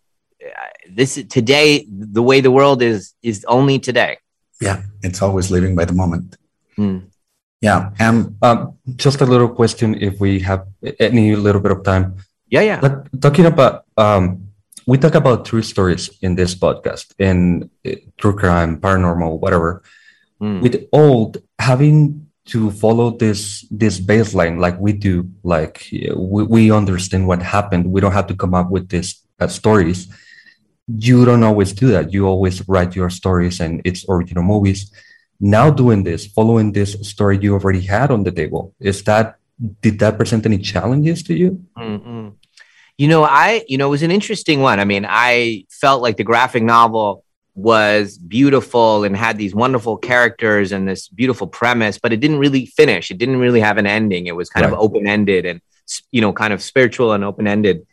this 0.89 1.23
today 1.29 1.85
the 1.89 2.23
way 2.23 2.41
the 2.41 2.51
world 2.51 2.81
is 2.81 3.13
is 3.21 3.45
only 3.47 3.79
today. 3.79 4.17
Yeah, 4.61 4.83
it's 5.01 5.21
always 5.21 5.51
living 5.51 5.75
by 5.75 5.85
the 5.85 5.93
moment. 5.93 6.37
Hmm. 6.75 6.99
Yeah, 7.61 7.91
and 7.99 8.37
um, 8.41 8.77
just 8.95 9.19
a 9.19 9.25
little 9.25 9.49
question, 9.49 9.95
if 9.95 10.19
we 10.19 10.39
have 10.39 10.65
any 10.99 11.35
little 11.35 11.59
bit 11.59 11.71
of 11.71 11.83
time. 11.83 12.15
Yeah, 12.47 12.61
yeah. 12.61 12.79
Like, 12.81 13.19
talking 13.19 13.45
about 13.45 13.83
um, 13.97 14.49
we 14.87 14.97
talk 14.97 15.15
about 15.15 15.45
true 15.45 15.61
stories 15.61 16.09
in 16.21 16.35
this 16.35 16.55
podcast 16.55 17.13
in 17.19 17.69
uh, 17.85 17.91
true 18.17 18.35
crime, 18.35 18.79
paranormal, 18.79 19.39
whatever. 19.39 19.83
Mm. 20.41 20.61
With 20.61 20.87
old 20.93 21.43
having 21.59 22.28
to 22.49 22.71
follow 22.71 23.11
this 23.11 23.65
this 23.69 23.99
baseline 23.99 24.59
like 24.59 24.79
we 24.79 24.93
do 24.93 25.29
like 25.43 25.87
we, 25.91 26.43
we 26.43 26.71
understand 26.71 27.27
what 27.27 27.41
happened. 27.41 27.85
We 27.91 28.01
don't 28.01 28.11
have 28.11 28.27
to 28.27 28.35
come 28.35 28.53
up 28.53 28.69
with 28.69 28.89
these 28.89 29.21
uh, 29.39 29.47
stories. 29.47 30.07
You 30.87 31.25
don't 31.25 31.43
always 31.43 31.73
do 31.73 31.87
that. 31.89 32.11
You 32.11 32.25
always 32.25 32.67
write 32.67 32.95
your 32.95 33.09
stories 33.09 33.59
and 33.59 33.81
it's 33.85 34.05
original 34.09 34.43
movies. 34.43 34.91
Now 35.39 35.69
doing 35.69 36.03
this 36.03 36.25
following 36.27 36.71
this 36.73 36.93
story 37.07 37.37
you 37.39 37.53
already 37.53 37.81
had 37.81 38.11
on 38.11 38.23
the 38.23 38.31
table 38.31 38.73
is 38.79 39.03
that 39.03 39.37
did 39.81 39.99
that 39.99 40.17
present 40.17 40.45
any 40.45 40.57
challenges 40.57 41.23
to 41.23 41.33
you? 41.35 41.63
Mm-hmm. 41.77 42.29
You 42.97 43.07
know, 43.07 43.23
I, 43.23 43.63
you 43.67 43.77
know, 43.77 43.87
it 43.87 43.91
was 43.91 44.03
an 44.03 44.11
interesting 44.11 44.59
one. 44.59 44.79
I 44.79 44.85
mean, 44.85 45.05
I 45.07 45.65
felt 45.69 46.01
like 46.01 46.17
the 46.17 46.25
graphic 46.25 46.63
novel 46.63 47.23
was 47.59 48.17
beautiful 48.17 49.03
and 49.03 49.15
had 49.15 49.37
these 49.37 49.53
wonderful 49.53 49.97
characters 49.97 50.71
and 50.71 50.87
this 50.87 51.07
beautiful 51.09 51.45
premise, 51.47 51.97
but 51.97 52.13
it 52.13 52.19
didn't 52.19 52.39
really 52.39 52.65
finish. 52.65 53.11
It 53.11 53.17
didn't 53.17 53.37
really 53.39 53.59
have 53.59 53.77
an 53.77 53.85
ending. 53.85 54.27
It 54.27 54.35
was 54.35 54.49
kind 54.49 54.65
Right. 54.65 54.73
of 54.73 54.79
open 54.79 55.07
ended 55.07 55.45
and, 55.45 55.61
you 56.11 56.21
know, 56.21 56.31
kind 56.33 56.53
of 56.53 56.61
spiritual 56.61 57.11
and 57.11 57.23
open 57.23 57.47
ended. 57.47 57.85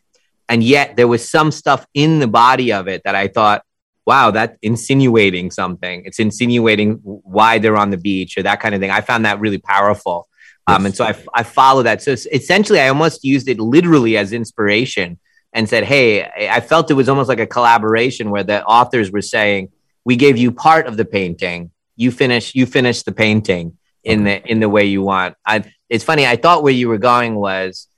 And 0.49 0.62
yet 0.62 0.97
there 0.97 1.09
was 1.09 1.29
some 1.29 1.51
stuff 1.51 1.85
in 1.95 2.21
the 2.21 2.29
body 2.29 2.73
of 2.73 2.87
it 2.87 3.03
that 3.05 3.17
I 3.17 3.27
thought, 3.29 3.62
wow, 4.07 4.31
that's 4.31 4.57
insinuating 4.62 5.51
something. 5.51 6.03
It's 6.05 6.21
insinuating 6.21 7.01
why 7.03 7.59
they're 7.59 7.77
on 7.77 7.91
the 7.91 7.97
beach 7.97 8.39
or 8.39 8.45
that 8.45 8.61
kind 8.61 8.73
of 8.75 8.81
thing. 8.81 8.91
I 8.93 9.01
found 9.01 9.25
that 9.25 9.41
really 9.41 9.59
powerful. 9.59 10.29
Um, 10.69 10.87
and 10.87 10.95
so 10.95 11.05
I, 11.05 11.14
I 11.35 11.43
follow 11.43 11.83
that. 11.83 12.03
So 12.03 12.12
essentially, 12.12 12.81
I 12.81 12.89
almost 12.89 13.25
used 13.25 13.49
it 13.49 13.59
literally 13.59 14.17
as 14.17 14.33
inspiration 14.33 15.19
and 15.53 15.69
said, 15.69 15.85
Hey, 15.85 16.25
I 16.25 16.61
felt 16.61 16.91
it 16.91 16.95
was 16.95 17.09
almost 17.09 17.29
like 17.29 17.41
a 17.41 17.47
collaboration 17.47 18.31
where 18.31 18.45
the 18.45 18.65
authors 18.65 19.11
were 19.11 19.23
saying, 19.23 19.71
We 20.05 20.17
gave 20.17 20.37
you 20.37 20.53
part 20.53 20.87
of 20.87 20.97
the 20.97 21.05
painting. 21.05 21.71
You 21.97 22.11
finish, 22.11 22.55
you 22.55 22.67
finish 22.67 23.03
the 23.03 23.13
painting 23.13 23.79
in 24.05 24.25
the 24.25 24.43
in 24.47 24.61
the 24.61 24.69
way 24.69 24.85
you 24.85 25.03
want. 25.03 25.35
I, 25.45 25.65
it's 25.89 26.05
funny. 26.05 26.27
I 26.27 26.37
thought 26.37 26.63
where 26.63 26.73
you 26.73 26.89
were 26.89 26.99
going 26.99 27.35
was 27.35 27.89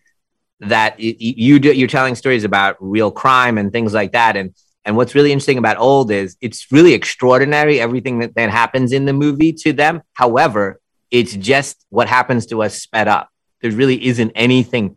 that 0.61 0.99
you 0.99 1.59
do, 1.61 1.73
you're 1.73 1.89
telling 1.89 2.17
stories 2.17 2.45
about 2.45 2.77
real 2.81 3.11
crime 3.11 3.59
and 3.59 3.73
things 3.73 3.95
like 3.95 4.13
that. 4.13 4.37
And 4.37 4.55
and 4.85 4.97
what's 4.97 5.15
really 5.15 5.33
interesting 5.33 5.59
about 5.59 5.79
old 5.79 6.11
is 6.11 6.37
it's 6.41 6.73
really 6.73 6.95
extraordinary 6.95 7.79
everything 7.79 8.21
that, 8.21 8.35
that 8.37 8.51
happens 8.51 8.93
in 8.93 9.05
the 9.05 9.13
movie 9.13 9.53
to 9.53 9.73
them. 9.73 10.03
However, 10.15 10.81
it's 11.11 11.35
just 11.35 11.85
what 11.91 12.09
happens 12.09 12.47
to 12.47 12.63
us 12.63 12.81
sped 12.81 13.07
up. 13.07 13.29
There 13.61 13.71
really 13.71 14.07
isn't 14.07 14.33
anything 14.35 14.97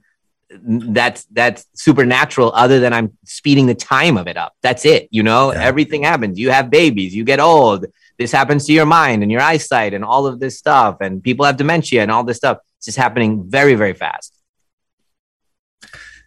that's 0.63 1.23
that's 1.25 1.65
supernatural 1.75 2.51
other 2.53 2.79
than 2.79 2.93
I'm 2.93 3.17
speeding 3.25 3.67
the 3.67 3.75
time 3.75 4.17
of 4.17 4.27
it 4.27 4.37
up. 4.37 4.53
That's 4.61 4.85
it. 4.85 5.07
You 5.11 5.23
know, 5.23 5.53
Yeah. 5.53 5.63
everything 5.63 6.03
happens. 6.03 6.37
You 6.39 6.51
have 6.51 6.69
babies, 6.69 7.15
you 7.15 7.23
get 7.23 7.39
old. 7.39 7.85
This 8.19 8.31
happens 8.31 8.65
to 8.67 8.73
your 8.73 8.85
mind 8.85 9.23
and 9.23 9.31
your 9.31 9.41
eyesight 9.41 9.93
and 9.93 10.03
all 10.03 10.27
of 10.27 10.39
this 10.39 10.57
stuff. 10.57 10.97
And 11.01 11.23
people 11.23 11.45
have 11.45 11.57
dementia 11.57 12.01
and 12.03 12.11
all 12.11 12.23
this 12.23 12.37
stuff. 12.37 12.57
It's 12.77 12.85
just 12.85 12.97
happening 12.97 13.45
very, 13.49 13.75
very 13.75 13.93
fast. 13.93 14.33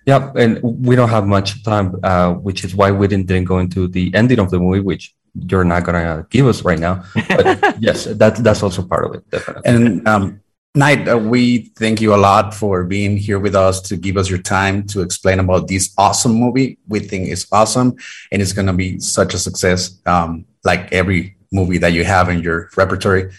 Yeah, 0.07 0.33
and 0.37 0.61
we 0.62 0.97
don't 0.97 1.09
have 1.09 1.27
much 1.27 1.62
time, 1.64 1.99
uh, 2.03 2.35
which 2.35 2.62
is 2.64 2.75
why 2.75 2.91
we 2.91 3.07
didn't, 3.09 3.27
didn't 3.27 3.47
go 3.47 3.59
into 3.59 3.89
the 3.89 4.14
ending 4.14 4.39
of 4.39 4.51
the 4.51 4.59
movie, 4.59 4.81
which 4.81 5.14
you're 5.35 5.64
not 5.64 5.85
gonna 5.85 6.27
give 6.31 6.47
us 6.47 6.62
right 6.62 6.79
now. 6.79 7.05
But 7.29 7.77
yes, 7.81 8.05
that 8.05 8.37
that's 8.37 8.62
also 8.62 8.83
part 8.83 9.07
of 9.07 9.14
it, 9.14 9.31
definitely. 9.31 9.62
And 9.64 10.07
um, 10.07 10.41
Knight, 10.77 11.07
uh, 11.09 11.16
we 11.16 11.70
thank 11.77 12.01
you 12.01 12.12
a 12.14 12.16
lot 12.16 12.53
for 12.53 12.83
being 12.83 13.16
here 13.16 13.39
with 13.39 13.55
us 13.55 13.81
to 13.83 13.97
give 13.97 14.16
us 14.16 14.29
your 14.29 14.41
time 14.41 14.85
to 14.89 15.03
explain 15.03 15.39
about 15.39 15.68
this 15.68 15.95
awesome 15.97 16.33
movie. 16.33 16.79
We 16.89 16.99
think 16.99 17.29
it's 17.29 17.47
awesome 17.53 17.95
and 18.33 18.43
it's 18.43 18.53
going 18.53 18.66
to 18.66 18.72
be 18.72 18.99
such 18.99 19.35
a 19.35 19.39
success, 19.39 20.01
um, 20.07 20.45
like 20.64 20.93
every 20.93 21.37
movie 21.53 21.79
that 21.79 21.93
you 21.93 22.03
have 22.03 22.29
in 22.29 22.41
your 22.41 22.70
repertory. 22.77 23.31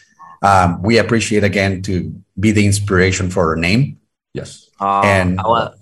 Um, 0.44 0.82
we 0.82 0.98
appreciate 0.98 1.44
again 1.44 1.82
to 1.82 2.16
be 2.40 2.52
the 2.52 2.66
inspiration 2.66 3.30
for 3.30 3.50
our 3.50 3.58
name. 3.58 4.00
yes, 4.34 4.70
Oh, 4.80 5.02
And- 5.02 5.38
well, 5.44 5.76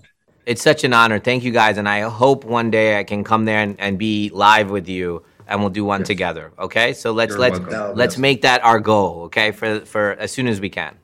it's 0.46 0.62
such 0.62 0.82
an 0.82 0.92
honor. 0.92 1.20
Thank 1.20 1.44
you 1.44 1.52
guys. 1.52 1.78
And 1.78 1.88
I 1.88 2.00
hope 2.00 2.44
one 2.44 2.72
day 2.72 2.98
I 2.98 3.04
can 3.04 3.22
come 3.22 3.44
there 3.44 3.60
and, 3.60 3.76
and 3.78 3.96
be 3.96 4.28
live 4.30 4.70
with 4.70 4.88
you 4.88 5.22
and 5.46 5.60
we'll 5.60 5.70
do 5.70 5.84
one 5.84 6.02
together. 6.02 6.50
Okay. 6.58 6.94
So 6.94 7.12
let's 7.12 7.30
You're 7.30 7.38
let's 7.38 7.60
welcome. 7.60 7.96
let's 7.96 8.18
make 8.18 8.42
that 8.42 8.64
our 8.64 8.80
goal. 8.80 9.22
Okay. 9.26 9.52
For 9.52 9.80
for 9.84 10.12
as 10.18 10.32
soon 10.32 10.48
as 10.48 10.60
we 10.60 10.68
can. 10.68 10.96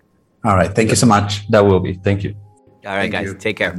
All 0.43 0.57
right. 0.57 0.73
Thank 0.75 0.89
you 0.91 0.97
so 0.97 1.07
much. 1.07 1.47
that 1.51 1.63
will 1.65 1.81
be. 1.81 1.95
Thank 1.95 2.23
you. 2.23 2.35
All 2.87 2.97
right, 2.97 3.11
Thank 3.11 3.13
guys. 3.13 3.27
you. 3.27 3.35
Take 3.39 3.55
care. 3.57 3.75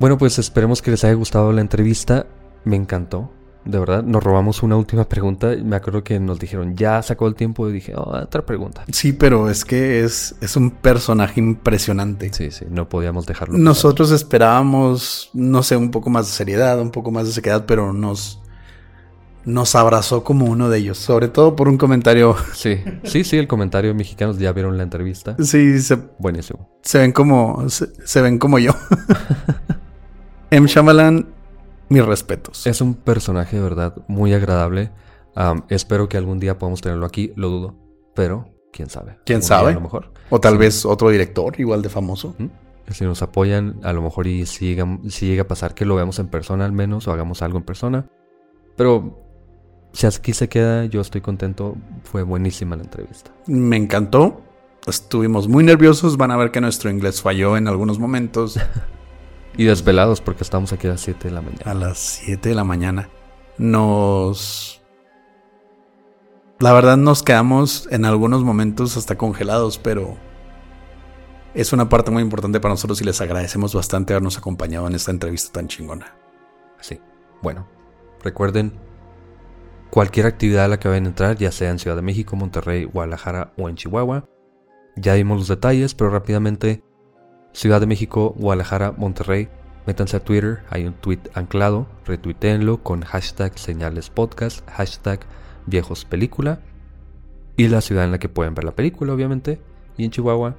Bueno, 0.00 0.16
pues 0.16 0.38
esperemos 0.38 0.80
que 0.80 0.90
les 0.92 1.04
haya 1.04 1.14
gustado 1.14 1.52
la 1.52 1.60
entrevista. 1.60 2.26
Me 2.64 2.76
encantó. 2.76 3.32
De 3.64 3.78
verdad, 3.78 4.02
nos 4.02 4.22
robamos 4.22 4.62
una 4.62 4.76
última 4.76 5.06
pregunta. 5.06 5.48
Me 5.62 5.76
acuerdo 5.76 6.02
que 6.02 6.18
nos 6.20 6.38
dijeron, 6.38 6.74
ya 6.74 7.02
sacó 7.02 7.26
el 7.26 7.34
tiempo 7.34 7.68
y 7.68 7.72
dije, 7.72 7.92
oh, 7.96 8.16
otra 8.16 8.46
pregunta. 8.46 8.84
Sí, 8.92 9.12
pero 9.12 9.50
es 9.50 9.64
que 9.64 10.02
es, 10.04 10.36
es 10.40 10.56
un 10.56 10.70
personaje 10.70 11.40
impresionante. 11.40 12.32
Sí, 12.32 12.50
sí, 12.50 12.64
no 12.70 12.88
podíamos 12.88 13.26
dejarlo. 13.26 13.52
pasar. 13.52 13.64
Nosotros 13.64 14.10
esperábamos, 14.12 15.30
no 15.34 15.62
sé, 15.62 15.76
un 15.76 15.90
poco 15.90 16.08
más 16.08 16.26
de 16.26 16.32
seriedad, 16.32 16.80
un 16.80 16.90
poco 16.90 17.10
más 17.10 17.26
de 17.26 17.32
sequedad, 17.32 17.66
pero 17.66 17.92
nos, 17.92 18.37
nos 19.44 19.74
abrazó 19.74 20.24
como 20.24 20.44
uno 20.46 20.68
de 20.68 20.78
ellos, 20.78 20.98
sobre 20.98 21.28
todo 21.28 21.56
por 21.56 21.68
un 21.68 21.78
comentario. 21.78 22.36
Sí, 22.52 22.80
sí, 23.04 23.24
sí, 23.24 23.36
el 23.36 23.48
comentario 23.48 23.90
de 23.90 23.94
mexicanos 23.94 24.38
ya 24.38 24.52
vieron 24.52 24.76
la 24.76 24.82
entrevista. 24.82 25.36
Sí, 25.42 25.80
se, 25.80 25.96
Buenísimo. 26.18 26.68
se 26.82 26.98
ven 26.98 27.12
como, 27.12 27.68
se, 27.68 27.88
se 28.06 28.20
ven 28.20 28.38
como 28.38 28.58
yo. 28.58 28.72
M. 30.50 30.66
Shyamalan, 30.66 31.28
mis 31.88 32.04
respetos. 32.04 32.66
Es 32.66 32.80
un 32.80 32.94
personaje 32.94 33.56
de 33.56 33.62
verdad 33.62 33.94
muy 34.08 34.32
agradable. 34.32 34.90
Espero 35.68 36.08
que 36.08 36.16
algún 36.16 36.40
día 36.40 36.58
podamos 36.58 36.80
tenerlo 36.80 37.06
aquí, 37.06 37.32
lo 37.36 37.48
dudo, 37.48 37.74
pero 38.14 38.48
quién 38.72 38.90
sabe. 38.90 39.18
¿Quién 39.24 39.42
sabe? 39.42 39.70
A 39.70 39.74
lo 39.74 39.80
mejor. 39.80 40.12
O 40.30 40.40
tal 40.40 40.58
vez 40.58 40.84
otro 40.84 41.10
director 41.10 41.54
igual 41.60 41.82
de 41.82 41.88
famoso. 41.88 42.34
¿Mm? 42.38 42.46
Si 42.90 43.04
nos 43.04 43.22
apoyan, 43.22 43.78
a 43.82 43.92
lo 43.92 44.00
mejor 44.00 44.26
y 44.26 44.46
si 44.46 44.74
llega, 44.74 44.98
si 45.08 45.26
llega 45.26 45.42
a 45.42 45.48
pasar 45.48 45.74
que 45.74 45.84
lo 45.84 45.94
veamos 45.94 46.18
en 46.18 46.28
persona 46.28 46.64
al 46.64 46.72
menos 46.72 47.06
o 47.06 47.12
hagamos 47.12 47.42
algo 47.42 47.58
en 47.58 47.64
persona. 47.64 48.06
Pero 48.76 49.27
si 49.92 50.06
aquí 50.06 50.32
se 50.32 50.48
queda, 50.48 50.84
yo 50.84 51.00
estoy 51.00 51.20
contento. 51.20 51.76
Fue 52.04 52.22
buenísima 52.22 52.76
la 52.76 52.82
entrevista. 52.82 53.30
Me 53.46 53.76
encantó. 53.76 54.42
Estuvimos 54.86 55.48
muy 55.48 55.64
nerviosos. 55.64 56.16
Van 56.16 56.30
a 56.30 56.36
ver 56.36 56.50
que 56.50 56.60
nuestro 56.60 56.90
inglés 56.90 57.22
falló 57.22 57.56
en 57.56 57.68
algunos 57.68 57.98
momentos. 57.98 58.58
Y 59.56 59.64
desvelados 59.64 60.20
porque 60.20 60.44
estamos 60.44 60.72
aquí 60.72 60.86
a 60.86 60.90
las 60.90 61.00
7 61.00 61.28
de 61.28 61.34
la 61.34 61.40
mañana. 61.40 61.62
a 61.64 61.74
las 61.74 61.98
7 61.98 62.50
de 62.50 62.54
la 62.54 62.62
mañana. 62.62 63.08
Nos... 63.58 64.80
La 66.60 66.72
verdad 66.72 66.96
nos 66.96 67.24
quedamos 67.24 67.88
en 67.90 68.04
algunos 68.04 68.44
momentos 68.44 68.96
hasta 68.96 69.18
congelados, 69.18 69.78
pero 69.78 70.16
es 71.54 71.72
una 71.72 71.88
parte 71.88 72.12
muy 72.12 72.22
importante 72.22 72.60
para 72.60 72.74
nosotros 72.74 73.00
y 73.00 73.04
les 73.04 73.20
agradecemos 73.20 73.74
bastante 73.74 74.12
habernos 74.12 74.38
acompañado 74.38 74.86
en 74.86 74.94
esta 74.94 75.10
entrevista 75.10 75.54
tan 75.54 75.66
chingona. 75.66 76.14
Sí. 76.80 77.00
Bueno, 77.42 77.66
recuerden 78.22 78.78
cualquier 79.90 80.26
actividad 80.26 80.64
a 80.64 80.68
la 80.68 80.78
que 80.78 80.88
vayan 80.88 81.06
a 81.06 81.08
entrar, 81.08 81.36
ya 81.36 81.52
sea 81.52 81.70
en 81.70 81.78
Ciudad 81.78 81.96
de 81.96 82.02
México, 82.02 82.36
Monterrey, 82.36 82.84
Guadalajara 82.84 83.52
o 83.56 83.68
en 83.68 83.76
Chihuahua. 83.76 84.28
Ya 84.96 85.14
vimos 85.14 85.38
los 85.38 85.48
detalles, 85.48 85.94
pero 85.94 86.10
rápidamente 86.10 86.82
Ciudad 87.52 87.80
de 87.80 87.86
México, 87.86 88.34
Guadalajara, 88.36 88.92
Monterrey. 88.92 89.48
Métanse 89.86 90.16
a 90.16 90.20
Twitter, 90.20 90.60
hay 90.68 90.84
un 90.84 90.92
tweet 90.92 91.20
anclado, 91.32 91.86
retuiteenlo 92.04 92.82
con 92.82 93.02
hashtag 93.02 93.58
señales 93.58 94.10
podcast, 94.10 94.68
hashtag 94.68 95.20
viejos 95.66 96.04
película 96.04 96.60
y 97.56 97.68
la 97.68 97.80
ciudad 97.80 98.04
en 98.04 98.12
la 98.12 98.18
que 98.18 98.28
pueden 98.28 98.54
ver 98.54 98.64
la 98.64 98.76
película, 98.76 99.12
obviamente. 99.12 99.60
Y 99.96 100.04
en 100.04 100.10
Chihuahua, 100.10 100.56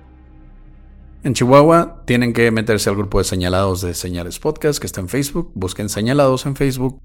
En 1.24 1.34
Chihuahua 1.34 2.04
tienen 2.06 2.34
que 2.34 2.50
meterse 2.50 2.90
al 2.90 2.96
grupo 2.96 3.20
de 3.20 3.26
señalados 3.26 3.82
de 3.82 3.94
Señales 3.94 4.40
Podcast 4.40 4.80
que 4.80 4.88
está 4.88 5.02
en 5.02 5.10
Facebook. 5.10 5.52
Busquen 5.54 5.90
señalados 5.90 6.46
en 6.46 6.56
Facebook. 6.56 7.02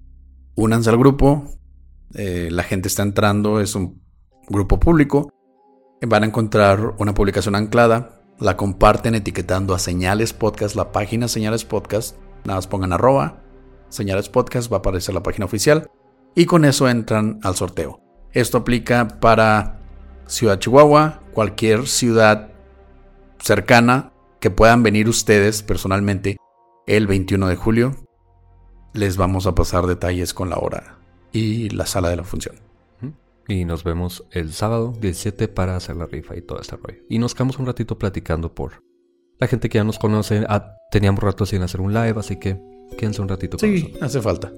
Únanse 0.55 0.91
al 0.91 0.99
grupo. 0.99 1.45
Eh, 2.15 2.49
la 2.51 2.63
gente 2.63 2.89
está 2.89 3.03
entrando. 3.03 3.61
Es 3.61 3.75
un 3.75 4.03
grupo 4.49 4.79
público. 4.81 5.31
Van 6.01 6.23
a 6.23 6.27
encontrar 6.27 6.95
una 6.99 7.15
publicación 7.15 7.55
anclada. 7.55 8.23
La 8.39 8.57
comparten 8.57 9.15
etiquetando 9.15 9.75
a 9.75 9.79
Señales 9.79 10.33
Podcast, 10.33 10.75
la 10.75 10.93
página 10.93 11.29
Señales 11.29 11.65
Podcast. 11.65 12.17
Nada 12.45 12.59
más 12.59 12.67
pongan 12.67 12.93
arroba. 12.93 13.43
Señales 13.89 14.29
Podcast 14.29 14.73
va 14.73 14.77
a 14.77 14.81
aparecer 14.81 15.15
la 15.15 15.23
página 15.23 15.47
oficial. 15.47 15.91
Y 16.35 16.47
con 16.47 16.65
eso 16.65 16.89
entran 16.89 17.39
al 17.43 17.55
sorteo. 17.55 18.01
Esto 18.33 18.59
aplica 18.59 19.07
para 19.21 19.79
Ciudad 20.27 20.59
Chihuahua, 20.59 21.23
cualquier 21.33 21.87
ciudad 21.87 22.51
cercana 23.39 24.13
que 24.41 24.51
puedan 24.51 24.83
venir 24.83 25.09
ustedes 25.09 25.63
personalmente 25.63 26.37
el 26.87 27.07
21 27.07 27.47
de 27.47 27.57
julio. 27.57 27.97
Les 28.93 29.17
vamos 29.17 29.47
a 29.47 29.55
pasar 29.55 29.87
detalles 29.87 30.35
con 30.35 30.51
la 30.51 30.57
hora 30.57 31.04
y 31.35 31.69
la 31.69 31.85
sala 31.85 32.09
de 32.09 32.17
la 32.17 32.25
función. 32.25 32.57
Y 33.47 33.67
nos 33.67 33.85
vemos 33.85 34.25
el 34.31 34.55
sábado 34.55 34.95
17 34.99 35.49
para 35.49 35.77
hacer 35.77 35.97
la 35.97 36.07
rifa 36.07 36.35
y 36.35 36.41
todo 36.41 36.63
ese 36.63 36.77
rollo. 36.77 37.03
Y 37.11 37.19
nos 37.19 37.35
quedamos 37.35 37.59
un 37.59 37.67
ratito 37.67 37.99
platicando 37.99 38.55
por 38.55 38.83
la 39.39 39.47
gente 39.49 39.69
que 39.69 39.77
ya 39.77 39.85
nos 39.85 39.99
conoce. 39.99 40.47
Ah, 40.49 40.77
teníamos 40.91 41.23
rato 41.23 41.45
sin 41.45 41.61
hacer 41.61 41.83
un 41.83 41.93
live, 41.93 42.15
así 42.17 42.37
que 42.39 42.59
quédense 42.97 43.21
un 43.21 43.29
ratito 43.29 43.59
con 43.59 43.69
Sí, 43.69 43.75
nosotros. 43.83 44.03
hace 44.03 44.21
falta. 44.23 44.51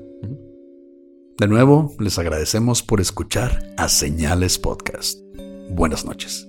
De 1.38 1.48
nuevo, 1.48 1.96
les 1.98 2.16
agradecemos 2.20 2.84
por 2.84 3.00
escuchar 3.00 3.74
a 3.76 3.88
Señales 3.88 4.56
Podcast. 4.60 5.18
Buenas 5.70 6.04
noches. 6.04 6.48